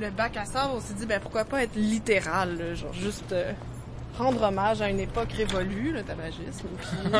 le 0.00 0.10
bac 0.10 0.36
à 0.36 0.44
sable, 0.44 0.72
on 0.76 0.80
s'est 0.80 0.94
dit, 0.94 1.06
ben 1.06 1.20
pourquoi 1.20 1.44
pas 1.44 1.62
être 1.62 1.74
littéral, 1.74 2.56
là, 2.56 2.74
genre 2.74 2.92
juste 2.92 3.32
euh, 3.32 3.52
rendre 4.16 4.42
hommage 4.42 4.80
à 4.82 4.88
une 4.88 5.00
époque 5.00 5.32
révolue, 5.32 5.92
le 5.92 6.02
tabagisme, 6.02 6.68
puis 6.78 7.12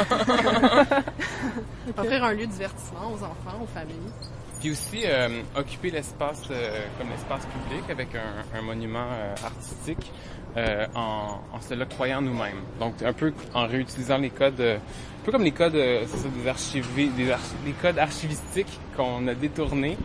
offrir 1.99 2.25
un 2.25 2.33
lieu 2.33 2.47
de 2.47 2.53
divertissement 2.53 3.13
aux 3.13 3.25
enfants, 3.25 3.59
aux 3.63 3.67
familles. 3.67 4.13
Puis 4.61 4.71
aussi 4.73 5.03
euh, 5.07 5.43
occuper 5.57 5.91
l'espace 5.91 6.43
euh, 6.51 6.85
comme 6.99 7.09
l'espace 7.09 7.47
public 7.47 7.89
avec 7.89 8.09
un, 8.15 8.63
monument 8.63 9.09
euh, 10.57 10.87
artistique 10.95 10.97
en, 10.97 11.61
se 11.61 11.75
le 11.75 11.85
croyant 11.85 12.21
nous-mêmes. 12.23 12.63
Donc 12.79 13.03
un 13.03 13.13
peu 13.13 13.33
en 13.55 13.67
réutilisant 13.67 14.19
les 14.19 14.31
codes, 14.31 14.61
un 14.61 15.25
peu 15.25 15.33
comme 15.33 15.45
les 15.45 15.53
codes, 15.53 15.75
des 15.75 16.49
archivés, 16.49 17.09
des, 17.17 17.27
des 17.65 17.73
codes 17.81 17.99
archivistiques 17.99 18.81
qu'on 18.97 19.27
a 19.29 19.35
détournés 19.35 19.97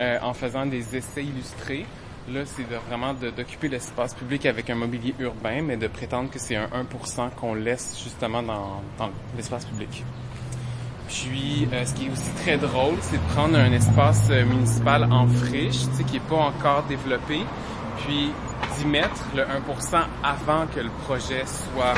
en 0.00 0.32
faisant 0.32 0.66
des 0.66 0.96
essais 0.96 1.22
illustrés. 1.22 1.86
Là, 2.32 2.40
c'est 2.46 2.64
vraiment 2.88 3.14
d'occuper 3.14 3.68
l'espace 3.68 4.14
public 4.14 4.46
avec 4.46 4.70
un 4.70 4.76
mobilier 4.76 5.14
urbain, 5.18 5.60
mais 5.62 5.76
de 5.76 5.88
prétendre 5.88 6.30
que 6.30 6.38
c'est 6.38 6.56
un 6.56 6.68
1% 6.68 7.30
qu'on 7.34 7.54
laisse 7.54 8.00
justement 8.02 8.42
dans, 8.42 8.80
dans 8.98 9.10
l'espace 9.36 9.64
public. 9.64 10.04
Puis, 11.12 11.68
euh, 11.72 11.84
ce 11.84 11.94
qui 11.94 12.06
est 12.06 12.10
aussi 12.10 12.30
très 12.42 12.56
drôle, 12.56 12.94
c'est 13.02 13.18
de 13.18 13.32
prendre 13.34 13.58
un 13.58 13.70
espace 13.72 14.28
euh, 14.30 14.46
municipal 14.46 15.04
en 15.12 15.26
friche, 15.26 15.80
tu 15.90 15.96
sais, 15.96 16.04
qui 16.04 16.16
est 16.16 16.28
pas 16.28 16.36
encore 16.36 16.84
développé, 16.84 17.40
puis 17.98 18.30
d'y 18.76 18.86
mettre 18.86 19.24
le 19.34 19.42
1% 19.42 19.46
avant 20.22 20.66
que 20.66 20.80
le 20.80 20.90
projet 21.04 21.44
soit 21.46 21.94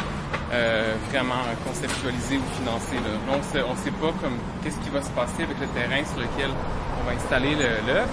euh, 0.53 0.95
vraiment 1.11 1.43
conceptualisé 1.67 2.39
ou 2.39 2.62
financé. 2.62 2.97
Là. 2.97 3.11
On 3.29 3.43
sait, 3.43 3.62
on 3.62 3.77
sait 3.77 3.91
pas 3.91 4.12
comme 4.21 4.37
qu'est-ce 4.62 4.79
qui 4.79 4.91
va 4.91 5.03
se 5.03 5.11
passer 5.11 5.43
avec 5.43 5.59
le 5.61 5.67
terrain 5.69 6.05
sur 6.05 6.21
lequel 6.21 6.51
on 7.01 7.07
va 7.07 7.12
installer 7.17 7.55
l'œuvre. 7.55 8.09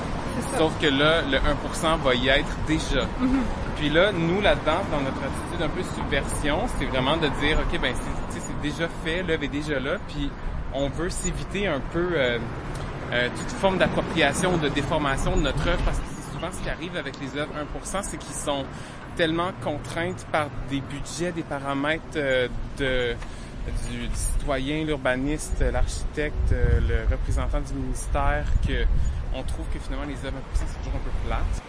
Sauf 0.58 0.72
que 0.80 0.88
là, 0.88 1.22
le 1.22 1.38
1% 1.38 2.00
va 2.04 2.16
y 2.16 2.30
être 2.30 2.56
déjà. 2.68 3.06
Mhm. 3.20 3.42
Puis 3.78 3.90
là, 3.90 4.12
nous, 4.12 4.42
là-dedans, 4.42 4.82
dans 4.92 5.02
notre 5.02 5.18
attitude 5.18 5.62
un 5.62 5.70
peu 5.70 5.84
subversion, 5.84 6.60
c'est 6.78 6.86
vraiment 6.86 7.18
de 7.18 7.28
dire, 7.42 7.58
OK, 7.60 7.80
ben 7.82 7.94
c'est 8.30 8.62
déjà 8.62 8.88
fait, 9.04 9.24
l'œuvre 9.24 9.44
est 9.44 9.48
déjà 9.48 9.80
là, 9.80 9.98
puis 10.08 10.30
on 10.74 10.88
veut 10.88 11.10
s'éviter 11.10 11.68
un 11.68 11.80
peu 11.92 12.10
euh, 12.14 12.38
euh, 13.12 13.30
toute 13.36 13.52
forme 13.60 13.78
d'appropriation 13.78 14.54
ou 14.54 14.58
de 14.58 14.70
déformation 14.70 15.36
de 15.36 15.42
notre 15.42 15.68
œuvre, 15.68 15.82
parce 15.84 15.98
que 15.98 16.04
souvent 16.42 16.54
ce 16.58 16.64
qui 16.64 16.70
arrive 16.70 16.98
avec 16.98 17.20
les 17.20 17.40
œuvres 17.40 17.54
1%, 17.54 18.00
c'est 18.02 18.18
qu'ils 18.18 18.36
sont 18.36 18.66
tellement 19.16 19.52
contraintes 19.64 20.26
par 20.32 20.48
des 20.70 20.82
budgets, 20.82 21.32
des 21.32 21.44
paramètres 21.44 22.04
euh, 22.16 22.48
du, 22.78 24.10
citoyen, 24.16 24.84
l'urbaniste, 24.84 25.64
l'architecte, 25.72 26.52
le 26.52 27.06
représentant 27.12 27.62
du 27.62 27.74
ministère, 27.74 28.46
que 28.68 28.86
on 29.36 29.44
trouve 29.44 29.66
que 29.72 29.80
finalement 29.80 30.06
les 30.06 30.26
œuvres 30.26 30.38
c'est 30.56 30.66
toujours 30.80 30.96
un 30.96 31.04
peu 31.04 31.28
plates. 31.28 31.62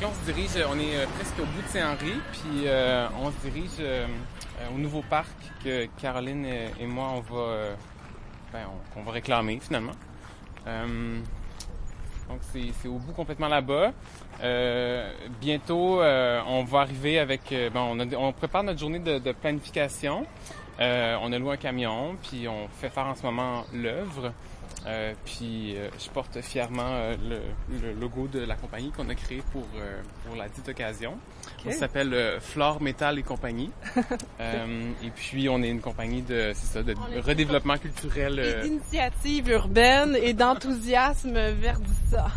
Là, 0.00 0.06
on 0.06 0.26
se 0.26 0.32
dirige, 0.32 0.50
on 0.70 0.78
est 0.78 0.96
euh, 0.96 1.06
presque 1.16 1.40
au 1.40 1.44
bout 1.44 1.60
de 1.60 1.66
Saint-Henri, 1.66 2.20
puis 2.30 2.66
euh, 2.66 3.08
on 3.20 3.32
se 3.32 3.50
dirige 3.50 3.78
euh, 3.80 4.06
au 4.74 4.78
nouveau 4.78 5.02
parc 5.02 5.34
que 5.64 5.86
Caroline 6.00 6.46
et, 6.46 6.86
moi, 6.86 7.12
on 7.14 7.20
va, 7.20 7.68
ben, 8.52 8.66
on, 8.96 9.02
va 9.02 9.12
réclamer 9.12 9.58
finalement. 9.60 9.92
donc 10.66 12.40
c'est 12.52 12.88
au 12.88 12.98
bout 12.98 13.12
complètement 13.12 13.48
là-bas. 13.48 13.92
Euh, 14.42 15.12
bientôt, 15.40 16.00
euh, 16.00 16.40
on 16.46 16.64
va 16.64 16.80
arriver 16.80 17.18
avec... 17.18 17.52
Euh, 17.52 17.70
bon, 17.70 17.98
on, 18.16 18.32
prépare 18.32 18.62
notre 18.62 18.78
journée 18.78 19.00
de, 19.00 19.32
planification. 19.32 20.26
on 20.78 21.32
a 21.32 21.38
loué 21.38 21.54
un 21.54 21.56
camion, 21.56 22.16
puis 22.22 22.46
on 22.48 22.68
fait 22.68 22.88
faire 22.88 23.06
en 23.06 23.14
ce 23.14 23.22
moment 23.22 23.64
l'œuvre. 23.72 24.32
puis 25.24 25.76
je 25.98 26.10
porte 26.10 26.40
fièrement 26.40 27.10
le, 27.28 27.92
logo 27.92 28.28
de 28.28 28.40
la 28.40 28.54
compagnie 28.54 28.90
qu'on 28.90 29.08
a 29.08 29.14
créé 29.14 29.42
pour, 29.52 29.66
pour 30.24 30.36
la 30.36 30.48
dite 30.48 30.68
occasion. 30.68 31.18
On 31.66 31.72
s'appelle 31.72 32.38
Flore 32.40 32.80
Metal 32.80 33.18
et 33.18 33.22
compagnie. 33.22 33.70
et 34.40 35.10
puis 35.14 35.48
on 35.48 35.62
est 35.62 35.68
une 35.70 35.80
compagnie 35.80 36.22
de, 36.22 36.52
c'est 36.54 36.78
ça, 36.78 36.82
de 36.82 36.94
redéveloppement 37.20 37.78
culturel. 37.78 38.62
D'initiative 38.62 39.48
urbaine 39.50 40.16
et 40.20 40.32
d'enthousiasme 40.32 41.38
verdissant. 41.52 42.28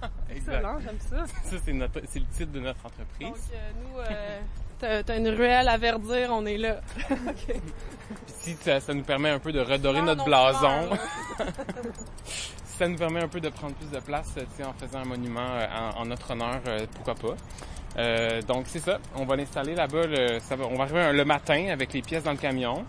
Excellent, 0.30 0.78
j'aime 0.80 0.98
ça. 1.00 1.26
ça, 1.44 1.56
c'est, 1.64 1.72
notre, 1.72 2.00
c'est 2.08 2.20
le 2.20 2.26
titre 2.26 2.52
de 2.52 2.60
notre 2.60 2.84
entreprise. 2.86 3.28
Donc, 3.28 3.36
euh, 3.54 3.70
nous, 3.82 4.86
euh, 4.86 5.02
t'as, 5.04 5.18
une 5.18 5.28
ruelle 5.28 5.68
à 5.68 5.76
verdir, 5.76 6.30
on 6.32 6.46
est 6.46 6.58
là. 6.58 6.80
Puis 7.08 7.56
si 8.26 8.56
ça, 8.56 8.94
nous 8.94 9.02
permet 9.02 9.30
un 9.30 9.38
peu 9.38 9.52
de 9.52 9.60
redorer 9.60 10.02
notre 10.02 10.24
blason, 10.24 10.90
ça 12.78 12.88
nous 12.88 12.96
permet 12.96 13.22
un 13.22 13.28
peu 13.28 13.40
de 13.40 13.48
prendre 13.48 13.74
plus 13.74 13.90
de 13.90 14.00
place 14.00 14.34
en 14.64 14.72
faisant 14.72 15.00
un 15.00 15.04
monument 15.04 15.48
euh, 15.50 15.66
en, 15.96 16.06
notre 16.06 16.30
honneur, 16.30 16.60
euh, 16.66 16.86
pourquoi 16.94 17.14
pas. 17.14 17.36
Donc 17.96 18.64
c'est 18.66 18.80
ça, 18.80 18.98
on 19.16 19.24
va 19.24 19.36
l'installer 19.36 19.74
là-bas, 19.74 20.02
on 20.70 20.76
va 20.76 20.84
arriver 20.84 21.12
le 21.12 21.24
matin 21.24 21.68
avec 21.70 21.92
les 21.92 22.02
pièces 22.02 22.22
dans 22.22 22.32
le 22.32 22.36
camion, 22.36 22.84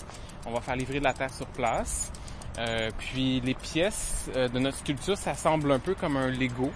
on 0.46 0.52
va 0.52 0.62
faire 0.62 0.76
livrer 0.76 1.00
de 1.00 1.04
la 1.04 1.14
terre 1.14 1.34
sur 1.34 1.48
place. 1.48 2.12
puis 2.98 3.42
les 3.42 3.56
pièces 3.56 4.30
de 4.36 4.60
notre 4.60 4.78
sculpture, 4.78 5.18
ça 5.18 5.34
semble 5.34 5.72
un 5.72 5.80
peu 5.80 5.96
comme 5.96 6.18
un 6.18 6.28
Lego. 6.30 6.72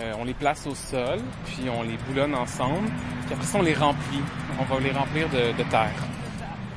Euh, 0.00 0.14
on 0.18 0.24
les 0.24 0.34
place 0.34 0.66
au 0.66 0.74
sol, 0.74 1.18
puis 1.44 1.68
on 1.68 1.82
les 1.82 1.96
boulonne 2.08 2.34
ensemble, 2.34 2.88
puis 3.26 3.34
après 3.34 3.46
ça, 3.46 3.58
on 3.58 3.62
les 3.62 3.74
remplit. 3.74 4.22
On 4.58 4.64
va 4.64 4.80
les 4.80 4.92
remplir 4.92 5.28
de, 5.28 5.52
terre. 5.64 5.92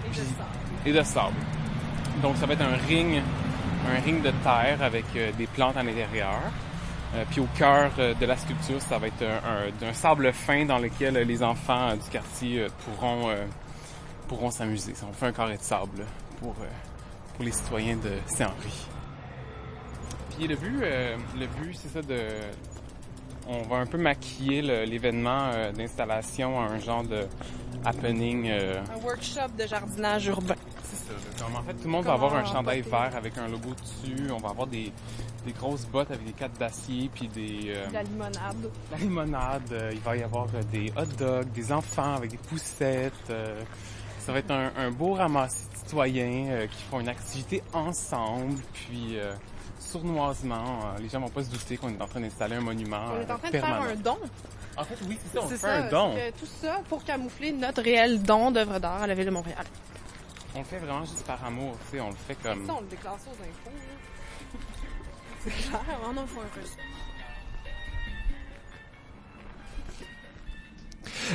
Et, 0.06 0.90
de 0.90 0.90
et 0.90 1.00
de 1.00 1.04
sable. 1.04 1.36
Donc 2.22 2.36
ça 2.38 2.46
va 2.46 2.54
être 2.54 2.62
un 2.62 2.76
ring, 2.88 3.22
un 3.90 4.02
ring 4.02 4.22
de 4.22 4.32
terre 4.44 4.82
avec 4.82 5.06
des 5.14 5.48
plantes 5.48 5.78
à 5.78 5.84
l'intérieur. 5.84 6.42
Puis 7.30 7.42
au 7.42 7.48
cœur 7.58 7.92
de 7.98 8.26
la 8.26 8.36
sculpture, 8.38 8.82
ça 8.82 8.98
va 8.98 9.08
être 9.08 9.24
un, 9.24 9.88
un, 9.88 9.94
sable 9.94 10.34
fin 10.34 10.66
dans 10.66 10.80
lequel 10.80 11.16
les 11.16 11.44
enfants 11.44 11.96
du 11.96 12.10
quartier 12.10 12.68
pourront 12.86 13.30
pourront 14.28 14.50
s'amuser. 14.50 14.94
On 15.08 15.14
fait 15.14 15.28
un 15.28 15.32
carré 15.32 15.58
de 15.58 15.62
sable 15.62 16.06
pour, 16.40 16.54
pour 16.54 17.46
les 17.46 17.52
citoyens 17.52 17.98
de 17.98 18.12
Saint-Henri. 18.26 18.88
Puis 20.36 20.48
le 20.48 20.56
but, 20.56 20.82
le 20.82 21.46
but, 21.46 21.76
c'est 21.76 21.90
ça 21.90 22.02
de 22.02 22.18
on 23.48 23.62
va 23.64 23.78
un 23.78 23.86
peu 23.86 23.98
maquiller 23.98 24.62
l'événement 24.86 25.50
euh, 25.54 25.72
d'installation 25.72 26.62
à 26.62 26.66
un 26.66 26.80
genre 26.80 27.04
de 27.04 27.26
happening. 27.86 28.50
Euh, 28.50 28.82
un 28.96 29.04
workshop 29.04 29.50
de 29.58 29.68
jardinage 29.68 30.28
urbain. 30.28 30.56
C'est 30.84 31.08
ça. 31.08 31.46
en 31.46 31.64
fait, 31.64 31.74
tout 31.74 31.86
le 31.86 31.90
monde 31.90 32.06
va 32.06 32.14
avoir 32.14 32.36
un 32.36 32.46
chandail 32.46 32.82
vert 32.82 33.12
avec 33.16 33.38
un 33.38 33.48
logo 33.48 33.72
dessus. 33.82 34.32
On 34.32 34.38
va 34.38 34.50
avoir 34.50 34.68
des, 34.68 34.92
des 35.46 35.52
grosses 35.52 35.86
bottes 35.86 36.12
avec 36.12 36.26
des 36.26 36.34
cates 36.34 36.58
d'acier 36.60 37.10
puis 37.14 37.28
des... 37.28 37.74
Euh, 37.76 37.90
la 37.92 38.04
limonade. 38.04 38.72
La 38.92 38.98
limonade. 38.98 39.92
il 39.92 40.00
va 40.00 40.18
y 40.18 40.24
avoir 40.24 40.48
des 40.72 40.92
hot 40.98 41.06
dogs, 41.18 41.52
des 41.52 41.72
enfants 41.72 42.16
avec 42.16 42.32
des 42.32 42.38
poussettes. 42.38 43.34
ça 44.20 44.32
va 44.32 44.40
être 44.40 44.52
un, 44.52 44.72
un 44.78 44.92
beau 44.92 45.14
ramassis 45.14 45.68
de 45.72 45.78
citoyens 45.78 46.68
qui 46.68 46.84
font 46.84 47.00
une 47.00 47.10
activité 47.10 47.62
ensemble. 47.74 48.60
Puis 48.74 49.18
sournoisement. 49.94 50.80
Euh, 50.96 51.00
les 51.00 51.10
gens 51.10 51.20
vont 51.20 51.30
pas 51.30 51.44
se 51.44 51.52
douter 51.52 51.78
qu'on 51.78 51.90
est 51.90 52.02
en 52.02 52.08
train 52.08 52.20
d'installer 52.20 52.56
un 52.56 52.62
monument. 52.62 53.06
On 53.14 53.22
est 53.22 53.32
en 53.32 53.38
train 53.38 53.50
de 53.50 53.58
faire 53.58 53.82
un 53.82 53.96
don. 53.96 54.18
En 54.76 54.84
fait, 54.84 54.98
oui, 55.08 55.20
c'est 55.24 55.38
ça, 55.38 55.46
on 55.46 55.48
fait 55.48 55.68
un 55.68 55.90
don. 55.90 56.16
tout 56.40 56.48
ça 56.48 56.82
pour 56.90 57.04
camoufler 57.04 57.52
notre 57.52 57.84
réel 57.84 58.24
don 58.24 58.50
d'œuvre 58.50 58.80
d'art 58.80 59.04
à 59.04 59.08
la 59.08 59.14
ville 59.14 59.28
de 59.28 59.32
Montréal. 59.32 59.66
On 60.56 60.60
le 60.60 60.66
fait 60.66 60.80
vraiment 60.80 61.06
juste 61.06 61.26
par 61.26 61.44
amour, 61.46 61.76
tu 61.90 61.98
sais, 61.98 62.02
on 62.02 62.10
le 62.10 62.16
fait 62.16 62.36
comme... 62.36 62.66
Ça, 62.66 62.76
on 62.76 62.82
le 62.82 62.88
déclare 62.88 63.16
aux 63.16 63.32
infos, 63.32 63.76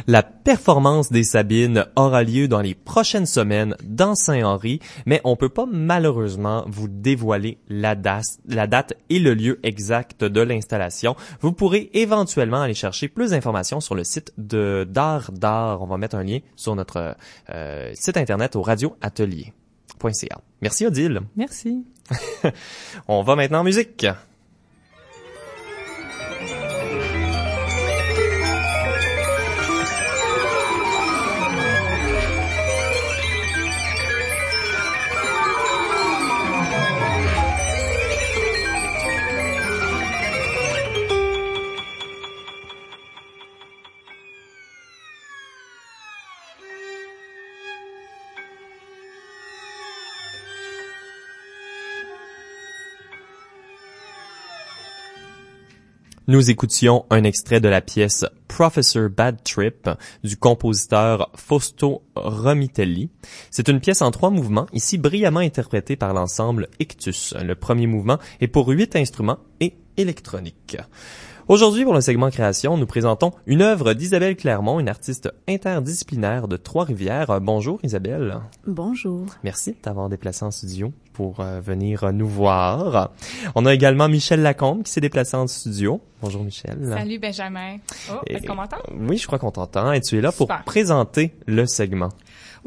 La 0.06 0.22
performance 0.22 1.11
des 1.11 1.24
Sabines 1.24 1.86
aura 1.96 2.22
lieu 2.22 2.48
dans 2.48 2.61
les 2.61 2.74
prochaines 2.74 3.26
semaines 3.26 3.76
dans 3.84 4.14
Saint-Henri, 4.14 4.80
mais 5.06 5.20
on 5.24 5.36
peut 5.36 5.48
pas 5.48 5.66
malheureusement 5.70 6.64
vous 6.68 6.88
dévoiler 6.88 7.59
la 7.68 7.94
date, 7.94 8.24
la 8.46 8.66
date 8.66 8.94
et 9.11 9.18
le 9.18 9.34
lieu 9.34 9.61
exact 9.62 10.24
de 10.24 10.40
l'installation. 10.40 11.16
Vous 11.40 11.52
pourrez 11.52 11.90
éventuellement 11.94 12.62
aller 12.62 12.74
chercher 12.74 13.09
plus 13.09 13.30
d'informations 13.30 13.80
sur 13.80 13.94
le 13.94 14.04
site 14.04 14.32
de 14.38 14.86
d'art 14.88 15.32
d'art. 15.32 15.82
On 15.82 15.86
va 15.86 15.98
mettre 15.98 16.16
un 16.16 16.24
lien 16.24 16.38
sur 16.56 16.74
notre 16.74 17.16
euh, 17.50 17.90
site 17.94 18.16
internet 18.16 18.56
au 18.56 18.62
radioatelier.ca. 18.62 20.40
Merci 20.62 20.86
Odile. 20.86 21.20
Merci. 21.36 21.84
on 23.09 23.22
va 23.22 23.36
maintenant 23.36 23.61
en 23.61 23.64
musique. 23.64 24.06
Nous 56.28 56.50
écoutions 56.50 57.06
un 57.08 57.24
extrait 57.24 57.58
de 57.58 57.70
la 57.70 57.80
pièce 57.80 58.26
Professor 58.48 59.08
Bad 59.08 59.42
Trip 59.42 59.88
du 60.22 60.36
compositeur 60.36 61.30
Fausto 61.34 62.02
Romitelli. 62.16 63.08
C'est 63.50 63.70
une 63.70 63.80
pièce 63.80 64.02
en 64.02 64.10
trois 64.10 64.28
mouvements, 64.28 64.66
ici 64.74 64.98
brillamment 64.98 65.40
interprétée 65.40 65.96
par 65.96 66.12
l'ensemble 66.12 66.68
Ictus. 66.80 67.32
Le 67.42 67.54
premier 67.54 67.86
mouvement 67.86 68.18
est 68.42 68.48
pour 68.48 68.68
huit 68.68 68.94
instruments 68.94 69.38
et 69.60 69.72
électronique. 69.96 70.76
Aujourd'hui, 71.49 71.84
pour 71.84 71.94
le 71.94 72.03
segment 72.03 72.28
création, 72.28 72.76
nous 72.76 72.84
présentons 72.84 73.32
une 73.46 73.62
œuvre 73.62 73.94
d'Isabelle 73.94 74.36
Clermont, 74.36 74.80
une 74.80 74.88
artiste 74.90 75.32
interdisciplinaire 75.49 76.46
de 76.46 76.59
Trois-Rivières. 76.59 77.40
Bonjour 77.40 77.80
Isabelle. 77.82 78.36
Bonjour. 78.66 79.24
Merci 79.44 79.70
de 79.70 79.76
t'avoir 79.76 80.11
déplacé 80.11 80.44
en 80.44 80.51
studio 80.51 80.92
pour 81.14 81.40
euh, 81.40 81.61
venir 81.61 82.12
nous 82.12 82.28
voir. 82.28 83.12
On 83.55 83.64
a 83.64 83.72
également 83.72 84.11
Michel 84.11 84.42
Lacombe 84.42 84.82
qui 84.82 84.92
s'est 84.92 85.01
déplacé 85.01 85.38
en 85.38 85.46
studio. 85.46 86.03
Bonjour 86.20 86.44
Michel. 86.44 86.78
Salut 86.86 87.18
Benjamin. 87.18 87.78
Oh, 88.12 88.16
est-ce 88.26 88.46
qu'on 88.46 88.55
m'entend? 88.55 88.76
Oui, 88.92 89.16
je 89.16 89.26
crois 89.26 89.38
qu'on 89.38 89.51
t'entend 89.51 89.90
et 89.92 90.03
tu 90.03 90.18
es 90.18 90.20
là 90.20 90.32
pour 90.32 90.49
présenter 90.66 91.32
le 91.46 91.64
segment. 91.64 92.11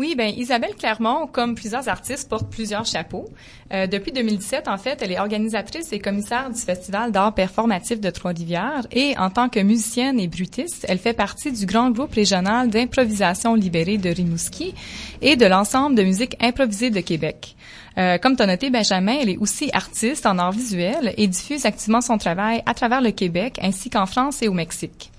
Oui, 0.02 0.16
ben 0.16 0.34
Isabelle 0.36 0.74
Clermont, 0.74 1.28
comme 1.28 1.54
plusieurs 1.54 1.88
artistes, 1.88 2.28
porte 2.28 2.50
plusieurs 2.50 2.88
chapeaux. 2.88 3.30
Euh, 3.72 3.86
depuis 3.86 4.12
2017, 4.12 4.68
en 4.68 4.80
fait, 4.80 5.00
elle 5.04 5.12
est 5.12 5.20
organisatrice 5.20 5.94
et 5.94 6.00
commissaire 6.00 6.50
du 6.50 6.60
Festival 6.60 7.12
d'art 7.12 7.36
performatif 7.36 8.02
de 8.02 8.10
Trois-Rivières 8.10 8.88
et 8.92 9.16
en 9.20 9.30
tant 9.30 9.48
que 9.48 9.60
musicienne 9.60 10.20
et 10.20 10.28
brutiste, 10.28 10.88
elle 10.90 10.98
fait 10.98 11.14
partie 11.14 11.52
du 11.52 11.68
grand 11.68 11.92
groupe 11.92 12.14
régional 12.16 12.72
d'improvisation 12.72 13.54
libérée 13.54 14.00
de 14.00 14.10
Rimouski 14.10 14.74
et 15.22 15.36
de 15.36 15.46
l'ensemble 15.46 15.96
de 15.96 16.02
musique 16.02 16.36
improvisée 16.42 16.90
de 16.90 17.02
Québec. 17.02 17.56
Euh, 18.00 18.18
comme 18.18 18.36
tu 18.36 18.42
as 18.42 18.48
noté, 18.48 18.72
Benjamin, 18.72 19.20
elle 19.22 19.30
est 19.30 19.38
aussi 19.38 19.70
artiste 19.72 20.26
en 20.26 20.40
art 20.40 20.52
visuel 20.52 21.14
et 21.16 21.28
diffuse 21.28 21.68
activement 21.68 22.02
son 22.02 22.18
travail 22.18 22.64
à 22.66 22.74
travers 22.74 23.02
le 23.02 23.12
Québec 23.12 23.60
ainsi 23.62 23.92
qu'en 23.92 24.08
France 24.08 24.42
et 24.42 24.48
au 24.48 24.54
Mexique. 24.54 25.11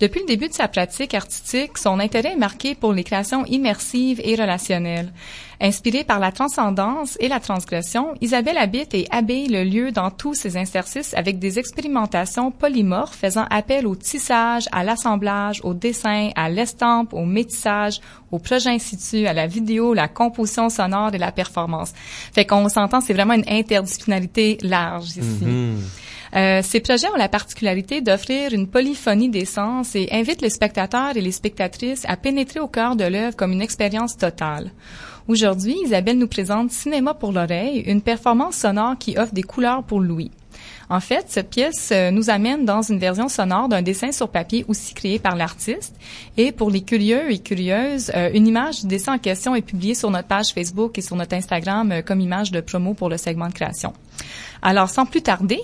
Depuis 0.00 0.20
le 0.20 0.26
début 0.26 0.48
de 0.48 0.54
sa 0.54 0.68
pratique 0.68 1.12
artistique, 1.14 1.76
son 1.76 1.98
intérêt 1.98 2.34
est 2.34 2.36
marqué 2.36 2.76
pour 2.76 2.92
les 2.92 3.02
créations 3.02 3.44
immersives 3.46 4.20
et 4.22 4.36
relationnelles. 4.36 5.12
Inspirée 5.60 6.04
par 6.04 6.20
la 6.20 6.30
transcendance 6.30 7.16
et 7.18 7.26
la 7.26 7.40
transgression, 7.40 8.14
Isabelle 8.20 8.58
habite 8.58 8.94
et 8.94 9.08
habille 9.10 9.48
le 9.48 9.64
lieu 9.64 9.90
dans 9.90 10.12
tous 10.12 10.34
ses 10.34 10.56
exercices 10.56 11.14
avec 11.14 11.40
des 11.40 11.58
expérimentations 11.58 12.52
polymorphes 12.52 13.16
faisant 13.16 13.46
appel 13.50 13.88
au 13.88 13.96
tissage, 13.96 14.68
à 14.70 14.84
l'assemblage, 14.84 15.60
au 15.64 15.74
dessin, 15.74 16.30
à 16.36 16.48
l'estampe, 16.48 17.12
au 17.12 17.24
métissage, 17.24 18.00
au 18.30 18.38
projet 18.38 18.70
in 18.70 18.78
situ, 18.78 19.26
à 19.26 19.32
la 19.32 19.48
vidéo, 19.48 19.94
la 19.94 20.06
composition 20.06 20.68
sonore 20.68 21.12
et 21.12 21.18
la 21.18 21.32
performance. 21.32 21.92
Fait 22.32 22.44
qu'on 22.44 22.68
s'entend, 22.68 23.00
c'est 23.00 23.14
vraiment 23.14 23.34
une 23.34 23.48
interdisciplinarité 23.48 24.58
large 24.62 25.08
ici. 25.16 25.44
Mm-hmm. 25.44 26.07
Euh, 26.34 26.60
ces 26.62 26.80
projets 26.80 27.08
ont 27.08 27.16
la 27.16 27.28
particularité 27.28 28.00
d'offrir 28.00 28.52
une 28.52 28.68
polyphonie 28.68 29.30
des 29.30 29.44
sens 29.44 29.94
et 29.94 30.08
invitent 30.12 30.42
les 30.42 30.50
spectateurs 30.50 31.16
et 31.16 31.20
les 31.20 31.32
spectatrices 31.32 32.04
à 32.06 32.16
pénétrer 32.16 32.60
au 32.60 32.68
cœur 32.68 32.96
de 32.96 33.04
l'œuvre 33.04 33.36
comme 33.36 33.52
une 33.52 33.62
expérience 33.62 34.16
totale. 34.16 34.72
Aujourd'hui, 35.26 35.76
Isabelle 35.84 36.18
nous 36.18 36.28
présente 36.28 36.70
Cinéma 36.70 37.14
pour 37.14 37.32
l'oreille, 37.32 37.80
une 37.80 38.02
performance 38.02 38.56
sonore 38.56 38.96
qui 38.98 39.18
offre 39.18 39.34
des 39.34 39.42
couleurs 39.42 39.82
pour 39.82 40.00
l'ouïe. 40.00 40.30
En 40.90 41.00
fait, 41.00 41.26
cette 41.28 41.50
pièce 41.50 41.90
euh, 41.92 42.10
nous 42.10 42.30
amène 42.30 42.64
dans 42.64 42.82
une 42.82 42.98
version 42.98 43.28
sonore 43.28 43.68
d'un 43.68 43.82
dessin 43.82 44.12
sur 44.12 44.28
papier 44.28 44.64
aussi 44.68 44.94
créé 44.94 45.18
par 45.18 45.36
l'artiste. 45.36 45.94
Et 46.36 46.52
pour 46.52 46.70
les 46.70 46.82
curieux 46.82 47.30
et 47.30 47.38
curieuses, 47.38 48.10
euh, 48.14 48.30
une 48.32 48.46
image 48.46 48.82
du 48.82 48.86
dessin 48.86 49.14
en 49.14 49.18
question 49.18 49.54
est 49.54 49.62
publiée 49.62 49.94
sur 49.94 50.10
notre 50.10 50.28
page 50.28 50.52
Facebook 50.52 50.96
et 50.98 51.02
sur 51.02 51.16
notre 51.16 51.34
Instagram 51.34 51.92
euh, 51.92 52.02
comme 52.02 52.20
image 52.20 52.50
de 52.50 52.60
promo 52.60 52.94
pour 52.94 53.08
le 53.08 53.16
segment 53.16 53.48
de 53.48 53.52
création. 53.52 53.92
Alors, 54.62 54.88
sans 54.88 55.06
plus 55.06 55.22
tarder, 55.22 55.60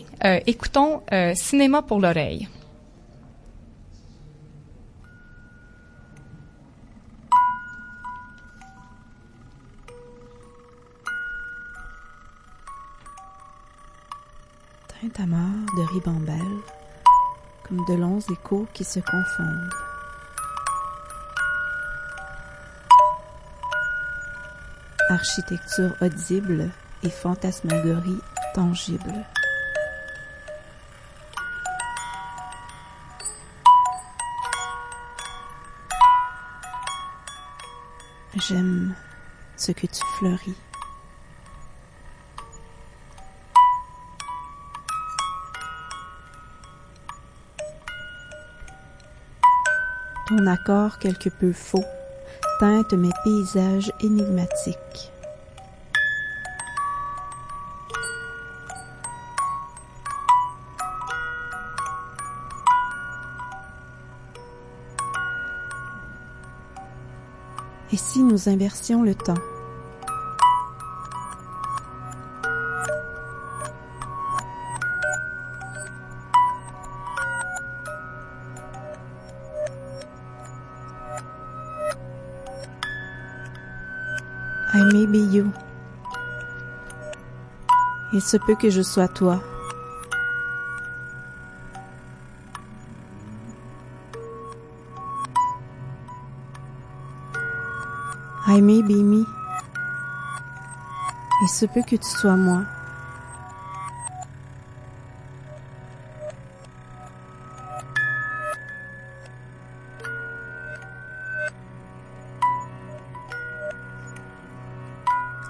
écoutons 0.46 1.00
Cinéma 1.34 1.82
pour 1.82 2.00
l'oreille. 2.00 2.48
Tintamarre 15.04 15.66
de 15.76 15.82
ribambelle, 15.92 16.60
comme 17.62 17.84
de 17.86 17.94
longs 17.94 18.20
échos 18.20 18.66
qui 18.72 18.84
se 18.84 19.00
confondent. 19.00 19.70
Architecture 25.10 25.94
audible 26.00 26.70
et 27.02 27.10
fantasmagorie 27.10 28.20
tangible. 28.54 29.26
J'aime 38.36 38.94
ce 39.56 39.72
que 39.72 39.86
tu 39.86 40.02
fleuris. 40.18 40.63
Ton 50.26 50.46
accord 50.46 50.98
quelque 50.98 51.28
peu 51.28 51.52
faux 51.52 51.84
teinte 52.58 52.94
mes 52.94 53.10
paysages 53.24 53.92
énigmatiques. 54.00 55.12
Et 67.92 67.96
si 67.98 68.22
nous 68.22 68.48
inversions 68.48 69.02
le 69.02 69.14
temps? 69.14 69.34
Il 88.14 88.22
se 88.22 88.36
peut 88.36 88.54
que 88.54 88.70
je 88.70 88.80
sois 88.80 89.08
toi. 89.08 89.40
I 98.46 98.60
may 98.62 98.82
be. 98.82 99.26
Il 101.42 101.48
se 101.48 101.66
peut 101.66 101.82
que 101.82 101.96
tu 101.96 102.08
sois 102.08 102.36
moi. 102.36 102.62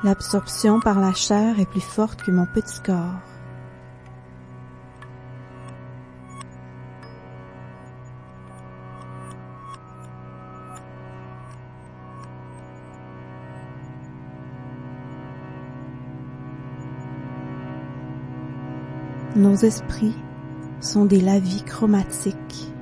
L'absorption 0.04 0.80
par 0.80 1.00
la 1.00 1.14
chair 1.14 1.58
est 1.58 1.64
plus 1.64 1.80
forte 1.80 2.22
que 2.22 2.30
mon 2.30 2.44
petit 2.44 2.78
corps. 2.80 3.22
Nos 19.34 19.56
esprits 19.56 20.14
sont 20.82 21.06
des 21.06 21.22
lavis 21.22 21.62
chromatiques. 21.62 22.73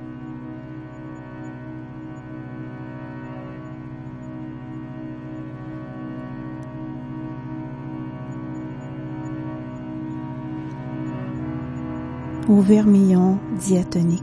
Au 12.47 12.59
vermillon 12.61 13.37
diatonique. 13.57 14.21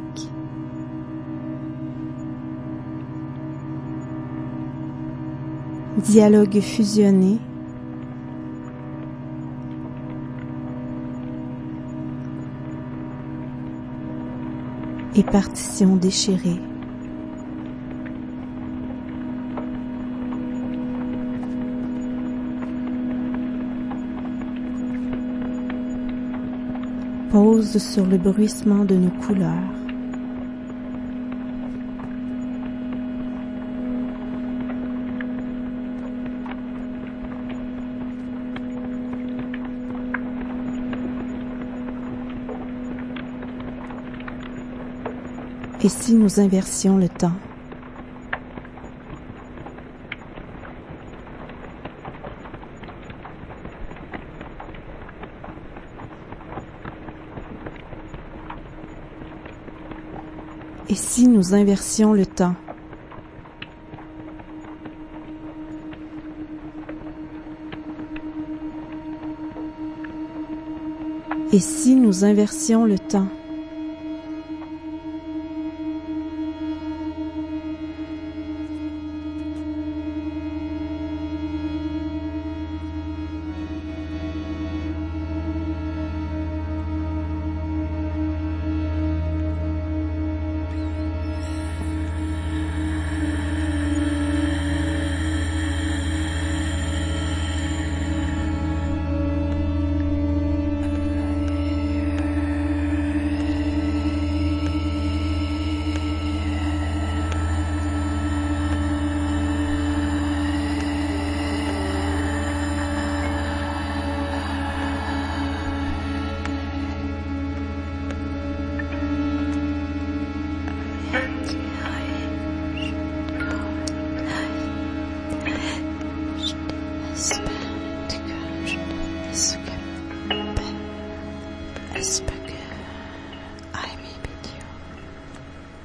Dialogue 5.99 6.61
fusionné 6.61 7.39
et 15.15 15.23
partition 15.23 15.97
déchirée. 15.97 16.70
Pose 27.31 27.79
sur 27.79 28.07
le 28.07 28.19
bruissement 28.19 28.85
de 28.85 28.97
nos 28.97 29.11
couleurs. 29.11 29.81
Et 45.83 45.89
si 45.89 46.15
nous 46.15 46.41
inversions 46.41 46.99
le 46.99 47.09
temps 47.09 47.33
Et 60.91 60.97
si 61.21 61.29
nous 61.29 61.53
inversions 61.53 62.15
le 62.15 62.25
temps. 62.25 62.55
Et 71.53 71.61
si 71.61 71.95
nous 71.95 72.25
inversions 72.25 72.87
le 72.87 72.99
temps? 72.99 73.29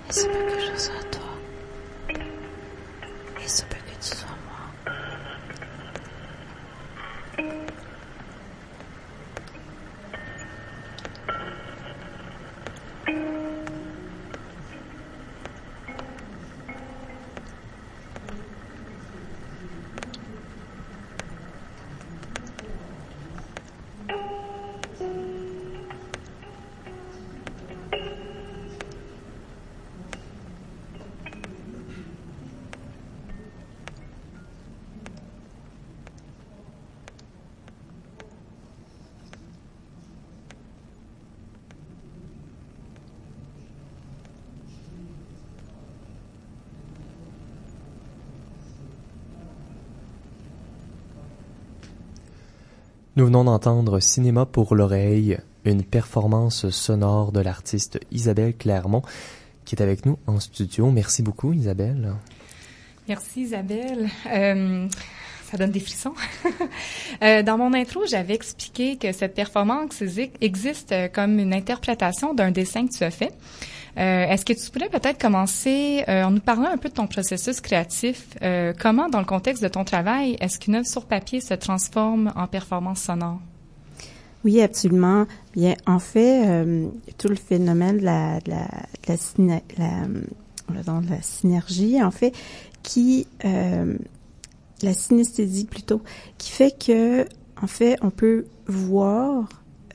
Isso 0.09 0.29
porque 0.29 0.53
eu 0.53 0.59
já 0.59 0.77
sou 0.77 0.95
a 0.95 1.03
tua. 1.03 1.35
Isso 3.43 3.65
porque 3.67 3.91
eu 3.91 4.01
sou 4.01 4.29
Nous 53.17 53.25
venons 53.25 53.45
d'entendre 53.45 54.01
Cinéma 54.01 54.45
pour 54.45 54.75
l'oreille, 54.75 55.37
une 55.63 55.83
performance 55.83 56.69
sonore 56.69 57.31
de 57.31 57.39
l'artiste 57.39 57.97
Isabelle 58.11 58.53
Clermont 58.53 59.03
qui 59.63 59.75
est 59.75 59.81
avec 59.81 60.05
nous 60.05 60.17
en 60.27 60.41
studio. 60.41 60.91
Merci 60.91 61.23
beaucoup 61.23 61.53
Isabelle. 61.53 62.11
Merci 63.07 63.43
Isabelle. 63.43 64.09
Euh, 64.33 64.89
ça 65.49 65.57
donne 65.57 65.71
des 65.71 65.79
frissons. 65.79 66.13
euh, 67.23 67.41
dans 67.41 67.57
mon 67.57 67.73
intro, 67.73 68.05
j'avais 68.05 68.35
expliqué 68.35 68.97
que 68.97 69.13
cette 69.13 69.33
performance 69.33 70.03
existe 70.41 70.93
comme 71.13 71.39
une 71.39 71.53
interprétation 71.53 72.33
d'un 72.33 72.51
dessin 72.51 72.85
que 72.85 72.97
tu 72.97 73.03
as 73.05 73.11
fait. 73.11 73.31
Est-ce 73.95 74.43
que 74.43 74.53
tu 74.53 74.69
pourrais 74.71 74.89
peut-être 74.89 75.19
commencer 75.19 76.03
en 76.07 76.31
nous 76.31 76.41
parlant 76.41 76.69
un 76.69 76.77
peu 76.77 76.89
de 76.89 76.93
ton 76.93 77.07
processus 77.07 77.61
créatif? 77.61 78.27
comment, 78.79 79.07
dans 79.07 79.19
le 79.19 79.25
contexte 79.25 79.63
de 79.63 79.69
ton 79.69 79.85
travail, 79.85 80.35
est-ce 80.41 80.59
qu'une 80.59 80.75
œuvre 80.75 80.87
sur 80.87 81.05
papier 81.05 81.39
se 81.39 81.53
transforme 81.53 82.33
en 82.35 82.47
performance 82.47 83.01
sonore? 83.01 83.39
Oui, 84.43 84.61
absolument. 84.61 85.25
Bien, 85.53 85.75
en 85.87 85.99
fait, 85.99 86.43
tout 87.17 87.29
le 87.29 87.35
phénomène 87.35 87.99
de 87.99 88.03
la, 88.03 88.39
de 88.41 88.51
la, 88.51 88.57
de 89.07 90.83
la, 90.83 91.01
la 91.09 91.21
synergie, 91.21 92.03
en 92.03 92.11
fait, 92.11 92.33
qui 92.85 93.27
euh, 93.43 93.97
la 94.83 94.93
synesthésie 94.93 95.65
plutôt, 95.65 96.01
qui 96.37 96.51
fait 96.51 96.77
que 96.77 97.27
en 97.61 97.67
fait 97.67 97.97
on 98.01 98.11
peut 98.11 98.45
voir 98.67 99.49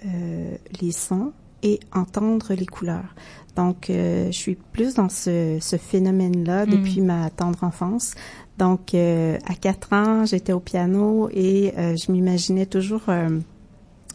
euh, 0.04 0.56
les 0.80 0.90
sons 0.90 1.32
et 1.62 1.78
entendre 1.92 2.52
les 2.54 2.66
couleurs. 2.66 3.14
Donc 3.56 3.90
euh, 3.90 4.26
je 4.26 4.36
suis 4.36 4.54
plus 4.54 4.94
dans 4.94 5.08
ce, 5.08 5.58
ce 5.60 5.76
phénomène-là 5.76 6.66
hmm. 6.66 6.70
depuis 6.70 7.00
ma 7.00 7.30
tendre 7.30 7.62
enfance. 7.64 8.14
Donc 8.58 8.94
à 8.94 9.54
quatre 9.58 9.94
ans 9.94 10.26
j'étais 10.26 10.52
au 10.52 10.60
piano 10.60 11.30
et 11.32 11.72
je 11.76 12.12
m'imaginais 12.12 12.66
toujours 12.66 13.04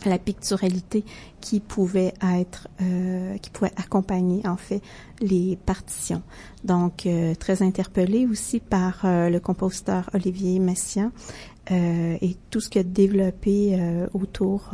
la 0.06 0.18
picturalité 0.18 1.04
qui 1.42 1.60
pouvait 1.60 2.14
être, 2.24 2.68
euh, 2.82 3.38
qui 3.38 3.50
pouvait 3.50 3.72
accompagner 3.76 4.46
en 4.48 4.58
fait 4.58 4.82
les 5.22 5.58
partitions. 5.66 6.22
Donc 6.64 7.06
euh, 7.06 7.36
très 7.36 7.62
interpellée 7.62 8.26
aussi 8.26 8.60
par 8.60 9.02
euh, 9.06 9.30
le 9.30 9.40
compositeur 9.40 10.10
Olivier 10.14 10.60
Messiaen 10.60 11.12
euh, 11.72 12.18
et 12.22 12.36
tout 12.50 12.60
ce 12.60 12.70
qu'il 12.70 12.82
a 12.82 12.84
développé 12.84 13.72
euh, 13.74 14.08
autour 14.14 14.72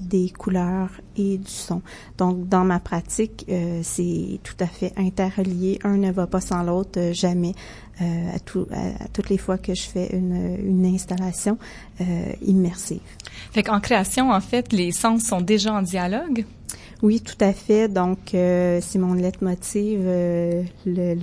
des 0.00 0.30
couleurs 0.30 0.90
et 1.16 1.38
du 1.38 1.50
son. 1.50 1.82
Donc 2.18 2.48
dans 2.48 2.64
ma 2.64 2.80
pratique, 2.80 3.46
c'est 3.82 4.40
tout 4.42 4.56
à 4.60 4.66
fait 4.66 4.92
interrelié. 4.96 5.78
Un 5.84 5.96
ne 5.96 6.10
va 6.10 6.26
pas 6.26 6.40
sans 6.40 6.62
l'autre 6.62 7.12
jamais. 7.12 7.54
À, 8.00 8.40
tout, 8.40 8.66
à, 8.72 9.06
toutes 9.12 9.28
les 9.28 9.38
fois 9.38 9.58
que 9.58 9.74
je 9.74 9.82
fais 9.82 10.08
une, 10.16 10.56
une 10.66 10.86
installation 10.86 11.56
immersive. 12.40 13.00
Fait 13.52 13.62
qu'en 13.62 13.80
création, 13.80 14.30
en 14.30 14.40
fait, 14.40 14.72
les 14.72 14.90
sens 14.90 15.22
sont 15.22 15.40
déjà 15.40 15.74
en 15.74 15.82
dialogue? 15.82 16.44
Oui, 17.02 17.20
tout 17.20 17.36
à 17.40 17.52
fait. 17.52 17.88
Donc, 17.88 18.32
euh, 18.34 18.78
c'est 18.80 18.98
mon 18.98 19.14
leitmotiv 19.14 20.00
euh, 20.04 20.62
le, 20.86 21.16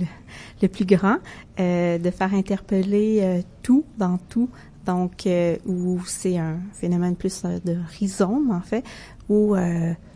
le, 0.60 0.68
plus 0.68 0.84
grand, 0.84 1.16
euh, 1.58 1.96
de 1.96 2.10
faire 2.10 2.34
interpeller 2.34 3.20
euh, 3.22 3.40
tout 3.62 3.84
dans 3.96 4.18
tout. 4.28 4.50
Donc, 4.86 5.28
où 5.66 6.00
c'est 6.06 6.38
un 6.38 6.58
phénomène 6.72 7.14
plus 7.14 7.42
de 7.42 7.76
rhizome, 7.98 8.50
en 8.50 8.60
fait, 8.60 8.82
où 9.28 9.54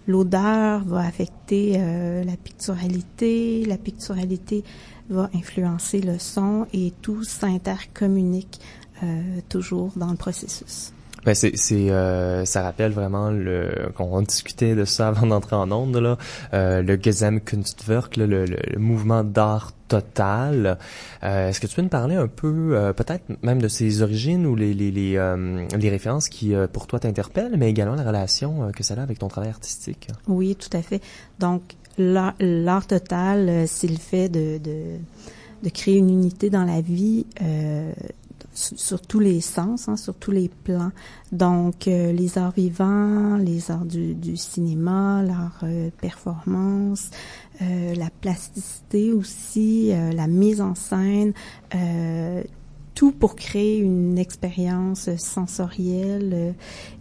l'odeur 0.07 0.85
va 0.85 1.01
affecter 1.01 1.79
la 2.25 2.37
picturalité, 2.37 3.65
la 3.67 3.77
picturalité 3.77 4.65
va 5.11 5.29
influencer 5.35 6.01
le 6.01 6.19
son 6.19 6.67
et 6.73 6.93
tout 7.03 7.25
s'intercommunique 7.25 8.61
toujours 9.49 9.93
dans 9.97 10.11
le 10.11 10.17
processus. 10.17 10.95
Ben 11.25 11.35
c'est 11.35 11.55
euh, 11.73 12.45
ça 12.45 12.63
rappelle 12.63 12.93
vraiment 12.93 13.31
le 13.31 13.91
qu'on 13.95 14.21
discutait 14.21 14.75
de 14.75 14.85
ça 14.85 15.09
avant 15.15 15.27
d'entrer 15.27 15.57
en 15.57 15.73
onde 15.73 15.97
là 15.97 16.19
euh, 16.53 16.83
le 16.83 16.99
Gesamtkunstwerk 17.01 18.17
le 18.17 18.79
mouvement 18.79 19.25
d'art 19.25 19.73
total. 19.95 20.79
Euh, 21.23 21.49
Est-ce 21.49 21.61
que 21.61 21.69
tu 21.69 21.77
peux 21.77 21.83
nous 21.83 21.89
parler 21.89 22.17
un 22.17 22.27
peu 22.27 22.71
euh, 22.73 22.93
peut-être 22.93 23.25
même 23.43 23.63
de 23.63 23.69
ses 23.69 24.03
origines 24.03 24.45
ou 24.45 24.57
les 24.57 25.15
euh, 25.17 25.67
références 25.73 26.29
qui 26.29 26.53
pour 26.73 26.87
toi 26.87 26.99
t'interpellent 26.99 27.57
mais 27.57 27.71
également 27.71 27.95
la 27.95 28.03
relation 28.03 28.73
que 28.75 28.83
ça 28.83 28.95
a 28.95 29.03
avec 29.03 29.19
ton 29.21 29.29
travail 29.29 29.51
artistique? 29.51 30.09
Oui, 30.27 30.57
tout 30.57 30.75
à 30.77 30.83
fait. 30.83 31.01
Donc 31.39 31.63
l'art 31.99 32.87
total 32.87 33.69
c'est 33.69 33.87
le 33.87 33.97
fait 33.97 34.29
de, 34.29 34.59
créer 35.73 35.99
une 35.99 36.11
unité 36.11 36.51
dans 36.51 36.65
la 36.65 36.81
vie 36.81 37.27
sur, 38.53 39.01
tous 39.01 39.21
les 39.21 39.41
sens, 39.41 39.89
hein, 39.89 39.97
sur 39.97 40.15
tous 40.15 40.31
les 40.31 40.49
plans. 40.49 40.93
Donc, 41.33 41.87
les 41.87 42.39
arts 42.39 42.53
vivants, 42.53 43.37
les 43.37 43.71
arts 43.71 43.85
du, 43.85 44.37
cinéma, 44.37 45.23
l'art 45.23 45.65
performance, 46.01 47.11
euh, 47.63 47.95
la 47.95 48.11
plasticité 48.21 49.13
aussi, 49.13 49.93
la 50.15 50.27
mise 50.27 50.61
en 50.61 50.75
scène, 50.75 51.33
tout 52.95 53.13
pour 53.13 53.35
créer 53.35 53.79
une 53.79 54.19
expérience 54.19 55.15
sensorielle. 55.17 56.55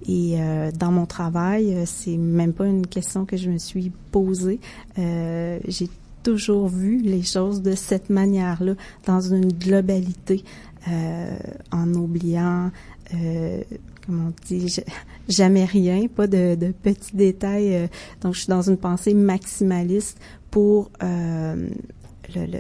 et 0.08 0.38
dans 0.78 0.92
mon 0.92 1.06
travail, 1.06 1.84
c'est 1.86 2.18
même 2.18 2.54
pas 2.54 2.68
une 2.68 2.88
question 2.88 3.26
que 3.26 3.38
je 3.38 3.50
me 3.50 3.58
suis 3.58 3.92
posée. 4.12 4.60
J'ai 4.98 5.90
toujours 6.24 6.70
vu 6.70 7.02
les 7.02 7.22
choses 7.22 7.62
de 7.62 7.76
cette 7.76 8.10
manière-là, 8.10 8.74
dans 9.06 9.22
une 9.22 9.52
globalité. 9.52 10.44
Euh, 10.90 11.38
en 11.72 11.94
oubliant, 11.94 12.70
euh, 13.14 13.62
comment 14.06 14.28
on 14.28 14.34
dit, 14.46 14.82
jamais 15.30 15.64
rien, 15.64 16.08
pas 16.08 16.28
de, 16.28 16.56
de 16.56 16.74
petits 16.74 17.16
détails. 17.16 17.76
Euh, 17.76 17.88
donc, 18.22 18.34
je 18.34 18.40
suis 18.40 18.50
dans 18.50 18.64
une 18.64 18.76
pensée 18.76 19.14
maximaliste 19.14 20.20
pour 20.54 20.92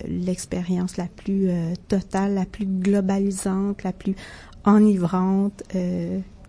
l'expérience 0.09 0.97
la 0.97 1.05
plus 1.05 1.49
totale, 1.87 2.33
la 2.33 2.45
plus 2.45 2.65
globalisante, 2.65 3.83
la 3.83 3.93
plus 3.93 4.15
enivrante 4.65 5.61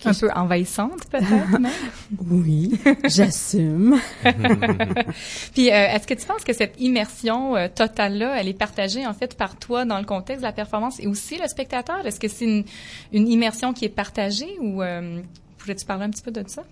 un 0.07 0.15
peu 0.15 0.31
envahissante 0.35 1.09
peut-être 1.11 1.27
Oui, 2.31 2.79
j'assume. 3.05 3.99
Puis 5.55 5.71
euh, 5.71 5.87
est-ce 5.89 6.07
que 6.07 6.15
tu 6.15 6.27
penses 6.27 6.45
que 6.45 6.53
cette 6.53 6.81
immersion 6.81 7.57
euh, 7.57 7.69
totale 7.69 8.19
là, 8.19 8.41
elle 8.41 8.49
est 8.49 8.59
partagée 8.59 9.07
en 9.07 9.15
fait 9.15 9.37
par 9.37 9.57
toi 9.57 9.85
dans 9.85 9.99
le 9.99 10.05
contexte 10.05 10.43
de 10.43 10.47
la 10.47 10.53
performance 10.53 11.01
et 11.01 11.07
aussi 11.07 11.39
le 11.39 11.49
spectateur? 11.49 12.07
Est-ce 12.07 12.21
que 12.21 12.29
c'est 12.29 12.45
une, 12.45 12.65
une, 13.13 13.29
immersion 13.29 13.73
qui 13.73 13.85
est 13.85 13.95
partagée 13.95 14.57
ou 14.61 14.83
euh, 14.83 15.21
parler 15.87 16.05
un 16.05 16.11
petit 16.11 16.23
peu 16.23 16.31
de 16.31 16.45
ça? 16.47 16.65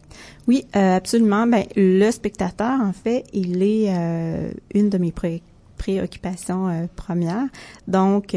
Oui, 0.47 0.67
absolument. 0.73 1.47
Ben 1.47 1.65
le 1.77 2.11
spectateur 2.11 2.81
en 2.81 2.93
fait, 2.93 3.25
il 3.33 3.63
est 3.63 3.89
une 4.75 4.91
de 4.91 4.99
mes 4.99 5.13
préoccupations 5.77 6.89
premières. 6.97 7.49
Donc 7.89 8.37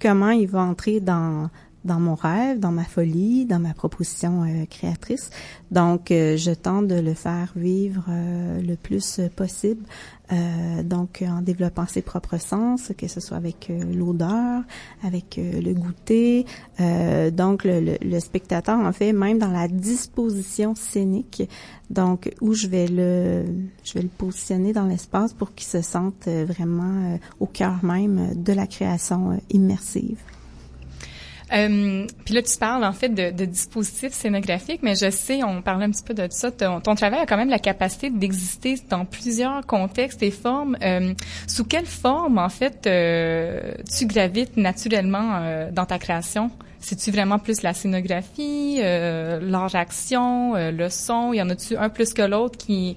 comment 0.00 0.30
il 0.30 0.46
va 0.46 0.60
entrer 0.62 1.00
dans 1.00 1.50
dans 1.88 1.98
mon 1.98 2.14
rêve, 2.14 2.60
dans 2.60 2.70
ma 2.70 2.84
folie, 2.84 3.46
dans 3.46 3.58
ma 3.58 3.74
proposition 3.74 4.44
euh, 4.44 4.66
créatrice. 4.66 5.30
Donc, 5.72 6.12
euh, 6.12 6.36
je 6.36 6.52
tente 6.52 6.86
de 6.86 7.00
le 7.00 7.14
faire 7.14 7.52
vivre 7.56 8.04
euh, 8.08 8.60
le 8.62 8.76
plus 8.76 9.20
possible. 9.34 9.84
donc, 10.84 11.24
en 11.26 11.40
développant 11.40 11.86
ses 11.86 12.02
propres 12.02 12.38
sens, 12.38 12.92
que 12.98 13.08
ce 13.08 13.18
soit 13.18 13.38
avec 13.38 13.72
l'odeur, 14.00 14.62
avec 15.02 15.40
le 15.42 15.72
goûter. 15.72 16.44
donc, 17.32 17.64
le, 17.64 17.96
le, 18.02 18.20
spectateur, 18.20 18.78
en 18.78 18.92
fait, 18.92 19.14
même 19.14 19.38
dans 19.38 19.50
la 19.50 19.68
disposition 19.68 20.74
scénique, 20.74 21.48
donc 21.88 22.30
où 22.42 22.52
je 22.52 22.66
vais 22.66 22.88
le, 22.88 23.46
je 23.84 23.94
vais 23.94 24.02
le 24.02 24.14
positionner 24.24 24.74
dans 24.74 24.84
l'espace 24.84 25.32
pour 25.32 25.54
qu'il 25.54 25.66
se 25.66 25.80
sente 25.80 26.28
vraiment 26.28 27.18
au 27.40 27.46
cœur 27.46 27.82
même 27.82 28.34
de 28.34 28.52
la 28.52 28.66
création 28.66 29.40
immersive. 29.48 30.18
Euh, 31.52 32.06
puis 32.24 32.34
là, 32.34 32.42
tu 32.42 32.56
parles 32.58 32.84
en 32.84 32.92
fait 32.92 33.08
de, 33.08 33.44
dispositifs 33.44 34.12
scénographiques, 34.12 34.82
mais 34.82 34.94
je 34.94 35.10
sais, 35.10 35.42
on 35.42 35.62
parlait 35.62 35.86
un 35.86 35.90
petit 35.90 36.02
peu 36.02 36.14
de 36.14 36.26
ça. 36.30 36.50
Ton, 36.50 36.94
travail 36.94 37.20
a 37.20 37.26
quand 37.26 37.36
même 37.36 37.48
la 37.48 37.58
capacité 37.58 38.10
d'exister 38.10 38.76
dans 38.90 39.04
plusieurs 39.04 39.64
contextes 39.66 40.22
et 40.22 40.30
formes. 40.30 40.76
Euh, 40.82 41.14
sous 41.46 41.64
quelle 41.64 41.86
forme, 41.86 42.38
en 42.38 42.48
fait, 42.48 42.86
euh, 42.86 43.74
tu 43.96 44.06
gravites 44.06 44.56
naturellement 44.56 45.38
euh, 45.40 45.70
dans 45.70 45.86
ta 45.86 45.98
création? 45.98 46.50
C'est-tu 46.80 47.10
vraiment 47.10 47.38
plus 47.38 47.62
la 47.62 47.74
scénographie, 47.74 48.78
euh, 48.80 49.40
l'art-action, 49.40 50.54
le 50.54 50.88
son? 50.88 51.32
Y 51.32 51.42
en 51.42 51.50
a-tu 51.50 51.76
un 51.76 51.88
plus 51.88 52.14
que 52.14 52.22
l'autre 52.22 52.56
qui 52.56 52.96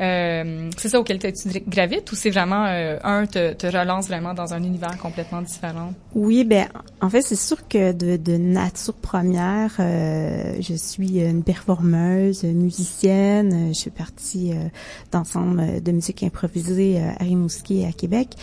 euh, 0.00 0.70
c'est 0.76 0.88
ça 0.88 0.98
auquel 0.98 1.18
tu 1.18 1.30
gravites 1.68 2.10
ou 2.10 2.14
c'est 2.16 2.30
vraiment 2.30 2.64
euh, 2.66 2.98
un 3.04 3.26
te, 3.26 3.52
te, 3.52 3.66
relance 3.66 4.08
vraiment 4.08 4.34
dans 4.34 4.52
un 4.52 4.62
univers 4.62 4.98
complètement 4.98 5.42
différent? 5.42 5.92
Oui, 6.14 6.44
ben 6.44 6.66
en 7.00 7.08
fait 7.08 7.22
c'est 7.22 7.36
sûr 7.36 7.68
que 7.68 7.92
de, 7.92 8.16
de 8.16 8.36
nature 8.36 8.94
première, 8.94 9.76
euh, 9.78 10.56
je 10.60 10.74
suis 10.74 11.20
une 11.20 11.44
performeuse, 11.44 12.44
musicienne. 12.44 13.68
Je 13.68 13.78
suis 13.78 13.90
partie 13.90 14.52
euh, 14.52 14.68
d'ensemble 15.12 15.82
de 15.82 15.92
musique 15.92 16.22
improvisée 16.22 17.00
à 17.00 17.22
Rimouski 17.22 17.84
à 17.84 17.92
Québec. 17.92 18.34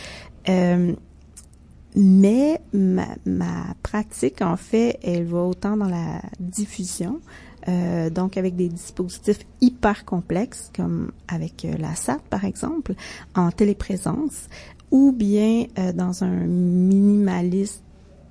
mais 1.95 2.62
ma, 2.74 3.08
ma 3.26 3.76
pratique, 3.84 4.41
en 4.41 4.56
fait, 4.56 4.99
elle 5.04 5.26
va 5.26 5.39
autant 5.39 5.76
dans 5.76 5.89
la 5.89 6.22
diffusion, 6.39 7.20
euh, 7.68 8.09
donc 8.09 8.38
avec 8.38 8.55
des 8.55 8.70
dispositifs 8.70 9.39
hyper 9.62 10.05
complexes 10.05 10.72
comme 10.76 11.12
avec 11.28 11.66
euh, 11.66 11.76
la 11.78 11.95
SAT 11.95 12.20
par 12.30 12.45
exemple 12.45 12.93
en 13.36 13.51
téléprésence 13.51 14.47
ou 14.89 15.12
bien 15.12 15.66
euh, 15.78 15.93
dans 15.93 16.24
un 16.24 16.45
minimaliste 16.45 17.84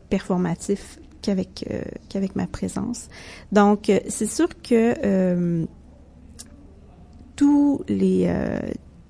performatif 0.08 0.98
qu'avec 1.22 1.68
qu'avec 2.08 2.34
ma 2.34 2.46
présence. 2.46 3.08
Donc 3.52 3.92
c'est 4.08 4.26
sûr 4.26 4.48
que 4.62 5.66
tous 7.36 7.84
les 7.88 8.32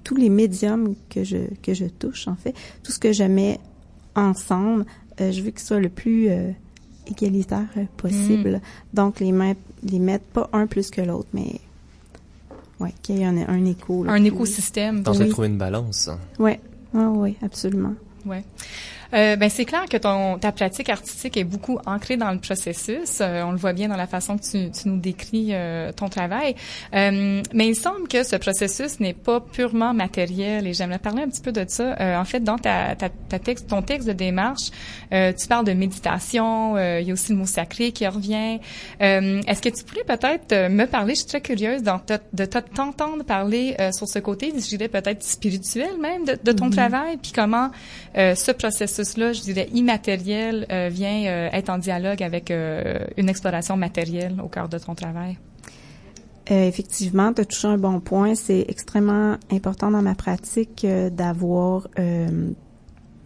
tous 0.03 0.17
les 0.17 0.29
médiums 0.29 0.97
que 1.09 1.23
je 1.23 1.39
que 1.63 1.73
je 1.73 1.87
touche 1.87 2.27
en 2.27 2.35
fait, 2.35 2.53
tout 2.83 2.91
ce 2.91 2.99
que 2.99 3.13
je 3.13 3.23
mets 3.23 3.61
ensemble, 4.17 4.85
euh, 5.21 5.33
je 5.33 5.43
veux 5.43 5.51
que 5.51 5.61
ce 5.61 5.67
soit 5.69 5.81
le 5.81 5.89
plus 5.89 6.29
euh, 6.29 6.51
égalitaire 7.11 7.69
possible. 7.97 8.57
Mm. 8.57 8.97
Donc 8.97 9.21
les 9.21 9.33
mettre 9.33 9.61
les 9.83 9.99
mettre 9.99 10.25
pas 10.27 10.49
un 10.53 10.67
plus 10.67 10.91
que 10.91 11.01
l'autre, 11.01 11.29
mais 11.33 11.61
ouais, 12.81 12.93
qu'il 13.03 13.19
y 13.19 13.23
ait 13.23 13.25
un, 13.25 13.37
un 13.37 13.65
écho. 13.65 14.05
Un 14.09 14.25
écosystème. 14.25 15.03
Dans 15.03 15.15
oui. 15.15 15.29
trouver 15.29 15.49
une 15.49 15.59
balance. 15.59 16.11
Ouais, 16.39 16.61
ah, 16.95 17.09
oui, 17.11 17.37
absolument. 17.43 17.95
Ouais. 18.27 18.45
Euh, 19.15 19.37
ben 19.37 19.51
c'est 19.51 19.65
clair 19.65 19.87
que 19.91 19.97
ton 19.97 20.39
ta 20.39 20.53
pratique 20.53 20.89
artistique 20.89 21.37
est 21.37 21.45
beaucoup 21.45 21.79
ancrée 21.87 22.17
dans 22.17 22.31
le 22.31 22.39
processus. 22.39 23.21
Euh, 23.21 23.43
on 23.43 23.53
le 23.53 23.57
voit 23.57 23.73
bien 23.73 23.89
dans 23.89 23.97
la 23.97 24.07
façon 24.07 24.37
que 24.39 24.43
tu, 24.43 24.71
tu 24.71 24.89
nous 24.89 24.99
décris 24.99 25.49
euh, 25.51 25.93
ton 25.93 26.09
travail. 26.09 26.55
Euh, 26.95 27.43
mais 27.53 27.69
il 27.69 27.75
semble 27.75 28.09
que 28.09 28.23
ce 28.23 28.37
processus 28.37 29.01
n'est 29.01 29.15
pas 29.15 29.41
purement 29.41 29.93
matériel 29.95 30.67
et 30.67 30.75
j'aimerais 30.75 30.99
parler 30.99 31.23
un 31.23 31.29
petit 31.29 31.41
peu 31.41 31.53
de 31.53 31.65
ça. 31.67 32.21
en 32.21 32.25
fait, 32.25 32.41
dans 32.41 32.59
ta, 32.59 32.95
ta, 32.97 33.09
ta, 33.09 33.39
texte, 33.39 33.69
ton 33.69 33.83
texte 33.83 34.09
de 34.09 34.13
démarche, 34.13 34.71
tu 35.11 35.47
parles 35.49 35.67
de 35.67 35.73
méditation. 35.73 36.79
il 36.79 37.07
y 37.07 37.11
a 37.11 37.13
aussi 37.13 37.33
le 37.33 37.39
mot 37.39 37.47
sacré 37.47 37.93
qui 37.93 38.07
revient. 38.07 38.59
Est-ce 39.01 39.61
que 39.61 39.69
tu 39.69 39.85
pourrais 39.85 40.05
peut-être 40.05 40.69
me 40.69 40.85
parler, 40.87 41.15
je 41.15 41.21
suis 41.21 41.29
très 41.29 41.41
curieuse 41.41 41.83
de 41.83 42.45
t'entendre 42.45 43.25
parler 43.25 43.77
sur 43.93 44.09
ce 44.09 44.19
côté, 44.19 44.53
je 44.55 44.77
dirais 44.77 44.89
peut-être 44.89 45.23
spirituel 45.23 45.99
même 46.01 46.25
de, 46.25 46.39
de 46.43 46.53
ton 46.53 46.69
mm-hmm. 46.69 46.77
travail, 46.77 47.17
puis 47.17 47.33
comment 47.33 47.71
ce 48.15 48.53
processus 48.53 49.00
là 49.17 49.33
je 49.33 49.43
dirais, 49.43 49.69
immatériel, 49.73 50.67
euh, 50.71 50.89
vient 50.91 51.25
euh, 51.27 51.49
être 51.53 51.71
en 51.71 51.79
dialogue 51.79 52.23
avec 52.23 52.51
euh, 52.51 52.99
une 53.17 53.29
exploration 53.29 53.77
matérielle 53.77 54.41
au 54.43 54.49
cœur 54.49 54.69
de 54.69 54.79
ton 54.79 54.95
travail? 54.95 55.39
effectivement, 56.53 57.33
tu 57.33 57.43
as 57.43 57.45
touché 57.45 57.69
un 57.69 57.79
bon 57.79 58.01
point. 58.01 58.35
C'est 58.35 58.65
extrêmement 58.67 59.37
important 59.53 59.89
dans 59.93 60.03
ma 60.03 60.17
pratique 60.17 60.85
d'avoir 61.13 61.87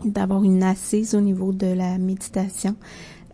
d'avoir 0.04 0.44
une 0.44 0.62
assise 0.62 1.14
au 1.14 1.22
niveau 1.22 1.54
de 1.54 1.68
la 1.68 1.96
méditation. 1.96 2.76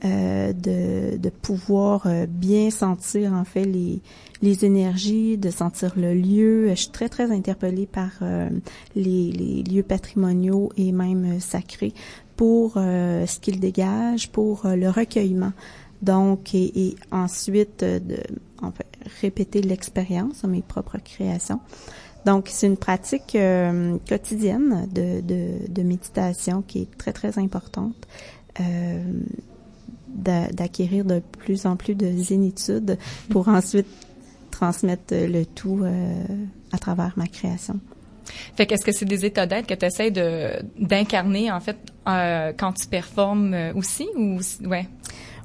De, 0.04 1.30
pouvoir 1.42 2.06
bien 2.28 2.70
sentir 2.70 3.32
en 3.32 3.44
fait 3.44 3.64
les, 3.64 4.00
les 4.42 4.64
énergies, 4.64 5.36
de 5.36 5.50
sentir 5.50 5.94
le 5.96 6.14
lieu. 6.14 6.68
Je 6.68 6.74
suis 6.82 6.90
très 6.90 7.08
très 7.08 7.32
interpellée 7.32 7.86
par 7.86 8.12
les, 8.94 9.64
lieux 9.64 9.82
patrimoniaux 9.82 10.70
et 10.76 10.92
même 10.92 11.40
sacrés 11.40 11.94
pour 12.40 12.72
ce 12.74 13.38
qu'ils 13.38 13.60
dégagent, 13.60 14.30
pour 14.30 14.62
le 14.64 14.88
recueillement. 14.88 15.52
Donc 16.00 16.54
et, 16.54 16.96
ensuite 17.10 17.84
de 17.84 18.16
en 18.62 18.72
fait, 18.72 18.86
répéter 19.20 19.60
l'expérience, 19.60 20.42
mes 20.44 20.62
propres 20.62 20.96
créations. 21.04 21.60
Donc, 22.24 22.48
c'est 22.50 22.66
une 22.66 22.78
pratique 22.78 23.36
quotidienne 24.08 24.88
de, 24.90 25.82
méditation 25.82 26.62
qui 26.62 26.82
est 26.82 26.98
très, 26.98 27.12
très 27.12 27.38
importante. 27.38 28.06
Euh, 28.60 29.02
d'acquérir 30.52 31.04
de 31.04 31.20
plus 31.38 31.66
en 31.66 31.76
plus 31.76 31.94
de 31.94 32.10
zénitude 32.16 32.98
pour 33.30 33.48
ensuite 33.48 33.86
transmettre 34.50 35.14
le 35.14 35.44
tout 35.44 35.80
euh, 35.82 36.24
à 36.72 36.78
travers 36.78 37.12
ma 37.16 37.26
création. 37.26 37.80
Fait 38.56 38.66
qu'est-ce 38.66 38.84
que 38.84 38.92
c'est 38.92 39.04
des 39.04 39.24
états 39.24 39.46
d'être 39.46 39.66
que 39.66 39.74
tu 39.74 39.86
essaies 39.86 40.10
de 40.10 40.62
d'incarner 40.78 41.50
en 41.50 41.60
fait 41.60 41.76
euh, 42.08 42.52
quand 42.56 42.72
tu 42.72 42.86
performes 42.86 43.54
euh, 43.54 43.72
aussi 43.74 44.08
ou 44.16 44.38
ouais? 44.66 44.88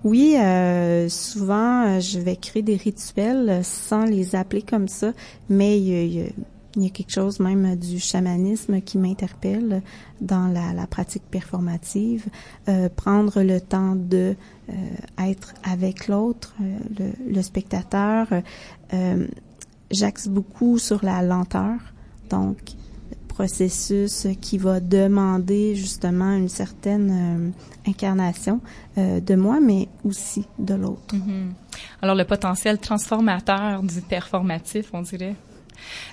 Oui, 0.04 0.36
euh, 0.38 1.10
souvent 1.10 2.00
je 2.00 2.20
vais 2.20 2.36
créer 2.36 2.62
des 2.62 2.76
rituels 2.76 3.62
sans 3.64 4.06
les 4.06 4.36
appeler 4.36 4.62
comme 4.62 4.88
ça, 4.88 5.14
mais 5.50 5.80
il 5.80 6.14
y 6.14 6.22
a, 6.22 6.26
y 6.76 6.86
a 6.86 6.90
quelque 6.90 7.12
chose 7.12 7.40
même 7.40 7.76
du 7.76 8.00
chamanisme 8.00 8.82
qui 8.82 8.98
m'interpelle 8.98 9.82
dans 10.22 10.48
la, 10.48 10.74
la, 10.74 10.88
pratique 10.88 11.24
performative. 11.30 12.26
Euh, 12.70 12.90
prendre 12.90 13.42
le 13.42 13.60
temps 13.62 13.96
de 13.96 14.36
euh, 14.70 14.74
être 15.20 15.54
avec 15.64 16.08
l'autre, 16.08 16.56
euh, 16.62 16.78
le, 17.00 17.34
le, 17.34 17.42
spectateur. 17.42 18.28
Euh, 18.94 19.28
J'axe 19.92 20.28
beaucoup 20.28 20.80
sur 20.80 21.06
la 21.06 21.22
lenteur, 21.22 21.78
donc 22.30 22.58
processus 23.28 24.28
qui 24.40 24.58
va 24.58 24.80
demander 24.80 25.76
justement 25.76 26.32
une 26.32 26.48
certaine 26.48 27.52
incarnation 27.86 28.62
de 28.96 29.36
moi, 29.36 29.60
mais 29.60 29.90
aussi 30.06 30.46
de 30.58 30.74
l'autre. 30.74 31.14
Mm-hmm. 31.14 31.52
Alors 32.02 32.16
le 32.16 32.24
potentiel 32.24 32.78
transformateur 32.78 33.84
du 33.84 34.00
performatif, 34.00 34.88
on 34.94 35.02
dirait. 35.02 35.36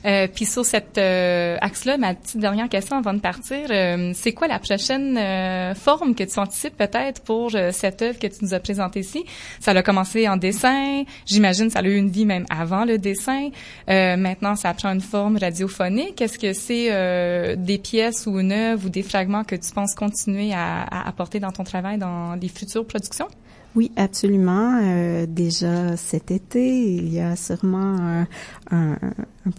Euh, 0.04 0.26
puis 0.32 0.44
sur 0.44 0.64
cet 0.64 0.98
euh, 0.98 1.56
axe-là, 1.60 1.96
ma 1.98 2.14
petite 2.14 2.38
dernière 2.38 2.68
question 2.68 2.96
avant 2.96 3.14
de 3.14 3.20
partir, 3.20 3.66
euh, 3.70 4.12
c'est 4.14 4.32
quoi 4.32 4.48
la 4.48 4.58
prochaine 4.58 5.16
euh, 5.16 5.74
forme 5.74 6.14
que 6.14 6.24
tu 6.24 6.38
anticipes 6.38 6.76
peut-être 6.76 7.22
pour 7.22 7.52
cette 7.72 8.02
œuvre 8.02 8.18
que 8.18 8.26
tu 8.26 8.44
nous 8.44 8.54
as 8.54 8.60
présentée 8.60 9.00
ici? 9.00 9.24
Ça 9.60 9.72
a 9.72 9.82
commencé 9.82 10.28
en 10.28 10.36
dessin, 10.36 11.04
j'imagine 11.26 11.70
ça 11.70 11.80
a 11.80 11.82
eu 11.82 11.96
une 11.96 12.10
vie 12.10 12.26
même 12.26 12.46
avant 12.50 12.84
le 12.84 12.98
dessin. 12.98 13.50
maintenant, 13.88 14.56
ça 14.56 14.74
prend 14.74 14.92
une 14.92 15.00
forme 15.00 15.36
radiophonique. 15.36 16.20
Est-ce 16.20 16.38
que 16.38 16.52
c'est 16.52 17.56
des 17.56 17.78
pièces 17.78 18.26
ou 18.26 18.38
une 18.38 18.52
œuvre 18.52 18.86
ou 18.86 18.88
des 18.88 19.02
fragments 19.02 19.44
que 19.44 19.56
tu 19.56 19.72
penses 19.72 19.94
continuer 19.94 20.52
à, 20.52 20.82
à 20.82 21.08
apporter 21.08 21.40
dans 21.40 21.52
ton 21.52 21.64
travail 21.64 21.98
dans 21.98 22.34
les 22.34 22.48
futures 22.48 22.86
productions? 22.86 23.28
Oui, 23.74 23.90
absolument. 23.96 24.80
Euh, 24.82 25.26
déjà 25.26 25.96
cet 25.96 26.30
été, 26.30 26.94
il 26.94 27.12
y 27.12 27.20
a 27.20 27.36
sûrement 27.36 27.96
un, 27.98 28.26
un, 28.70 28.98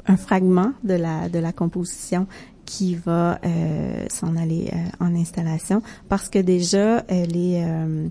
un, 0.05 0.17
fragment 0.17 0.73
de 0.83 0.93
la 0.93 1.29
de 1.29 1.39
la 1.39 1.51
composition 1.51 2.27
qui 2.65 2.95
va 2.95 3.39
euh, 3.45 4.05
s'en 4.09 4.35
aller 4.35 4.69
euh, 4.73 5.05
en 5.05 5.15
installation 5.15 5.81
parce 6.09 6.29
que 6.29 6.39
déjà 6.39 7.03
elle 7.07 7.35
est 7.35 7.63
euh, 7.65 8.07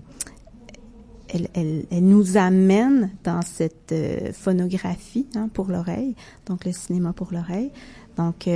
elle, 1.29 1.47
elle, 1.55 1.85
elle, 1.89 2.05
nous 2.05 2.37
amène 2.37 3.09
dans 3.23 3.41
cette 3.41 3.95
phonographie 4.33 5.25
hein, 5.35 5.49
pour 5.51 5.67
l'oreille, 5.67 6.15
donc 6.45 6.63
le 6.63 6.71
cinéma 6.71 7.11
pour 7.11 7.33
l'oreille. 7.33 7.71
Donc 8.17 8.47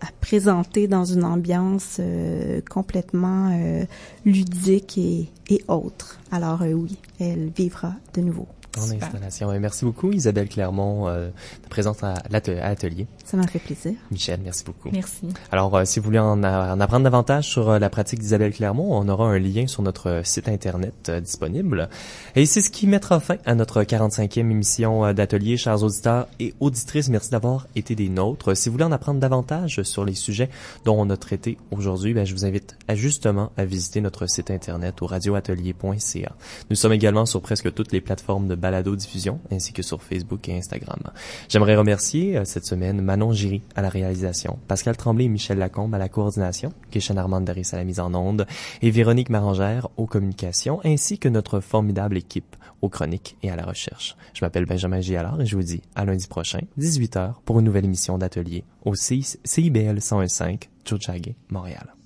à 0.00 0.08
présenter 0.20 0.88
dans 0.88 1.04
une 1.04 1.24
ambiance 1.24 1.96
euh, 2.00 2.60
complètement 2.68 3.50
euh, 3.52 3.84
ludique 4.24 4.98
et, 4.98 5.28
et 5.48 5.62
autre. 5.68 6.18
Alors 6.30 6.62
euh, 6.62 6.72
oui, 6.72 6.96
elle 7.20 7.50
vivra 7.56 7.94
de 8.14 8.20
nouveau. 8.20 8.46
Installation. 8.82 9.58
merci 9.60 9.84
beaucoup, 9.84 10.12
Isabelle 10.12 10.48
Clermont, 10.48 11.08
euh, 11.08 11.28
de 11.28 11.68
présence 11.68 12.02
à 12.02 12.14
l'atelier. 12.30 13.06
Ça 13.24 13.36
m'a 13.36 13.46
fait 13.46 13.58
plaisir. 13.58 13.94
Michel, 14.10 14.40
merci 14.42 14.64
beaucoup. 14.64 14.90
Merci. 14.92 15.28
Alors, 15.52 15.74
euh, 15.76 15.84
si 15.84 16.00
vous 16.00 16.04
voulez 16.04 16.18
en, 16.18 16.42
en, 16.42 16.80
apprendre 16.80 17.04
davantage 17.04 17.48
sur 17.48 17.70
euh, 17.70 17.78
la 17.78 17.90
pratique 17.90 18.20
d'Isabelle 18.20 18.52
Clermont, 18.52 18.88
on 18.90 19.08
aura 19.08 19.28
un 19.28 19.38
lien 19.38 19.66
sur 19.66 19.82
notre 19.82 20.22
site 20.24 20.48
Internet 20.48 21.10
disponible. 21.22 21.88
Et 22.36 22.46
c'est 22.46 22.60
ce 22.60 22.70
qui 22.70 22.86
mettra 22.86 23.20
fin 23.20 23.36
à 23.44 23.54
notre 23.54 23.82
45e 23.82 24.40
émission 24.40 25.12
d'atelier. 25.12 25.56
Chers 25.56 25.82
auditeurs 25.82 26.28
et 26.40 26.54
auditrices, 26.60 27.08
merci 27.08 27.30
d'avoir 27.30 27.66
été 27.76 27.94
des 27.94 28.08
nôtres. 28.08 28.56
Si 28.56 28.68
vous 28.68 28.74
voulez 28.74 28.84
en 28.84 28.92
apprendre 28.92 29.20
davantage 29.20 29.82
sur 29.82 30.04
les 30.04 30.14
sujets 30.14 30.48
dont 30.84 30.96
on 30.98 31.10
a 31.10 31.16
traité 31.16 31.58
aujourd'hui, 31.70 32.14
ben, 32.14 32.24
je 32.24 32.34
vous 32.34 32.44
invite 32.44 32.76
à 32.88 32.94
justement 32.94 33.52
à 33.56 33.64
visiter 33.64 34.00
notre 34.00 34.26
site 34.26 34.50
Internet 34.50 35.02
au 35.02 35.06
radioatelier.ca. 35.06 36.32
Nous 36.70 36.76
sommes 36.76 36.92
également 36.92 37.26
sur 37.26 37.40
presque 37.40 37.72
toutes 37.72 37.92
les 37.92 38.00
plateformes 38.00 38.48
de 38.48 38.54
balado-diffusion, 38.70 39.40
ainsi 39.50 39.72
que 39.72 39.82
sur 39.82 40.02
Facebook 40.02 40.46
et 40.48 40.56
Instagram. 40.56 41.00
J'aimerais 41.48 41.76
remercier 41.76 42.36
euh, 42.36 42.44
cette 42.44 42.66
semaine 42.66 43.00
Manon 43.00 43.32
Giry 43.32 43.62
à 43.74 43.82
la 43.82 43.88
réalisation, 43.88 44.58
Pascal 44.68 44.96
Tremblay 44.96 45.24
et 45.24 45.28
Michel 45.28 45.58
Lacombe 45.58 45.94
à 45.94 45.98
la 45.98 46.10
coordination, 46.10 46.72
Kishan 46.90 47.16
Armand 47.16 47.40
Daris 47.40 47.70
à 47.72 47.76
la 47.76 47.84
mise 47.84 48.00
en 48.00 48.14
onde 48.14 48.46
et 48.82 48.90
Véronique 48.90 49.30
Marangère 49.30 49.88
aux 49.96 50.06
communications, 50.06 50.80
ainsi 50.84 51.18
que 51.18 51.28
notre 51.28 51.60
formidable 51.60 52.18
équipe 52.18 52.56
aux 52.82 52.90
chroniques 52.90 53.36
et 53.42 53.50
à 53.50 53.56
la 53.56 53.64
recherche. 53.64 54.16
Je 54.34 54.44
m'appelle 54.44 54.66
Benjamin 54.66 55.00
Gialard 55.00 55.40
et 55.40 55.46
je 55.46 55.56
vous 55.56 55.62
dis 55.62 55.82
à 55.94 56.04
lundi 56.04 56.26
prochain, 56.26 56.60
18h, 56.78 57.34
pour 57.44 57.58
une 57.58 57.64
nouvelle 57.64 57.86
émission 57.86 58.18
d'atelier 58.18 58.64
au 58.84 58.94
CIBL 58.94 59.98
101.5, 59.98 60.68
Tchouchagé, 60.84 61.36
Montréal. 61.48 61.97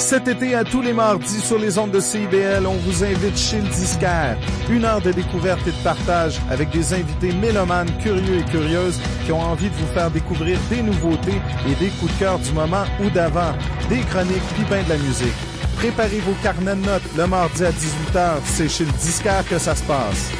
Cet 0.00 0.26
été, 0.28 0.54
à 0.54 0.64
tous 0.64 0.80
les 0.80 0.94
mardis 0.94 1.40
sur 1.40 1.58
les 1.58 1.78
ondes 1.78 1.90
de 1.90 2.00
CIBL, 2.00 2.66
on 2.66 2.74
vous 2.74 3.04
invite 3.04 3.36
chez 3.36 3.60
le 3.60 3.68
disquaire. 3.68 4.36
Une 4.70 4.84
heure 4.84 5.00
de 5.02 5.12
découverte 5.12 5.60
et 5.68 5.72
de 5.72 5.84
partage 5.84 6.40
avec 6.50 6.70
des 6.70 6.94
invités 6.94 7.32
mélomanes, 7.32 7.90
curieux 8.02 8.38
et 8.40 8.50
curieuses 8.50 8.98
qui 9.24 9.30
ont 9.30 9.40
envie 9.40 9.68
de 9.68 9.74
vous 9.74 9.86
faire 9.92 10.10
découvrir 10.10 10.58
des 10.70 10.82
nouveautés 10.82 11.40
et 11.68 11.74
des 11.74 11.90
coups 11.90 12.12
de 12.14 12.18
cœur 12.18 12.38
du 12.38 12.50
moment 12.52 12.84
ou 13.04 13.10
d'avant, 13.10 13.52
des 13.88 14.00
chroniques 14.00 14.42
puis 14.54 14.64
ben 14.68 14.82
de 14.84 14.88
la 14.88 14.96
musique. 14.96 15.34
Préparez 15.76 16.20
vos 16.20 16.34
carnets 16.42 16.76
de 16.76 16.86
notes 16.86 17.16
le 17.16 17.26
mardi 17.26 17.64
à 17.64 17.70
18h. 17.70 18.40
C'est 18.44 18.68
chez 18.68 18.86
le 18.86 18.92
disquaire 18.92 19.46
que 19.48 19.58
ça 19.58 19.76
se 19.76 19.84
passe. 19.84 20.32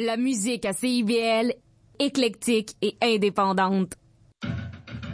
La 0.00 0.16
musique 0.16 0.64
à 0.64 0.72
CIBL 0.72 1.52
éclectique 1.98 2.76
et 2.82 2.96
indépendante. 3.02 3.94